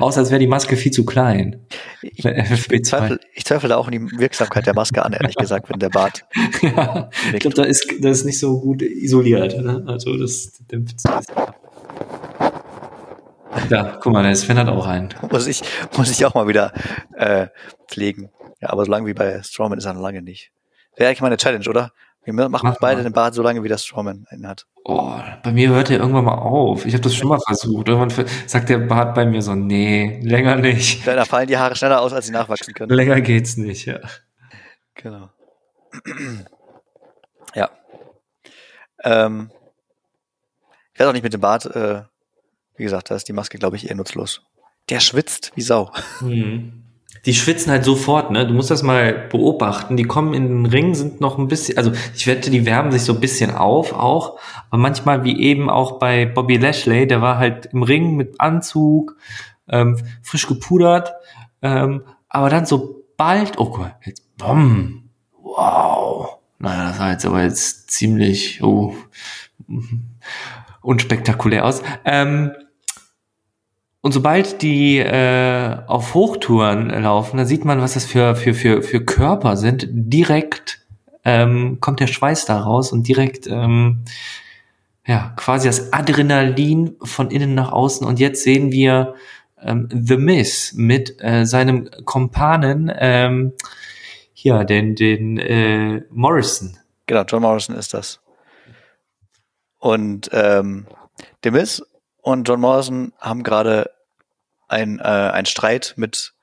aus, 0.00 0.18
als 0.18 0.30
wäre 0.30 0.40
die 0.40 0.46
Maske 0.46 0.76
viel 0.76 0.92
zu 0.92 1.04
klein. 1.04 1.66
Ich, 2.02 2.24
ich, 2.24 2.84
zweifle, 2.84 3.18
ich 3.34 3.44
zweifle 3.44 3.68
da 3.68 3.76
auch 3.76 3.88
in 3.88 3.92
die 3.92 4.18
Wirksamkeit 4.18 4.66
der 4.66 4.74
Maske 4.74 5.04
an, 5.04 5.12
ehrlich 5.12 5.36
gesagt, 5.36 5.68
wenn 5.70 5.78
der 5.78 5.90
Bart. 5.90 6.24
ja, 6.62 7.10
ich 7.32 7.40
glaube, 7.40 7.56
da 7.56 7.64
ist, 7.64 7.86
das 8.00 8.18
ist 8.18 8.24
nicht 8.24 8.38
so 8.38 8.60
gut 8.60 8.82
isoliert. 8.82 9.56
Ne? 9.60 9.84
Also 9.86 10.16
das 10.16 10.52
dämpft 10.70 10.96
Ja, 13.70 13.98
guck 14.00 14.12
mal, 14.12 14.22
der 14.22 14.36
Sven 14.36 14.58
hat 14.58 14.68
auch 14.68 14.86
einen. 14.86 15.14
Muss 15.30 15.46
ich, 15.46 15.62
muss 15.96 16.10
ich 16.10 16.24
auch 16.24 16.34
mal 16.34 16.48
wieder 16.48 16.72
äh, 17.14 17.48
pflegen. 17.88 18.30
Ja, 18.60 18.70
aber 18.70 18.84
so 18.84 18.90
lange 18.90 19.06
wie 19.06 19.14
bei 19.14 19.42
Strowman 19.42 19.78
ist 19.78 19.84
er 19.84 19.94
noch 19.94 20.02
lange 20.02 20.22
nicht. 20.22 20.50
Wäre 20.96 21.08
eigentlich 21.08 21.20
mal 21.20 21.28
eine 21.28 21.36
Challenge, 21.36 21.68
oder? 21.68 21.92
Wir 22.24 22.48
machen 22.48 22.68
uns 22.68 22.78
beide 22.80 23.02
den 23.02 23.12
Bart 23.12 23.34
so 23.34 23.42
lange, 23.42 23.62
wie 23.62 23.68
der 23.68 23.78
Strowman 23.78 24.26
einen 24.30 24.46
hat. 24.46 24.66
Oh, 24.84 25.18
bei 25.42 25.52
mir 25.52 25.68
hört 25.70 25.90
er 25.90 25.98
irgendwann 25.98 26.24
mal 26.24 26.38
auf. 26.38 26.86
Ich 26.86 26.94
habe 26.94 27.02
das 27.02 27.14
schon 27.14 27.28
mal 27.28 27.38
versucht. 27.40 27.88
Irgendwann 27.88 28.26
sagt 28.46 28.68
der 28.68 28.78
Bart 28.78 29.14
bei 29.14 29.26
mir 29.26 29.42
so, 29.42 29.54
nee, 29.54 30.20
länger 30.22 30.56
nicht. 30.56 31.06
Da 31.14 31.24
fallen 31.24 31.48
die 31.48 31.58
Haare 31.58 31.76
schneller 31.76 32.00
aus, 32.00 32.12
als 32.12 32.26
sie 32.26 32.32
nachwachsen 32.32 32.72
können. 32.74 32.90
Länger 32.90 33.20
geht's 33.20 33.56
nicht, 33.56 33.86
ja. 33.86 34.00
Genau. 34.94 35.30
ja. 37.54 37.70
Ähm, 39.02 39.50
ich 40.92 41.00
weiß 41.00 41.08
auch 41.08 41.12
nicht 41.12 41.24
mit 41.24 41.32
dem 41.32 41.40
Bart, 41.40 41.66
äh, 41.66 42.02
wie 42.76 42.84
gesagt, 42.84 43.10
da 43.10 43.16
ist 43.16 43.28
die 43.28 43.32
Maske, 43.32 43.58
glaube 43.58 43.76
ich, 43.76 43.88
eher 43.88 43.96
nutzlos. 43.96 44.42
Der 44.88 45.00
schwitzt 45.00 45.52
wie 45.54 45.62
Sau. 45.62 45.90
Mhm 46.20 46.83
die 47.26 47.34
schwitzen 47.34 47.72
halt 47.72 47.84
sofort, 47.84 48.30
ne? 48.30 48.46
Du 48.46 48.52
musst 48.52 48.70
das 48.70 48.82
mal 48.82 49.12
beobachten. 49.30 49.96
Die 49.96 50.04
kommen 50.04 50.34
in 50.34 50.48
den 50.48 50.66
Ring, 50.66 50.94
sind 50.94 51.20
noch 51.20 51.38
ein 51.38 51.48
bisschen, 51.48 51.78
also 51.78 51.92
ich 52.14 52.26
wette, 52.26 52.50
die 52.50 52.66
wärmen 52.66 52.92
sich 52.92 53.02
so 53.02 53.14
ein 53.14 53.20
bisschen 53.20 53.50
auf 53.50 53.92
auch. 53.92 54.38
Aber 54.70 54.80
manchmal, 54.80 55.24
wie 55.24 55.40
eben 55.40 55.70
auch 55.70 55.98
bei 55.98 56.26
Bobby 56.26 56.58
Lashley, 56.58 57.06
der 57.06 57.22
war 57.22 57.38
halt 57.38 57.66
im 57.66 57.82
Ring 57.82 58.16
mit 58.16 58.40
Anzug, 58.40 59.16
ähm, 59.68 59.98
frisch 60.22 60.46
gepudert. 60.46 61.14
Ähm, 61.62 62.02
aber 62.28 62.50
dann 62.50 62.66
so 62.66 63.04
bald, 63.16 63.58
oh 63.58 63.70
Gott, 63.70 63.92
jetzt, 64.04 64.36
bom, 64.36 65.08
wow. 65.42 66.38
Naja, 66.58 66.88
das 66.88 66.98
sah 66.98 67.10
jetzt 67.10 67.26
aber 67.26 67.42
jetzt 67.42 67.90
ziemlich, 67.90 68.62
oh, 68.62 68.94
unspektakulär 70.82 71.64
aus. 71.64 71.82
Ähm, 72.04 72.52
und 74.04 74.12
sobald 74.12 74.60
die 74.60 74.98
äh, 74.98 75.78
auf 75.86 76.12
Hochtouren 76.12 76.90
laufen, 76.90 77.38
da 77.38 77.46
sieht 77.46 77.64
man, 77.64 77.80
was 77.80 77.94
das 77.94 78.04
für, 78.04 78.36
für, 78.36 78.52
für, 78.52 78.82
für 78.82 79.02
Körper 79.02 79.56
sind. 79.56 79.86
Direkt 79.88 80.84
ähm, 81.24 81.78
kommt 81.80 82.00
der 82.00 82.06
Schweiß 82.06 82.44
da 82.44 82.60
raus 82.60 82.92
und 82.92 83.08
direkt 83.08 83.46
ähm, 83.46 84.04
ja, 85.06 85.32
quasi 85.36 85.68
das 85.68 85.94
Adrenalin 85.94 86.96
von 87.02 87.30
innen 87.30 87.54
nach 87.54 87.72
außen. 87.72 88.06
Und 88.06 88.20
jetzt 88.20 88.42
sehen 88.42 88.72
wir 88.72 89.14
ähm, 89.62 89.88
The 89.90 90.18
Miss 90.18 90.74
mit 90.74 91.16
äh, 91.22 91.46
seinem 91.46 91.88
Kompanen, 92.04 92.92
ähm, 92.94 93.54
hier, 94.34 94.64
den, 94.64 94.96
den 94.96 95.38
äh, 95.38 96.02
Morrison. 96.10 96.76
Genau, 97.06 97.22
John 97.22 97.40
Morrison 97.40 97.74
ist 97.74 97.94
das. 97.94 98.20
Und 99.78 100.28
ähm, 100.34 100.88
The 101.42 101.50
Miss 101.50 101.82
und 102.20 102.46
John 102.46 102.60
Morrison 102.60 103.14
haben 103.18 103.42
gerade 103.42 103.93
ein, 104.74 104.98
äh, 104.98 105.02
ein 105.02 105.46
Streit 105.46 105.94
mit 105.96 106.34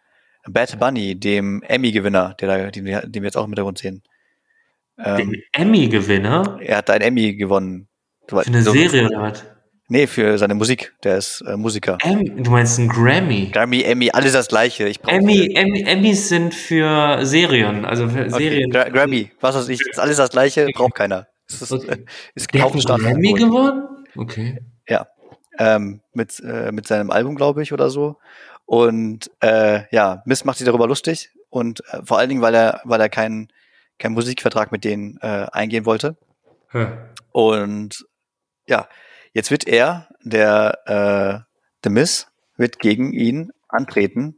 Bad 0.47 0.79
Bunny, 0.79 1.19
dem 1.19 1.61
Emmy-Gewinner, 1.63 2.35
der 2.39 2.47
da, 2.47 2.71
den, 2.71 2.85
den 2.85 3.13
wir 3.13 3.23
jetzt 3.23 3.37
auch 3.37 3.43
im 3.43 3.51
Hintergrund 3.51 3.77
sehen. 3.77 4.01
Ähm, 4.97 5.17
den 5.17 5.43
Emmy-Gewinner? 5.53 6.59
Er 6.61 6.77
hat 6.77 6.89
einen 6.89 7.01
Emmy 7.01 7.35
gewonnen. 7.35 7.87
Für 8.27 8.45
eine 8.45 8.61
so, 8.61 8.71
Serie 8.71 9.07
oder 9.07 9.21
was? 9.21 9.45
Nee, 9.87 10.07
für 10.07 10.37
seine 10.37 10.55
Musik. 10.55 10.93
Der 11.03 11.17
ist 11.17 11.41
äh, 11.41 11.57
Musiker. 11.57 11.97
Em, 12.01 12.41
du 12.43 12.49
meinst 12.49 12.79
ein 12.79 12.87
Grammy? 12.87 13.49
Grammy, 13.51 13.83
Emmy, 13.83 14.09
alles 14.11 14.31
das 14.31 14.47
gleiche. 14.47 14.87
Ich 14.87 15.01
Emmy, 15.05 15.53
Emmy, 15.53 15.83
Emmys 15.83 16.29
sind 16.29 16.55
für 16.55 17.25
Serien, 17.25 17.83
also 17.83 18.07
für 18.07 18.21
okay. 18.21 18.29
Serien. 18.29 18.71
Gra 18.71 18.87
Grammy, 18.87 19.31
was 19.41 19.55
weiß 19.55 19.67
ich, 19.67 19.81
ist 19.81 19.99
alles 19.99 20.15
das 20.15 20.29
gleiche, 20.29 20.67
braucht 20.73 20.95
keiner. 20.95 21.27
Es 21.45 21.61
ist, 21.61 21.73
okay. 21.73 22.05
ist 22.35 22.53
Der 22.53 22.63
hat 22.63 22.71
einen 22.73 23.01
Grammy 23.01 23.33
gewonnen? 23.33 24.05
Okay. 24.15 24.59
Ja 24.87 25.07
ähm, 25.57 26.01
mit, 26.13 26.39
äh, 26.39 26.71
mit 26.71 26.87
seinem 26.87 27.11
Album, 27.11 27.35
glaube 27.35 27.63
ich, 27.63 27.73
oder 27.73 27.89
so. 27.89 28.17
Und 28.65 29.31
äh, 29.41 29.83
ja, 29.93 30.21
Miss 30.25 30.45
macht 30.45 30.57
sich 30.57 30.65
darüber 30.65 30.87
lustig 30.87 31.31
und 31.49 31.83
äh, 31.91 32.01
vor 32.03 32.17
allen 32.17 32.29
Dingen, 32.29 32.41
weil 32.41 32.55
er, 32.55 32.81
weil 32.85 33.01
er 33.01 33.09
keinen 33.09 33.51
keinen 34.01 34.13
Musikvertrag 34.13 34.71
mit 34.71 34.83
denen 34.83 35.17
äh, 35.21 35.47
eingehen 35.51 35.85
wollte. 35.85 36.17
Hm. 36.69 36.97
Und 37.31 38.05
ja, 38.67 38.87
jetzt 39.33 39.51
wird 39.51 39.67
er, 39.67 40.09
der 40.23 40.79
äh, 41.45 41.53
The 41.83 41.89
Miss, 41.89 42.27
wird 42.57 42.79
gegen 42.79 43.13
ihn 43.13 43.51
antreten 43.69 44.37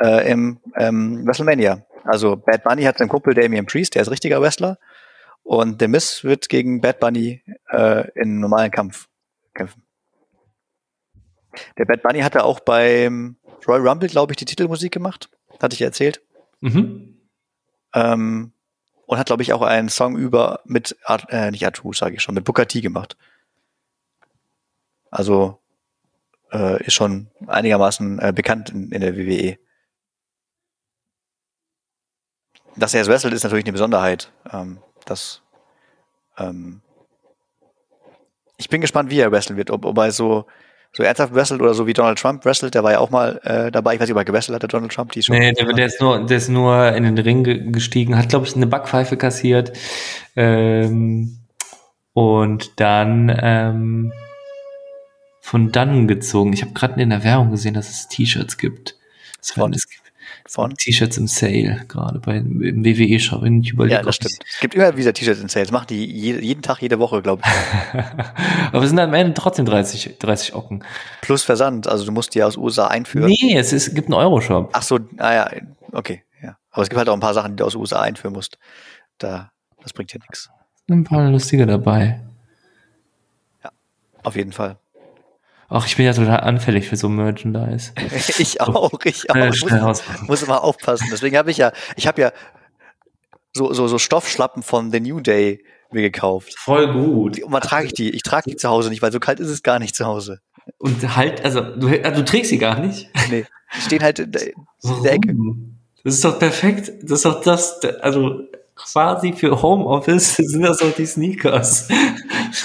äh, 0.00 0.30
im 0.30 0.60
ähm, 0.76 1.26
WrestleMania. 1.26 1.84
Also 2.04 2.36
Bad 2.36 2.64
Bunny 2.64 2.84
hat 2.84 3.00
einen 3.00 3.08
Kumpel 3.08 3.34
Damian 3.34 3.66
Priest, 3.66 3.94
der 3.94 4.02
ist 4.02 4.10
richtiger 4.10 4.40
Wrestler. 4.40 4.78
Und 5.42 5.80
The 5.80 5.88
Miss 5.88 6.24
wird 6.24 6.48
gegen 6.48 6.80
Bad 6.80 7.00
Bunny 7.00 7.42
äh, 7.70 8.08
in 8.14 8.40
normalen 8.40 8.70
Kampf 8.70 9.08
kämpfen. 9.52 9.83
Der 11.78 11.84
Bad 11.84 12.02
Bunny 12.02 12.20
hatte 12.20 12.44
auch 12.44 12.60
beim 12.60 13.36
Royal 13.66 13.86
Rumble, 13.86 14.08
glaube 14.08 14.32
ich, 14.32 14.36
die 14.36 14.44
Titelmusik 14.44 14.92
gemacht. 14.92 15.28
Hatte 15.60 15.74
ich 15.74 15.82
erzählt. 15.82 16.20
Mhm. 16.60 17.20
Ähm, 17.94 18.52
und 19.06 19.18
hat, 19.18 19.26
glaube 19.26 19.42
ich, 19.42 19.52
auch 19.52 19.62
einen 19.62 19.88
Song 19.88 20.16
über 20.16 20.60
mit, 20.64 20.96
äh, 21.28 21.50
nicht 21.50 21.66
Atu, 21.66 21.92
sage 21.92 22.16
ich 22.16 22.22
schon, 22.22 22.34
mit 22.34 22.44
Booker 22.44 22.66
T 22.66 22.80
gemacht. 22.80 23.16
Also 25.10 25.60
äh, 26.52 26.82
ist 26.84 26.94
schon 26.94 27.28
einigermaßen 27.46 28.18
äh, 28.18 28.32
bekannt 28.34 28.70
in, 28.70 28.90
in 28.90 29.00
der 29.00 29.16
WWE. 29.16 29.58
Dass 32.76 32.94
er 32.94 33.02
es 33.02 33.08
wrestelt, 33.08 33.34
ist 33.34 33.44
natürlich 33.44 33.64
eine 33.64 33.72
Besonderheit. 33.72 34.32
Ähm, 34.50 34.78
das, 35.04 35.42
ähm, 36.38 36.80
ich 38.56 38.68
bin 38.68 38.80
gespannt, 38.80 39.10
wie 39.10 39.20
er 39.20 39.30
wresteln 39.30 39.56
wird. 39.56 39.70
Ob, 39.70 39.84
ob 39.84 39.98
er 39.98 40.10
so, 40.10 40.46
so 40.96 41.02
ernsthaft 41.02 41.34
wrestelt 41.34 41.60
oder 41.60 41.74
so 41.74 41.86
wie 41.86 41.92
Donald 41.92 42.18
Trump 42.18 42.44
wrestelt. 42.44 42.74
Der 42.74 42.84
war 42.84 42.92
ja 42.92 42.98
auch 43.00 43.10
mal 43.10 43.40
äh, 43.42 43.70
dabei. 43.72 43.94
Ich 43.94 44.00
weiß 44.00 44.08
nicht, 44.08 44.14
ob 44.14 44.20
er 44.20 44.24
gewrestelt 44.24 44.54
hat, 44.54 44.62
der 44.62 44.68
Donald 44.68 44.92
Trump. 44.92 45.12
Die 45.12 45.22
schon 45.22 45.36
nee, 45.36 45.52
der, 45.52 45.72
der, 45.72 45.86
ist 45.86 46.00
nur, 46.00 46.24
der 46.24 46.36
ist 46.36 46.48
nur 46.48 46.92
in 46.92 47.02
den 47.02 47.18
Ring 47.18 47.72
gestiegen, 47.72 48.16
hat, 48.16 48.28
glaube 48.28 48.46
ich, 48.46 48.54
eine 48.54 48.66
Backpfeife 48.66 49.16
kassiert. 49.16 49.72
Ähm, 50.36 51.38
und 52.12 52.80
dann 52.80 53.36
ähm, 53.42 54.12
von 55.40 55.72
dann 55.72 56.06
gezogen. 56.06 56.52
Ich 56.52 56.62
habe 56.62 56.72
gerade 56.72 57.02
in 57.02 57.10
der 57.10 57.24
Werbung 57.24 57.50
gesehen, 57.50 57.74
dass 57.74 57.90
es 57.90 58.08
T-Shirts 58.08 58.56
gibt. 58.56 58.96
Das 59.40 59.56
heißt, 59.56 59.76
es 59.76 59.88
gibt 59.88 60.03
von? 60.46 60.74
T-Shirts 60.74 61.16
im 61.16 61.26
Sale, 61.26 61.84
gerade 61.88 62.18
bei 62.20 62.36
im 62.36 62.84
WWE-Shop. 62.84 63.44
Ja, 63.88 64.02
das 64.02 64.16
stimmt. 64.16 64.38
Es 64.48 64.60
gibt 64.60 64.74
immer 64.74 64.96
wieder 64.96 65.12
T-Shirts 65.12 65.40
im 65.40 65.48
Sale. 65.48 65.64
Das 65.64 65.72
machen 65.72 65.86
die 65.88 66.04
je, 66.04 66.38
jeden 66.38 66.62
Tag, 66.62 66.82
jede 66.82 66.98
Woche, 66.98 67.22
glaube 67.22 67.42
ich. 67.44 68.00
Aber 68.72 68.82
es 68.82 68.90
sind 68.90 68.98
am 68.98 69.14
Ende 69.14 69.34
trotzdem 69.34 69.64
30, 69.64 70.18
30 70.18 70.54
Ocken. 70.54 70.84
Plus 71.22 71.42
Versand. 71.42 71.86
Also 71.86 72.04
du 72.04 72.12
musst 72.12 72.34
die 72.34 72.42
aus 72.42 72.56
USA 72.56 72.88
einführen. 72.88 73.28
Nee, 73.28 73.56
es 73.56 73.72
ist, 73.72 73.94
gibt 73.94 74.08
einen 74.08 74.14
Euroshop. 74.14 74.70
Ach 74.72 74.82
so, 74.82 74.98
naja, 75.12 75.48
ah 75.50 75.60
okay. 75.92 76.22
Ja. 76.42 76.56
Aber 76.70 76.82
es 76.82 76.88
gibt 76.88 76.98
halt 76.98 77.08
auch 77.08 77.14
ein 77.14 77.20
paar 77.20 77.34
Sachen, 77.34 77.52
die 77.52 77.56
du 77.56 77.64
aus 77.64 77.74
USA 77.74 78.02
einführen 78.02 78.34
musst. 78.34 78.58
Da, 79.18 79.50
das 79.82 79.92
bringt 79.92 80.12
ja 80.12 80.18
nichts. 80.20 80.50
Ein 80.90 81.04
paar 81.04 81.30
lustige 81.30 81.66
dabei. 81.66 82.20
Ja, 83.62 83.70
auf 84.22 84.36
jeden 84.36 84.52
Fall. 84.52 84.76
Ach, 85.68 85.86
ich 85.86 85.96
bin 85.96 86.06
ja 86.06 86.12
total 86.12 86.40
anfällig 86.40 86.88
für 86.88 86.96
so 86.96 87.08
Merchandise. 87.08 87.92
ich 88.38 88.60
auch, 88.60 88.92
ich 89.04 89.30
auch. 89.30 89.36
Ich 89.36 89.64
muss, 89.64 90.02
muss 90.26 90.42
immer 90.42 90.62
aufpassen. 90.62 91.08
Deswegen 91.10 91.36
habe 91.36 91.50
ich 91.50 91.56
ja, 91.56 91.72
ich 91.96 92.06
habe 92.06 92.20
ja 92.20 92.32
so, 93.52 93.72
so, 93.72 93.86
so 93.88 93.98
Stoffschlappen 93.98 94.62
von 94.62 94.90
The 94.90 95.00
New 95.00 95.20
Day 95.20 95.64
mir 95.92 96.02
gekauft. 96.02 96.54
Voll 96.58 96.92
gut. 96.92 97.42
Und 97.42 97.52
wann 97.52 97.62
trage 97.62 97.86
ich 97.86 97.94
die? 97.94 98.10
Ich 98.10 98.22
trage 98.22 98.50
die 98.50 98.56
zu 98.56 98.68
Hause 98.68 98.90
nicht, 98.90 99.00
weil 99.00 99.12
so 99.12 99.20
kalt 99.20 99.40
ist 99.40 99.48
es 99.48 99.62
gar 99.62 99.78
nicht 99.78 99.94
zu 99.94 100.04
Hause. 100.04 100.40
Und 100.78 101.16
halt, 101.16 101.44
also 101.44 101.60
du, 101.60 101.88
also, 101.88 102.20
du 102.20 102.24
trägst 102.24 102.50
sie 102.50 102.58
gar 102.58 102.80
nicht? 102.80 103.08
Nee, 103.30 103.46
die 103.76 103.80
stehen 103.80 104.02
halt 104.02 104.18
in 104.18 104.32
der, 104.32 104.48
in 104.48 105.02
der 105.02 105.12
Ecke. 105.12 105.34
Das 106.02 106.14
ist 106.14 106.24
doch 106.24 106.38
perfekt. 106.38 106.92
Das 107.02 107.18
ist 107.18 107.24
doch 107.24 107.40
das, 107.42 107.80
also 108.00 108.40
quasi 108.74 109.32
für 109.32 109.62
Homeoffice 109.62 110.36
sind 110.38 110.62
das 110.62 110.82
auch 110.82 110.92
die 110.92 111.06
Sneakers. 111.06 111.88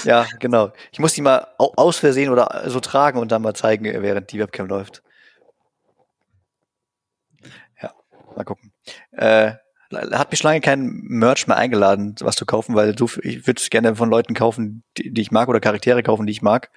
Ja, 0.04 0.26
genau. 0.38 0.72
Ich 0.92 0.98
muss 0.98 1.14
die 1.14 1.22
mal 1.22 1.46
aus 1.58 1.98
Versehen 1.98 2.30
oder 2.30 2.64
so 2.66 2.80
tragen 2.80 3.18
und 3.18 3.32
dann 3.32 3.42
mal 3.42 3.54
zeigen, 3.54 3.84
während 3.84 4.32
die 4.32 4.38
Webcam 4.38 4.66
läuft. 4.66 5.02
Ja, 7.82 7.92
mal 8.36 8.44
gucken. 8.44 8.72
Äh, 9.12 9.52
hat 9.92 10.30
mich 10.30 10.42
lange 10.42 10.60
kein 10.60 11.00
Merch 11.02 11.46
mehr 11.46 11.56
eingeladen, 11.56 12.14
was 12.20 12.36
zu 12.36 12.46
kaufen, 12.46 12.74
weil 12.74 12.94
du, 12.94 13.08
ich 13.22 13.46
würde 13.46 13.60
es 13.60 13.70
gerne 13.70 13.96
von 13.96 14.08
Leuten 14.08 14.34
kaufen, 14.34 14.84
die, 14.96 15.12
die, 15.12 15.20
ich 15.20 15.32
mag 15.32 15.48
oder 15.48 15.60
Charaktere 15.60 16.02
kaufen, 16.02 16.26
die 16.26 16.32
ich 16.32 16.42
mag. 16.42 16.70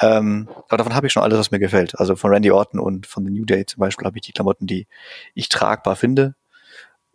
Ähm, 0.00 0.48
aber 0.68 0.76
davon 0.76 0.94
habe 0.94 1.06
ich 1.06 1.12
schon 1.14 1.22
alles, 1.22 1.38
was 1.38 1.50
mir 1.50 1.58
gefällt. 1.58 1.98
Also 1.98 2.16
von 2.16 2.30
Randy 2.30 2.50
Orton 2.50 2.78
und 2.78 3.06
von 3.06 3.24
The 3.24 3.30
New 3.30 3.46
Day 3.46 3.64
zum 3.64 3.80
Beispiel 3.80 4.04
habe 4.04 4.18
ich 4.18 4.22
die 4.22 4.32
Klamotten, 4.32 4.66
die 4.66 4.86
ich 5.34 5.48
tragbar 5.48 5.96
finde. 5.96 6.34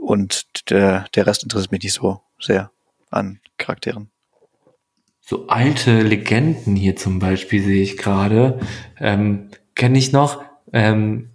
Und 0.01 0.69
der, 0.71 1.05
der 1.13 1.27
Rest 1.27 1.43
interessiert 1.43 1.71
mich 1.71 1.83
nicht 1.83 1.93
so 1.93 2.21
sehr 2.39 2.71
an 3.11 3.39
Charakteren. 3.57 4.09
So 5.19 5.47
alte 5.47 6.01
Legenden 6.01 6.75
hier 6.75 6.95
zum 6.95 7.19
Beispiel 7.19 7.63
sehe 7.63 7.83
ich 7.83 7.97
gerade. 7.97 8.59
Ähm, 8.99 9.49
Kenne 9.75 9.99
ich 9.99 10.11
noch. 10.11 10.43
Ähm, 10.73 11.29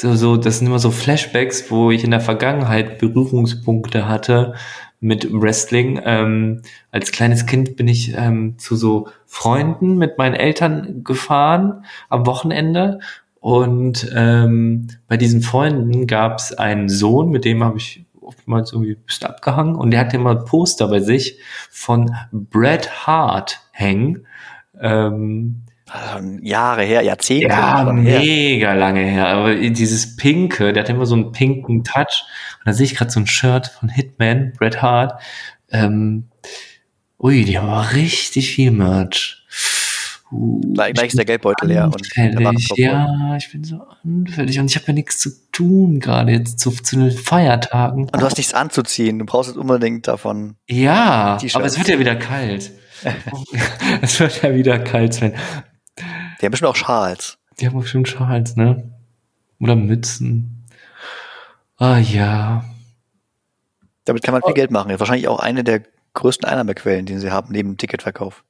so, 0.00 0.16
so, 0.16 0.36
das 0.36 0.58
sind 0.58 0.66
immer 0.66 0.80
so 0.80 0.90
Flashbacks, 0.90 1.70
wo 1.70 1.92
ich 1.92 2.02
in 2.02 2.10
der 2.10 2.20
Vergangenheit 2.20 2.98
Berührungspunkte 2.98 4.08
hatte 4.08 4.54
mit 4.98 5.28
Wrestling. 5.32 6.00
Ähm, 6.04 6.62
als 6.90 7.12
kleines 7.12 7.46
Kind 7.46 7.76
bin 7.76 7.86
ich 7.86 8.14
ähm, 8.16 8.58
zu 8.58 8.74
so 8.74 9.08
Freunden 9.26 9.96
mit 9.96 10.18
meinen 10.18 10.34
Eltern 10.34 11.04
gefahren 11.04 11.84
am 12.08 12.26
Wochenende 12.26 12.98
und 13.40 14.10
ähm, 14.14 14.88
bei 15.06 15.16
diesen 15.16 15.42
Freunden 15.42 16.06
gab 16.06 16.38
es 16.38 16.52
einen 16.52 16.88
Sohn, 16.88 17.30
mit 17.30 17.44
dem 17.44 17.62
habe 17.62 17.78
ich 17.78 18.04
oftmals 18.28 18.72
irgendwie 18.72 18.92
ein 18.92 19.04
bisschen 19.04 19.28
abgehangen 19.28 19.74
und 19.74 19.90
der 19.90 20.00
hatte 20.00 20.16
immer 20.16 20.30
ein 20.30 20.44
Poster 20.44 20.88
bei 20.88 21.00
sich 21.00 21.40
von 21.70 22.14
Bret 22.30 23.06
Hart 23.06 23.60
hängen. 23.72 24.26
Ähm, 24.80 25.64
Jahre 26.42 26.82
her, 26.82 27.02
Jahrzehnte. 27.02 27.48
Ja, 27.48 27.90
mega 27.92 28.68
her. 28.68 28.74
lange 28.74 29.00
her. 29.00 29.28
Aber 29.28 29.54
dieses 29.54 30.16
Pinke, 30.16 30.72
der 30.72 30.82
hat 30.82 30.90
immer 30.90 31.06
so 31.06 31.14
einen 31.14 31.32
pinken 31.32 31.82
Touch. 31.82 32.24
Und 32.58 32.66
da 32.66 32.72
sehe 32.72 32.84
ich 32.84 32.94
gerade 32.94 33.10
so 33.10 33.20
ein 33.20 33.26
Shirt 33.26 33.68
von 33.68 33.88
Hitman, 33.88 34.52
Bret 34.58 34.82
Hart. 34.82 35.20
Ähm, 35.70 36.28
ui, 37.18 37.44
die 37.44 37.58
haben 37.58 37.68
aber 37.68 37.92
richtig 37.94 38.50
viel 38.50 38.70
Merch. 38.70 39.46
Uh, 40.30 40.60
gleich, 40.74 40.92
gleich 40.92 41.08
ist 41.08 41.18
der 41.18 41.24
Geldbeutel 41.24 41.68
leer. 41.68 41.86
Und 41.86 42.06
ja, 42.76 43.36
ich 43.36 43.50
bin 43.50 43.64
so 43.64 43.80
anfällig 44.04 44.58
und 44.60 44.66
ich 44.66 44.76
habe 44.76 44.86
ja 44.88 44.92
nichts 44.92 45.18
zu 45.18 45.30
tun 45.52 46.00
gerade 46.00 46.32
jetzt 46.32 46.58
zu, 46.58 46.70
zu 46.70 46.96
den 46.96 47.10
Feiertagen. 47.10 48.04
Und 48.04 48.14
du 48.14 48.24
hast 48.24 48.36
nichts 48.36 48.52
anzuziehen. 48.52 49.18
Du 49.18 49.24
brauchst 49.24 49.48
jetzt 49.48 49.56
unbedingt 49.56 50.06
davon. 50.06 50.56
Ja, 50.68 51.38
aber 51.54 51.64
es 51.64 51.78
wird 51.78 51.88
ja 51.88 51.98
wieder 51.98 52.16
kalt. 52.16 52.72
es 54.02 54.20
wird 54.20 54.42
ja 54.42 54.54
wieder 54.54 54.78
kalt, 54.78 55.14
Sven. 55.14 55.34
Die 56.40 56.44
haben 56.44 56.50
bestimmt 56.50 56.70
auch 56.70 56.76
Schals. 56.76 57.38
Die 57.58 57.66
haben 57.66 57.78
bestimmt 57.78 58.08
Schals, 58.08 58.56
ne? 58.56 58.92
Oder 59.60 59.76
Mützen. 59.76 60.66
Ah 61.78 61.98
ja. 61.98 62.64
Damit 64.04 64.22
kann 64.22 64.32
man 64.32 64.42
viel 64.42 64.52
oh. 64.52 64.54
Geld 64.54 64.70
machen. 64.70 64.98
Wahrscheinlich 64.98 65.28
auch 65.28 65.38
eine 65.38 65.64
der 65.64 65.82
größten 66.14 66.48
Einnahmequellen, 66.48 67.06
die 67.06 67.18
sie 67.18 67.30
haben, 67.30 67.52
neben 67.52 67.76
Ticketverkauf. 67.76 68.44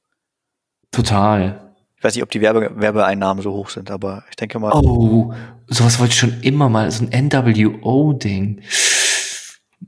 Total. 0.91 1.68
Ich 1.99 2.03
weiß 2.05 2.15
nicht, 2.15 2.23
ob 2.23 2.31
die 2.31 2.39
Werbe 2.39 2.71
Werbeeinnahmen 2.75 3.43
so 3.43 3.51
hoch 3.51 3.69
sind, 3.69 3.91
aber 3.91 4.23
ich 4.29 4.37
denke 4.37 4.57
mal. 4.57 4.71
Oh, 4.73 5.33
sowas 5.67 5.99
wollte 5.99 6.13
ich 6.13 6.19
schon 6.19 6.39
immer 6.41 6.69
mal, 6.69 6.89
so 6.91 7.03
ein 7.03 7.27
NWO-Ding. 7.27 8.61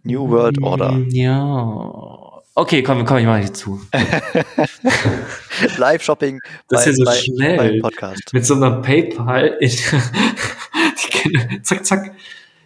New 0.03 0.30
World 0.30 0.62
Order. 0.62 0.99
Ja. 1.07 2.41
Okay, 2.53 2.84
komm, 2.84 3.05
komm 3.05 3.18
ich 3.18 3.26
mal 3.26 3.39
hier 3.39 3.53
zu. 3.53 3.80
Live-Shopping 5.78 6.39
das 6.68 6.86
ist 6.86 6.88
ja 6.88 6.93
so 6.93 7.03
bei, 7.05 7.16
schnell. 7.16 7.57
Bei 7.57 7.80
Podcast. 7.80 8.34
Mit 8.34 8.45
so 8.45 8.55
einer 8.55 8.82
PayPal. 8.82 9.57
In, 9.62 9.70
zack, 11.64 11.86
zack. 11.86 12.12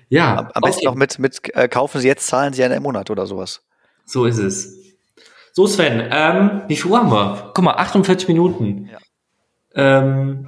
Ja. 0.10 0.40
Am, 0.40 0.48
am 0.56 0.62
besten 0.64 0.80
okay. 0.80 0.86
noch 0.88 0.96
mit, 0.96 1.20
mit 1.20 1.56
äh, 1.56 1.68
kaufen 1.68 2.02
Sie 2.02 2.08
jetzt, 2.08 2.26
zahlen 2.26 2.54
Sie 2.54 2.64
einen 2.64 2.78
im 2.78 2.84
Monat 2.84 3.12
oder 3.12 3.28
sowas. 3.28 3.62
So 4.06 4.26
ist 4.26 4.40
es. 4.40 4.76
So, 5.54 5.68
Sven, 5.68 6.10
ähm, 6.12 6.64
wie 6.68 6.76
viel 6.76 6.90
Uhr 6.90 6.98
haben 6.98 7.12
wir? 7.12 7.52
Guck 7.54 7.64
mal, 7.64 7.76
48 7.76 8.28
Minuten. 8.28 8.90
Ja. 8.92 8.98
Ähm, 9.76 10.48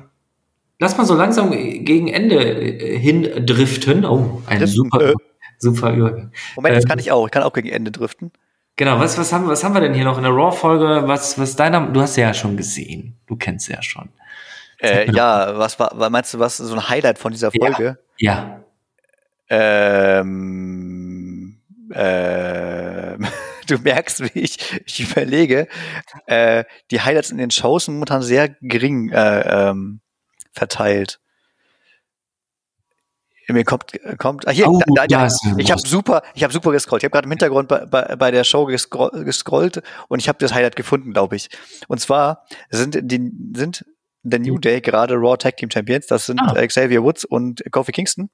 lass 0.79 0.97
mal 0.97 1.05
so 1.05 1.15
langsam 1.15 1.51
gegen 1.51 2.07
Ende 2.07 2.37
äh, 2.37 2.97
hin 2.97 3.45
driften. 3.45 4.05
Oh, 4.05 4.41
ein 4.45 4.59
driften, 4.59 4.75
super, 4.75 5.09
äh. 5.09 5.13
super 5.57 5.93
Übergang. 5.93 6.31
Moment, 6.55 6.75
das 6.75 6.85
ähm, 6.85 6.89
kann 6.89 6.99
ich 6.99 7.11
auch. 7.11 7.25
Ich 7.25 7.31
kann 7.31 7.43
auch 7.43 7.53
gegen 7.53 7.69
Ende 7.69 7.91
driften. 7.91 8.31
Genau, 8.77 8.99
was, 8.99 9.17
was, 9.17 9.33
haben, 9.33 9.47
was 9.47 9.63
haben 9.63 9.73
wir 9.73 9.81
denn 9.81 9.95
hier 9.95 10.05
noch 10.05 10.17
in 10.17 10.23
der 10.23 10.31
Raw-Folge? 10.31 11.07
Was, 11.07 11.39
was 11.39 11.55
deiner, 11.55 11.87
du 11.87 11.99
hast 11.99 12.15
ja 12.15 12.33
schon 12.33 12.57
gesehen. 12.57 13.17
Du 13.25 13.35
kennst 13.35 13.65
sie 13.65 13.73
ja 13.73 13.81
schon. 13.81 14.09
Äh, 14.79 15.11
ja, 15.11 15.57
was 15.57 15.79
war, 15.79 15.91
meinst 16.11 16.35
du, 16.35 16.39
was 16.39 16.57
so 16.57 16.73
ein 16.75 16.87
Highlight 16.87 17.17
von 17.17 17.31
dieser 17.31 17.49
Folge? 17.51 17.97
Ja. 18.17 18.61
ja. 19.49 20.19
Ähm, 20.19 21.57
ähm, 21.93 23.27
du 23.67 23.77
merkst, 23.79 24.21
wie 24.21 24.39
ich, 24.39 24.81
ich 24.85 24.99
überlege, 25.11 25.67
äh, 26.25 26.63
die 26.91 27.01
Highlights 27.01 27.31
in 27.31 27.37
den 27.37 27.51
Shows 27.51 27.85
sind 27.85 27.95
momentan 27.95 28.21
sehr 28.21 28.49
gering 28.61 29.09
äh, 29.09 29.69
ähm, 29.69 30.01
verteilt. 30.51 31.19
mir 33.47 33.63
kommt, 33.63 33.91
kommt, 34.17 34.47
ah, 34.47 34.51
hier, 34.51 34.67
oh, 34.67 34.81
da, 34.95 35.07
da, 35.07 35.27
ich 35.57 35.71
habe 35.71 35.81
super, 35.81 36.21
ich 36.33 36.43
habe 36.43 36.53
super 36.53 36.71
gescrollt. 36.71 37.03
Ich 37.03 37.05
habe 37.05 37.11
gerade 37.11 37.25
im 37.25 37.31
Hintergrund 37.31 37.67
bei, 37.67 37.85
bei, 37.85 38.15
bei 38.15 38.31
der 38.31 38.43
Show 38.43 38.65
gescrollt, 38.65 39.25
gescrollt 39.25 39.81
und 40.07 40.19
ich 40.19 40.27
habe 40.27 40.39
das 40.39 40.53
Highlight 40.53 40.75
gefunden, 40.75 41.13
glaube 41.13 41.35
ich. 41.35 41.49
Und 41.87 41.99
zwar 41.99 42.45
sind 42.69 42.99
die, 43.01 43.31
sind 43.55 43.85
der 44.23 44.39
New 44.39 44.57
Day 44.57 44.81
gerade 44.81 45.15
Raw 45.15 45.37
Tag 45.37 45.57
Team 45.57 45.71
Champions. 45.71 46.07
Das 46.07 46.25
sind 46.25 46.39
ah. 46.39 46.65
Xavier 46.65 47.03
Woods 47.03 47.25
und 47.25 47.63
Kofi 47.71 47.91
Kingston. 47.91 48.29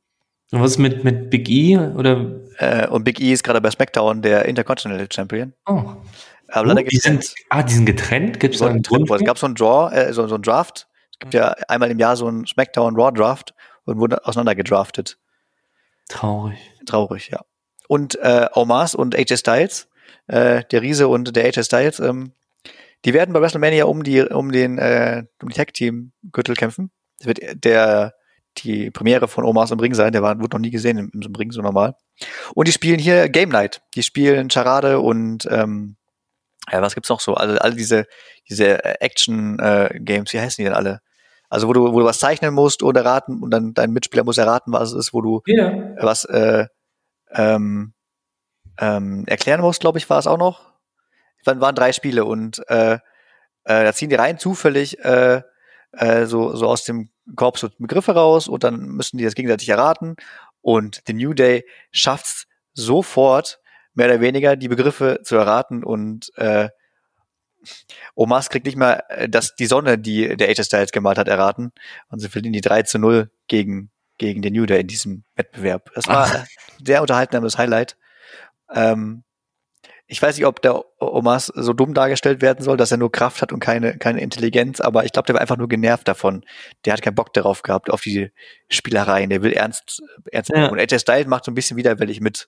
Und 0.53 0.61
was 0.61 0.77
mit, 0.77 1.03
mit 1.03 1.31
Big 1.31 1.49
E 1.49 1.75
oder? 1.77 2.29
Äh, 2.59 2.87
und 2.87 3.03
Big 3.03 3.19
E 3.19 3.33
ist 3.33 3.43
gerade 3.43 3.59
bei 3.59 3.71
SmackDown 3.71 4.21
der 4.21 4.45
Intercontinental 4.45 5.07
Champion. 5.11 5.53
Oh. 5.65 5.95
Aber 6.49 6.67
leider 6.67 6.81
oh, 6.81 6.89
die 6.91 6.97
sind, 6.97 7.33
ah, 7.49 7.63
die 7.63 7.73
sind 7.73 7.85
getrennt? 7.85 8.39
Gibt 8.39 8.53
es 8.53 8.61
einen 8.61 8.83
Grund? 8.83 9.09
Es 9.09 9.23
gab 9.23 9.39
so 9.39 9.47
einen 9.47 9.55
Draw, 9.55 9.91
äh, 9.91 10.13
so, 10.13 10.27
so 10.27 10.35
einen 10.35 10.43
Draft. 10.43 10.87
Es 11.11 11.17
gibt 11.17 11.33
ja 11.33 11.55
einmal 11.67 11.89
im 11.89 11.97
Jahr 11.97 12.15
so 12.15 12.27
einen 12.27 12.45
SmackDown 12.45 12.95
Raw 12.95 13.11
Draft 13.11 13.55
und 13.85 13.97
wurden 13.97 14.19
auseinander 14.19 14.53
gedraftet. 14.53 15.17
Traurig. 16.07 16.59
Traurig, 16.85 17.29
ja. 17.31 17.39
Und 17.87 18.13
äh, 18.21 18.47
Omas 18.53 18.93
und 18.93 19.15
AJ 19.15 19.37
Styles, 19.37 19.87
äh, 20.27 20.63
der 20.71 20.83
Riese 20.83 21.07
und 21.07 21.35
der 21.35 21.45
AJ 21.45 21.63
Styles, 21.63 21.99
ähm, 21.99 22.33
die 23.05 23.15
werden 23.15 23.33
bei 23.33 23.41
WrestleMania 23.41 23.85
um 23.85 24.03
die 24.03 24.21
um 24.21 24.51
den 24.51 24.77
äh, 24.77 25.23
um 25.41 25.49
die 25.49 25.55
Tag 25.55 25.73
Team 25.73 26.11
Gürtel 26.31 26.55
kämpfen. 26.55 26.91
Das 27.17 27.25
wird 27.25 27.39
der 27.65 28.13
die 28.57 28.91
Premiere 28.91 29.27
von 29.27 29.45
Omas 29.45 29.71
im 29.71 29.79
Ring 29.79 29.93
sein. 29.93 30.11
Der 30.11 30.21
war, 30.21 30.39
wurde 30.39 30.55
noch 30.55 30.61
nie 30.61 30.71
gesehen 30.71 30.97
im, 30.97 31.11
im 31.13 31.35
Ring 31.35 31.51
so 31.51 31.61
normal. 31.61 31.95
Und 32.53 32.67
die 32.67 32.71
spielen 32.71 32.99
hier 32.99 33.29
Game 33.29 33.49
Night. 33.49 33.81
Die 33.95 34.03
spielen 34.03 34.49
Charade 34.49 34.99
und 34.99 35.47
ähm, 35.49 35.97
ja, 36.71 36.81
was 36.81 36.93
gibt's 36.93 37.09
noch 37.09 37.19
so? 37.19 37.33
Also 37.33 37.57
alle 37.57 37.75
diese 37.75 38.05
diese 38.49 38.83
Action 39.01 39.59
äh, 39.59 39.89
Games. 39.99 40.33
Wie 40.33 40.39
heißen 40.39 40.61
die 40.61 40.65
denn 40.65 40.73
alle? 40.73 41.01
Also 41.49 41.67
wo 41.67 41.73
du, 41.73 41.93
wo 41.93 41.99
du 41.99 42.05
was 42.05 42.19
zeichnen 42.19 42.53
musst 42.53 42.81
oder 42.83 43.05
raten 43.05 43.43
und 43.43 43.51
dann 43.51 43.73
dein 43.73 43.91
Mitspieler 43.91 44.23
muss 44.23 44.37
erraten, 44.37 44.73
was 44.73 44.91
es 44.91 45.07
ist, 45.07 45.13
wo 45.13 45.21
du 45.21 45.41
ja. 45.45 45.71
was 45.97 46.25
äh, 46.25 46.65
ähm, 47.31 47.93
ähm, 48.79 49.23
erklären 49.27 49.61
musst, 49.61 49.81
glaube 49.81 49.99
ich, 49.99 50.09
war 50.09 50.17
es 50.17 50.27
auch 50.27 50.37
noch. 50.37 50.73
Dann 51.45 51.61
waren 51.61 51.75
drei 51.75 51.91
Spiele 51.91 52.25
und 52.25 52.67
äh, 52.69 52.93
äh, 52.93 52.99
da 53.65 53.93
ziehen 53.93 54.09
die 54.09 54.15
rein 54.15 54.39
zufällig 54.39 54.99
äh, 55.05 55.43
äh, 55.93 56.25
so, 56.25 56.55
so 56.55 56.67
aus 56.67 56.83
dem 56.83 57.09
Korb 57.35 57.57
so 57.57 57.69
Begriffe 57.77 58.13
raus 58.13 58.47
und 58.47 58.63
dann 58.63 58.79
müssen 58.79 59.17
die 59.17 59.23
das 59.23 59.35
gegenseitig 59.35 59.69
erraten. 59.69 60.15
Und 60.61 61.01
The 61.07 61.13
New 61.13 61.33
Day 61.33 61.65
schafft's 61.91 62.47
sofort, 62.73 63.59
mehr 63.93 64.07
oder 64.07 64.21
weniger, 64.21 64.55
die 64.55 64.67
Begriffe 64.67 65.19
zu 65.23 65.35
erraten 65.35 65.83
und 65.83 66.31
äh, 66.37 66.69
Omas 68.15 68.49
kriegt 68.49 68.65
nicht 68.65 68.77
mal 68.77 69.03
äh, 69.09 69.29
das, 69.29 69.55
die 69.55 69.65
Sonne, 69.65 69.97
die 69.97 70.35
der 70.35 70.49
AJ 70.49 70.63
Styles 70.63 70.91
gemalt 70.91 71.17
hat, 71.17 71.27
erraten. 71.27 71.71
Und 72.09 72.19
sie 72.19 72.29
verlieren 72.29 72.53
die 72.53 72.61
3 72.61 72.83
zu 72.83 72.99
0 72.99 73.31
gegen, 73.47 73.89
gegen 74.17 74.41
den 74.41 74.53
New 74.53 74.65
Day 74.65 74.81
in 74.81 74.87
diesem 74.87 75.23
Wettbewerb. 75.35 75.91
Das 75.95 76.07
war 76.07 76.27
Ach. 76.43 76.45
sehr 76.85 77.01
unterhaltsames 77.01 77.57
Highlight. 77.57 77.97
Ähm, 78.73 79.23
ich 80.13 80.21
weiß 80.21 80.37
nicht, 80.37 80.45
ob 80.45 80.61
der 80.61 80.83
Omas 80.99 81.47
so 81.47 81.73
dumm 81.73 81.95
dargestellt 81.95 82.43
werden 82.43 82.63
soll, 82.63 82.77
dass 82.77 82.91
er 82.91 82.97
nur 82.97 83.11
Kraft 83.11 83.41
hat 83.41 83.51
und 83.51 83.59
keine, 83.59 83.97
keine 83.97 84.21
Intelligenz, 84.21 84.79
aber 84.79 85.05
ich 85.05 85.11
glaube, 85.11 85.25
der 85.25 85.33
war 85.33 85.41
einfach 85.41 85.57
nur 85.57 85.67
genervt 85.67 86.07
davon. 86.07 86.45
Der 86.85 86.93
hat 86.93 87.01
keinen 87.01 87.15
Bock 87.15 87.33
darauf 87.33 87.63
gehabt, 87.63 87.89
auf 87.89 88.01
die 88.01 88.31
Spielereien. 88.69 89.31
Der 89.31 89.41
will 89.41 89.53
ernst, 89.53 90.03
ernst 90.31 90.51
ja. 90.53 90.67
Und 90.67 90.79
AJ 90.79 90.99
Styles 90.99 91.25
macht 91.25 91.45
so 91.45 91.51
ein 91.51 91.55
bisschen 91.55 91.77
widerwillig 91.77 92.21
mit 92.21 92.47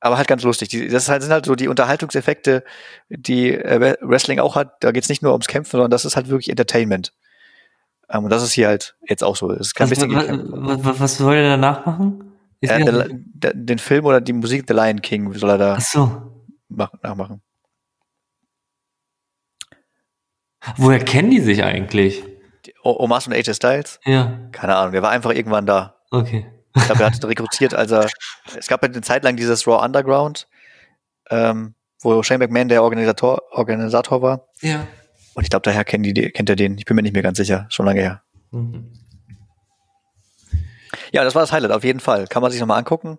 aber 0.00 0.18
halt 0.18 0.28
ganz 0.28 0.42
lustig. 0.42 0.68
Die, 0.68 0.88
das 0.88 1.06
sind 1.06 1.30
halt 1.30 1.46
so 1.46 1.54
die 1.54 1.68
Unterhaltungseffekte, 1.68 2.62
die 3.08 3.52
äh, 3.54 3.96
Wrestling 4.02 4.38
auch 4.38 4.54
hat. 4.54 4.84
Da 4.84 4.92
geht's 4.92 5.08
nicht 5.08 5.22
nur 5.22 5.32
ums 5.32 5.48
Kämpfen, 5.48 5.70
sondern 5.70 5.90
das 5.90 6.04
ist 6.04 6.14
halt 6.14 6.28
wirklich 6.28 6.50
Entertainment. 6.50 7.14
Ähm, 8.10 8.24
und 8.24 8.30
das 8.30 8.42
ist 8.42 8.52
hier 8.52 8.68
halt 8.68 8.96
jetzt 9.08 9.24
auch 9.24 9.34
so. 9.34 9.50
Es 9.50 9.74
kann 9.74 9.90
was, 9.90 9.98
was, 9.98 11.00
was, 11.00 11.16
soll 11.16 11.36
er 11.36 11.42
danach 11.42 11.86
machen? 11.86 12.25
Äh, 12.60 12.84
der, 12.84 13.08
der, 13.10 13.54
den 13.54 13.78
Film 13.78 14.06
oder 14.06 14.20
die 14.20 14.32
Musik 14.32 14.64
The 14.66 14.74
Lion 14.74 15.02
King 15.02 15.32
soll 15.34 15.50
er 15.50 15.58
da 15.58 15.80
so. 15.80 16.32
machen, 16.68 16.98
nachmachen. 17.02 17.42
Woher 20.76 20.98
kennen 20.98 21.30
die 21.30 21.40
sich 21.40 21.62
eigentlich? 21.62 22.24
Omas 22.82 23.26
und 23.26 23.34
AJ 23.34 23.54
Styles? 23.54 24.00
Ja. 24.04 24.48
Keine 24.52 24.76
Ahnung, 24.76 24.92
der 24.92 25.02
war 25.02 25.10
einfach 25.10 25.30
irgendwann 25.30 25.66
da. 25.66 25.96
Okay. 26.10 26.46
Ich 26.74 26.84
glaube, 26.84 27.02
er 27.02 27.10
hat 27.12 27.24
rekrutiert, 27.24 27.74
als 27.74 27.90
er, 27.90 28.08
es 28.56 28.66
gab 28.66 28.82
ja 28.82 28.88
eine 28.88 29.00
Zeit 29.00 29.22
lang 29.24 29.36
dieses 29.36 29.66
Raw 29.66 29.84
Underground, 29.84 30.48
ähm, 31.30 31.74
wo 32.00 32.22
Shane 32.22 32.38
McMahon 32.38 32.68
der 32.68 32.82
Organisator, 32.82 33.42
Organisator 33.50 34.22
war. 34.22 34.48
Ja. 34.60 34.86
Und 35.34 35.42
ich 35.42 35.50
glaube, 35.50 35.62
daher 35.62 35.84
kennt, 35.84 36.06
die, 36.06 36.30
kennt 36.30 36.48
er 36.48 36.56
den. 36.56 36.78
Ich 36.78 36.84
bin 36.84 36.96
mir 36.96 37.02
nicht 37.02 37.12
mehr 37.12 37.22
ganz 37.22 37.36
sicher. 37.36 37.66
Schon 37.68 37.86
lange 37.86 38.00
her. 38.00 38.22
Mhm. 38.50 38.92
Ja, 41.16 41.24
das 41.24 41.34
war 41.34 41.40
das 41.40 41.50
Highlight, 41.50 41.72
auf 41.72 41.82
jeden 41.82 42.00
Fall. 42.00 42.26
Kann 42.26 42.42
man 42.42 42.50
sich 42.52 42.60
nochmal 42.60 42.78
angucken. 42.78 43.18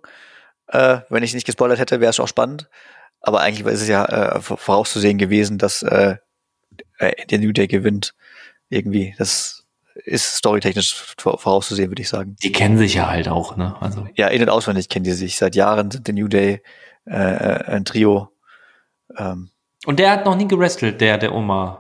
Äh, 0.68 1.00
wenn 1.10 1.24
ich 1.24 1.32
es 1.32 1.34
nicht 1.34 1.48
gespoilert 1.48 1.80
hätte, 1.80 2.00
wäre 2.00 2.12
es 2.12 2.20
auch 2.20 2.28
spannend. 2.28 2.70
Aber 3.22 3.42
eigentlich 3.42 3.66
ist 3.66 3.82
es 3.82 3.88
ja 3.88 4.06
äh, 4.06 4.40
vorauszusehen 4.40 5.18
gewesen, 5.18 5.58
dass 5.58 5.82
äh, 5.82 6.18
äh 7.00 7.26
der 7.26 7.40
New 7.40 7.52
Day 7.54 7.66
gewinnt. 7.66 8.14
Irgendwie. 8.70 9.16
Das 9.18 9.66
ist 9.96 10.36
storytechnisch 10.36 11.16
vorauszusehen, 11.18 11.90
würde 11.90 12.04
ich 12.04 12.10
sagen. 12.10 12.36
Die 12.44 12.52
kennen 12.52 12.78
sich 12.78 12.94
ja 12.94 13.10
halt 13.10 13.30
auch, 13.30 13.58
ne? 13.58 13.76
Also. 13.80 14.08
Ja, 14.14 14.28
in- 14.28 14.44
und 14.44 14.50
auswendig 14.50 14.90
kennen 14.90 15.06
die 15.06 15.14
sich. 15.14 15.36
Seit 15.36 15.56
Jahren 15.56 15.90
sind 15.90 16.06
The 16.06 16.14
New 16.14 16.28
Day 16.28 16.62
äh, 17.08 17.16
äh, 17.16 17.64
ein 17.66 17.84
Trio. 17.84 18.30
Ähm, 19.18 19.50
und 19.88 20.00
der 20.00 20.12
hat 20.12 20.26
noch 20.26 20.36
nie 20.36 20.50
gewrestelt, 20.50 21.00
der, 21.00 21.18
der 21.18 21.34
Omar. 21.34 21.80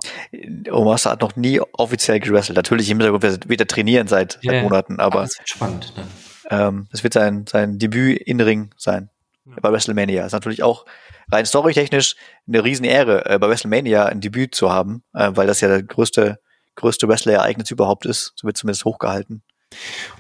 Omar 0.72 0.98
hat 0.98 1.20
noch 1.20 1.36
nie 1.36 1.60
offiziell 1.60 2.22
gewrestelt. 2.22 2.56
Natürlich 2.56 2.90
im 2.90 3.02
Hintergrund 3.02 3.50
wird 3.50 3.60
er 3.60 3.68
trainieren 3.68 4.08
seit, 4.08 4.40
yeah. 4.42 4.54
seit 4.54 4.64
Monaten, 4.64 5.02
aber. 5.02 5.24
Das 5.24 5.38
wird 5.38 5.50
spannend, 5.50 5.94
ne? 5.98 6.04
Ähm, 6.50 6.88
das 6.90 7.04
wird 7.04 7.12
sein, 7.12 7.46
sein 7.48 7.80
Debüt 7.80 8.22
in 8.22 8.40
Ring 8.40 8.72
sein. 8.78 9.10
Ja. 9.46 9.56
Bei 9.62 9.74
WrestleMania. 9.74 10.22
Das 10.22 10.28
ist 10.28 10.34
natürlich 10.34 10.64
auch 10.64 10.86
rein 11.30 11.46
storytechnisch 11.46 12.16
eine 12.48 12.64
Riesenehre, 12.64 13.26
äh, 13.26 13.40
bei 13.40 13.50
WrestleMania 13.50 14.06
ein 14.06 14.22
Debüt 14.22 14.56
zu 14.56 14.72
haben, 14.72 15.04
äh, 15.14 15.32
weil 15.34 15.46
das 15.46 15.60
ja 15.60 15.68
der 15.68 15.84
größte 15.84 16.40
größte 16.76 17.10
Wrestler-Ereignis 17.10 17.72
überhaupt 17.72 18.06
ist. 18.06 18.32
So 18.38 18.48
wird 18.48 18.56
zumindest 18.56 18.86
hochgehalten. 18.86 19.44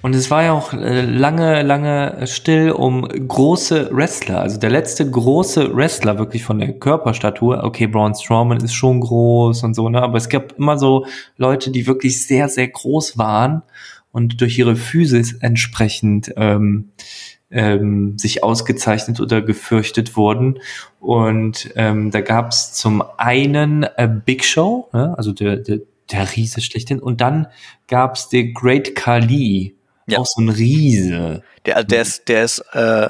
Und 0.02 0.16
es 0.16 0.30
war 0.30 0.44
ja 0.44 0.54
auch 0.54 0.74
äh, 0.74 1.02
lange, 1.02 1.64
lange 1.64 2.28
still 2.28 2.72
um 2.72 3.08
große 3.08 3.90
Wrestler. 3.92 4.40
Also 4.42 4.60
der 4.60 4.70
letzte 4.70 5.10
große 5.10 5.76
Wrestler 5.76 6.20
wirklich 6.20 6.44
von 6.44 6.60
der 6.60 6.74
Körperstatur. 6.74 7.64
Okay, 7.64 7.88
Braun 7.88 8.14
Strowman 8.14 8.64
ist 8.64 8.74
schon 8.74 9.02
groß 9.02 9.64
und 9.64 9.74
so, 9.74 9.90
ne? 9.90 10.02
Aber 10.02 10.18
es 10.18 10.30
gab 10.30 10.58
immer 10.58 10.78
so 10.78 11.06
Leute, 11.38 11.72
die 11.72 11.88
wirklich 11.88 12.26
sehr, 12.26 12.48
sehr 12.48 12.68
groß 12.68 13.18
waren 13.18 13.64
und 14.12 14.40
durch 14.40 14.58
ihre 14.60 14.76
Physis 14.76 15.34
entsprechend 15.34 16.32
ähm, 16.38 16.92
ähm, 17.50 18.18
sich 18.18 18.44
ausgezeichnet 18.44 19.20
oder 19.20 19.42
gefürchtet 19.42 20.16
wurden. 20.16 20.60
Und 21.00 21.72
ähm, 21.76 22.12
da 22.12 22.22
gab 22.22 22.52
es 22.52 22.74
zum 22.74 23.04
einen 23.18 23.84
äh, 23.84 24.10
Big 24.26 24.44
Show, 24.44 24.90
ne? 24.94 25.16
also 25.18 25.34
der, 25.34 25.58
der 25.58 25.80
der 26.12 26.36
Riese 26.36 26.62
schlechthin. 26.62 27.00
Und 27.00 27.22
dann 27.22 27.48
gab's 27.88 28.30
den 28.30 28.54
Great 28.54 28.96
Kali. 28.96 29.76
Ja. 30.08 30.20
Auch 30.20 30.26
so 30.26 30.42
ein 30.42 30.50
Riese. 30.50 31.44
Der, 31.66 31.84
der 31.84 32.02
ist, 32.02 32.30
der 32.30 32.44
ist 32.44 32.60
äh, 32.72 33.10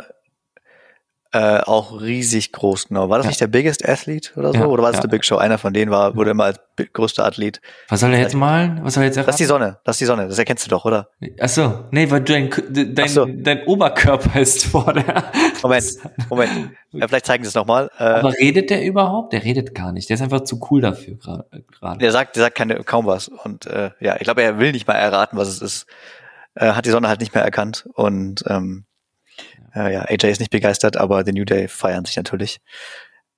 äh, 1.38 1.61
auch 1.65 2.01
riesig 2.01 2.51
groß, 2.51 2.88
genau. 2.88 3.09
War 3.09 3.17
das 3.17 3.25
ja. 3.25 3.29
nicht 3.29 3.41
der 3.41 3.47
Biggest 3.47 3.88
Athlete 3.88 4.31
oder 4.38 4.53
so? 4.53 4.59
Ja, 4.59 4.65
oder 4.65 4.81
war 4.81 4.91
das 4.91 4.97
ja. 4.97 5.01
der 5.03 5.09
Big 5.09 5.23
Show? 5.23 5.38
Einer 5.38 5.59
von 5.59 5.71
denen 5.71 5.91
war, 5.91 6.15
wurde 6.15 6.31
immer 6.31 6.45
als 6.45 6.59
größter 6.93 7.25
Athlet. 7.25 7.61
Was 7.89 7.99
soll 7.99 8.11
er 8.13 8.19
jetzt 8.19 8.33
malen? 8.33 8.79
Was 8.81 8.95
soll 8.95 9.03
er 9.03 9.07
jetzt 9.07 9.17
erraten? 9.17 9.27
Das 9.27 9.35
ist 9.35 9.39
die 9.39 9.45
Sonne, 9.45 9.79
das 9.83 9.95
ist 9.95 9.99
die 9.99 10.05
Sonne, 10.05 10.27
das 10.27 10.39
erkennst 10.39 10.65
du 10.65 10.69
doch, 10.69 10.85
oder? 10.85 11.09
Ach 11.39 11.49
so, 11.49 11.85
nee, 11.91 12.09
weil 12.09 12.21
dein, 12.21 12.49
dein, 12.69 13.07
so. 13.07 13.25
dein 13.25 13.65
Oberkörper 13.65 14.39
ist 14.39 14.65
vor 14.65 14.93
der. 14.93 15.31
Moment, 15.61 15.85
Moment. 16.29 16.71
Ja, 16.93 17.07
vielleicht 17.07 17.25
zeigen 17.25 17.43
sie 17.43 17.49
es 17.49 17.53
nochmal. 17.53 17.91
Äh, 17.99 18.03
Aber 18.03 18.33
redet 18.33 18.69
der 18.69 18.83
überhaupt? 18.83 19.33
Der 19.33 19.43
redet 19.43 19.75
gar 19.75 19.91
nicht. 19.91 20.09
Der 20.09 20.15
ist 20.15 20.21
einfach 20.21 20.41
zu 20.41 20.59
cool 20.71 20.81
dafür 20.81 21.17
gerade. 21.17 21.45
Der 21.99 22.11
sagt, 22.11 22.38
der 22.38 22.43
sagt 22.43 22.55
keine, 22.55 22.83
kaum 22.83 23.05
was. 23.05 23.27
Und 23.27 23.67
äh, 23.67 23.91
ja, 23.99 24.15
ich 24.15 24.23
glaube, 24.23 24.41
er 24.41 24.57
will 24.57 24.71
nicht 24.71 24.88
mal 24.88 24.93
erraten, 24.93 25.38
was 25.38 25.49
es 25.49 25.61
ist. 25.61 25.85
Äh, 26.55 26.71
hat 26.71 26.85
die 26.85 26.89
Sonne 26.89 27.09
halt 27.09 27.19
nicht 27.19 27.35
mehr 27.35 27.43
erkannt. 27.43 27.88
Und 27.93 28.43
ähm, 28.47 28.85
äh, 29.78 29.93
ja, 29.93 30.01
AJ 30.01 30.32
ist 30.32 30.39
nicht 30.39 30.51
begeistert, 30.51 30.97
aber 30.97 31.23
The 31.25 31.32
New 31.32 31.45
Day 31.45 31.67
feiern 31.67 32.05
sich 32.05 32.17
natürlich. 32.17 32.59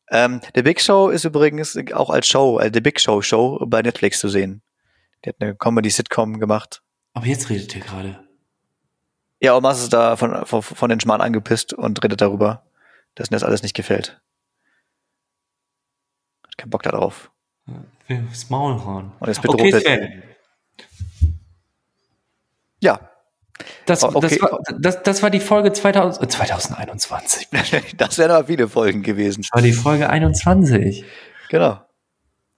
Ähm, 0.10 0.42
The 0.56 0.62
Big 0.62 0.82
Show 0.82 1.10
ist 1.10 1.26
übrigens 1.26 1.78
auch 1.94 2.10
als 2.10 2.28
Show, 2.28 2.60
äh, 2.60 2.72
The 2.74 2.82
Big 2.82 3.00
Show 3.00 3.22
Show 3.22 3.64
bei 3.68 3.82
Netflix 3.82 4.20
zu 4.20 4.30
sehen. 4.30 4.62
Der 5.24 5.34
hat 5.34 5.42
eine 5.42 5.56
Comedy-Sitcom 5.56 6.40
gemacht. 6.40 6.82
Aber 7.14 7.26
jetzt 7.26 7.50
redet 7.50 7.76
ihr 7.76 7.82
gerade. 7.82 8.20
Ja, 9.42 9.56
Omas 9.56 9.82
ist 9.82 9.94
da 9.94 10.16
von, 10.16 10.46
von, 10.46 10.62
von 10.62 10.90
den 10.90 11.00
Schmarrn 11.00 11.22
angepisst 11.22 11.74
und 11.74 12.04
redet 12.04 12.22
darüber, 12.22 12.64
dass 13.16 13.30
ihm 13.30 13.34
das 13.34 13.44
alles 13.44 13.64
nicht 13.64 13.76
gefällt. 13.76 14.22
Hat 16.46 16.58
keinen 16.58 16.70
Bock 16.70 16.84
darauf. 16.84 17.32
Das 18.08 18.50
Maulhorn. 18.50 19.12
Und 19.20 19.28
jetzt 19.28 19.42
bedroht 19.42 19.62
okay, 19.62 20.24
Ja, 22.80 23.09
das, 23.86 24.04
okay. 24.04 24.20
das, 24.22 24.42
war, 24.42 24.60
das, 24.78 25.04
das 25.04 25.24
war 25.24 25.30
die 25.30 25.40
Folge 25.40 25.72
2000, 25.74 26.32
2021. 26.32 27.48
das 27.98 28.18
wären 28.18 28.32
aber 28.32 28.48
viele 28.48 28.68
Folgen 28.68 29.04
gewesen. 29.04 29.42
Das 29.42 29.52
war 29.54 29.62
die 29.62 29.74
Folge 29.74 30.10
21. 30.10 31.06
Genau. 31.50 31.80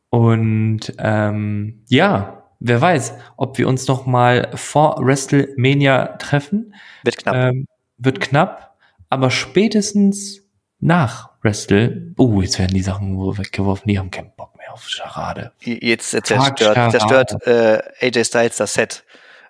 Und 0.09 0.93
ähm, 0.97 1.83
ja, 1.87 2.43
wer 2.59 2.81
weiß, 2.81 3.13
ob 3.37 3.57
wir 3.57 3.67
uns 3.67 3.87
noch 3.87 4.05
mal 4.05 4.51
vor 4.55 4.97
WrestleMania 4.99 6.17
treffen. 6.17 6.75
Wird 7.03 7.17
knapp. 7.17 7.35
Ähm, 7.35 7.67
wird 7.97 8.19
knapp, 8.19 8.77
aber 9.09 9.29
spätestens 9.29 10.41
nach 10.79 11.29
Wrestle, 11.43 12.13
oh, 12.17 12.41
jetzt 12.41 12.59
werden 12.59 12.73
die 12.73 12.81
Sachen 12.81 13.17
weggeworfen, 13.17 13.87
die 13.87 13.99
haben 13.99 14.11
keinen 14.11 14.31
Bock 14.35 14.57
mehr 14.57 14.73
auf 14.73 14.87
Charade. 14.87 15.51
Jetzt 15.61 16.09
zerstört, 16.09 16.91
zerstört 16.91 17.47
äh, 17.47 17.81
AJ 17.99 18.25
Styles 18.25 18.57
das 18.57 18.73
Set. 18.73 19.03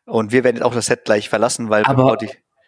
Und 0.06 0.32
wir 0.32 0.44
werden 0.44 0.58
jetzt 0.58 0.66
auch 0.66 0.74
das 0.74 0.88
Set 0.88 1.06
gleich 1.06 1.30
verlassen, 1.30 1.70
weil 1.70 1.84
aber, 1.86 2.18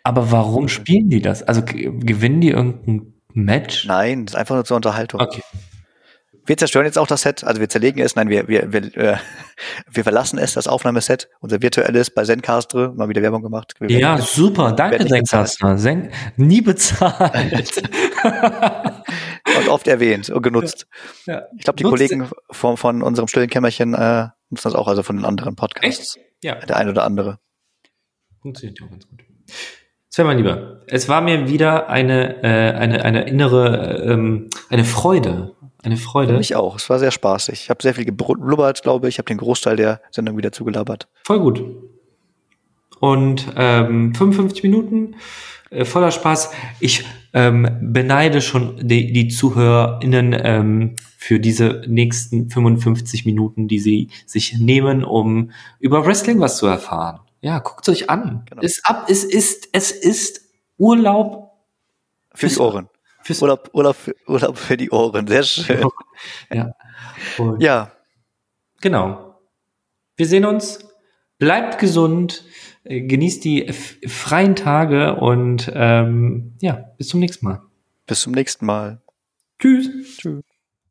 aber 0.03 0.31
warum 0.31 0.67
spielen 0.67 1.09
die 1.09 1.21
das? 1.21 1.43
Also 1.43 1.63
gewinnen 1.63 2.41
die 2.41 2.51
irgendein 2.51 3.13
Match? 3.33 3.85
Nein, 3.85 4.25
das 4.25 4.33
ist 4.33 4.39
einfach 4.39 4.55
nur 4.55 4.65
zur 4.65 4.75
Unterhaltung. 4.77 5.19
Okay 5.21 5.41
wir 6.45 6.57
zerstören 6.57 6.85
jetzt 6.85 6.97
auch 6.97 7.07
das 7.07 7.21
Set, 7.21 7.43
also 7.43 7.61
wir 7.61 7.69
zerlegen 7.69 8.01
es, 8.01 8.15
nein, 8.15 8.29
wir, 8.29 8.47
wir, 8.47 8.71
wir, 8.73 8.97
äh, 8.97 9.17
wir 9.91 10.03
verlassen 10.03 10.37
es, 10.37 10.53
das 10.53 10.67
Aufnahmeset, 10.67 11.29
unser 11.39 11.61
virtuelles 11.61 12.09
bei 12.09 12.23
Zencastre, 12.23 12.93
mal 12.95 13.09
wieder 13.09 13.21
Werbung 13.21 13.41
gemacht. 13.41 13.73
Wir 13.79 13.89
ja, 13.89 14.15
werden, 14.15 14.25
super, 14.25 14.73
danke 14.73 15.05
Zencastre, 15.05 15.77
Zen 15.77 16.11
nie 16.35 16.61
bezahlt. 16.61 17.81
und 19.57 19.69
oft 19.69 19.87
erwähnt 19.87 20.29
und 20.29 20.41
genutzt. 20.41 20.87
Ja. 21.25 21.33
Ja. 21.35 21.41
Ich 21.57 21.63
glaube, 21.63 21.77
die 21.77 21.83
Nutzt 21.83 21.93
Kollegen 21.93 22.29
von, 22.51 22.77
von 22.77 23.01
unserem 23.01 23.27
stillen 23.27 23.49
Kämmerchen 23.49 23.93
äh, 23.93 24.27
nutzen 24.49 24.63
das 24.63 24.75
auch, 24.75 24.87
also 24.87 25.03
von 25.03 25.17
den 25.17 25.25
anderen 25.25 25.55
Podcasts. 25.55 26.17
Echt? 26.17 26.32
Ja. 26.43 26.55
Der 26.55 26.77
eine 26.77 26.91
oder 26.91 27.03
andere. 27.03 27.39
Funktioniert 28.41 28.79
ja 28.79 28.87
ganz 28.87 29.07
gut. 29.07 29.23
Sven, 30.09 30.27
mein 30.27 30.37
Lieber, 30.37 30.81
es 30.87 31.09
war 31.09 31.21
mir 31.21 31.47
wieder 31.47 31.89
eine, 31.89 32.43
äh, 32.43 32.73
eine, 32.73 33.03
eine 33.03 33.23
innere, 33.23 34.03
ähm, 34.05 34.49
eine 34.69 34.83
Freude, 34.83 35.55
eine 35.81 35.97
Freude. 35.97 36.37
Ich 36.39 36.55
auch. 36.55 36.75
Es 36.75 36.89
war 36.89 36.99
sehr 36.99 37.11
spaßig. 37.11 37.63
Ich 37.63 37.69
habe 37.69 37.81
sehr 37.81 37.95
viel 37.95 38.05
geblubbert, 38.05 38.83
glaube 38.83 39.07
ich. 39.07 39.15
Ich 39.15 39.17
habe 39.17 39.27
den 39.27 39.37
Großteil 39.37 39.75
der 39.75 40.01
Sendung 40.11 40.37
wieder 40.37 40.51
zugelabert. 40.51 41.07
Voll 41.23 41.39
gut. 41.39 41.63
Und 42.99 43.47
ähm, 43.55 44.13
55 44.13 44.63
Minuten 44.63 45.15
äh, 45.71 45.83
voller 45.83 46.11
Spaß. 46.11 46.51
Ich 46.79 47.05
ähm, 47.33 47.67
beneide 47.81 48.41
schon 48.41 48.87
die, 48.87 49.11
die 49.11 49.27
ZuhörerInnen 49.27 50.35
ähm, 50.39 50.95
für 51.17 51.39
diese 51.39 51.81
nächsten 51.87 52.49
55 52.49 53.25
Minuten, 53.25 53.67
die 53.67 53.79
sie 53.79 54.09
sich 54.25 54.57
nehmen, 54.59 55.03
um 55.03 55.51
über 55.79 56.05
Wrestling 56.05 56.39
was 56.39 56.57
zu 56.57 56.67
erfahren. 56.67 57.19
Ja, 57.41 57.59
guckt 57.59 57.89
euch 57.89 58.09
an. 58.09 58.45
Genau. 58.49 58.61
Es, 58.61 58.81
ab, 58.85 59.07
es, 59.09 59.23
ist, 59.23 59.67
es 59.73 59.91
ist 59.91 60.41
Urlaub 60.77 61.51
für 62.33 62.47
die 62.47 62.57
Ohren. 62.57 62.89
Fürs 63.23 63.41
Urlaub, 63.41 63.69
Urlaub, 63.73 63.95
Urlaub 64.27 64.57
für 64.57 64.77
die 64.77 64.91
Ohren, 64.91 65.27
sehr 65.27 65.43
schön. 65.43 65.85
Ja. 66.53 66.71
Und 67.37 67.61
ja. 67.61 67.91
Genau. 68.81 69.39
Wir 70.15 70.27
sehen 70.27 70.45
uns. 70.45 70.79
Bleibt 71.37 71.79
gesund. 71.79 72.45
Äh, 72.83 73.01
genießt 73.01 73.43
die 73.43 73.71
freien 74.07 74.55
Tage 74.55 75.15
und 75.15 75.71
ähm, 75.73 76.53
ja, 76.61 76.91
bis 76.97 77.07
zum 77.09 77.19
nächsten 77.19 77.45
Mal. 77.45 77.61
Bis 78.05 78.21
zum 78.21 78.33
nächsten 78.33 78.65
Mal. 78.65 79.01
Tschüss. 79.59 79.89
Tschüss. 80.17 80.43